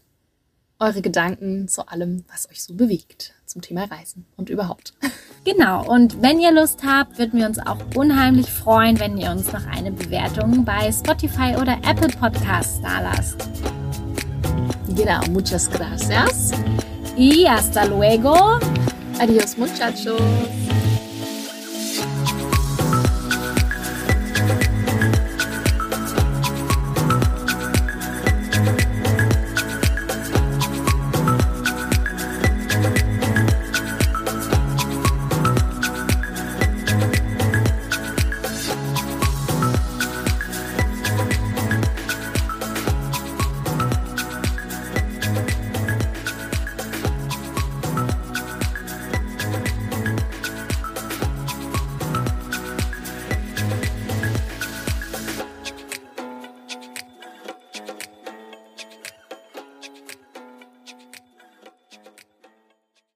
eure 0.79 1.01
Gedanken 1.01 1.67
zu 1.67 1.89
allem, 1.89 2.23
was 2.29 2.49
euch 2.49 2.63
so 2.63 2.73
bewegt 2.75 3.33
zum 3.55 3.61
Thema 3.61 3.85
Reisen 3.85 4.25
und 4.37 4.49
überhaupt. 4.49 4.93
Genau. 5.45 5.85
Und 5.87 6.23
wenn 6.23 6.39
ihr 6.39 6.51
Lust 6.51 6.81
habt, 6.83 7.19
würden 7.19 7.39
wir 7.39 7.45
uns 7.45 7.59
auch 7.59 7.77
unheimlich 7.93 8.49
freuen, 8.51 8.99
wenn 8.99 9.15
ihr 9.15 9.29
uns 9.29 9.53
noch 9.53 9.63
eine 9.67 9.91
Bewertung 9.91 10.65
bei 10.65 10.91
Spotify 10.91 11.55
oder 11.61 11.77
Apple 11.87 12.07
Podcasts 12.07 12.81
dalasst. 12.81 13.47
Genau, 14.95 15.21
muchas 15.29 15.69
gracias. 15.69 16.51
Y 17.15 17.47
hasta 17.47 17.85
luego. 17.85 18.59
Adios 19.19 19.55
muchachos. 19.55 20.19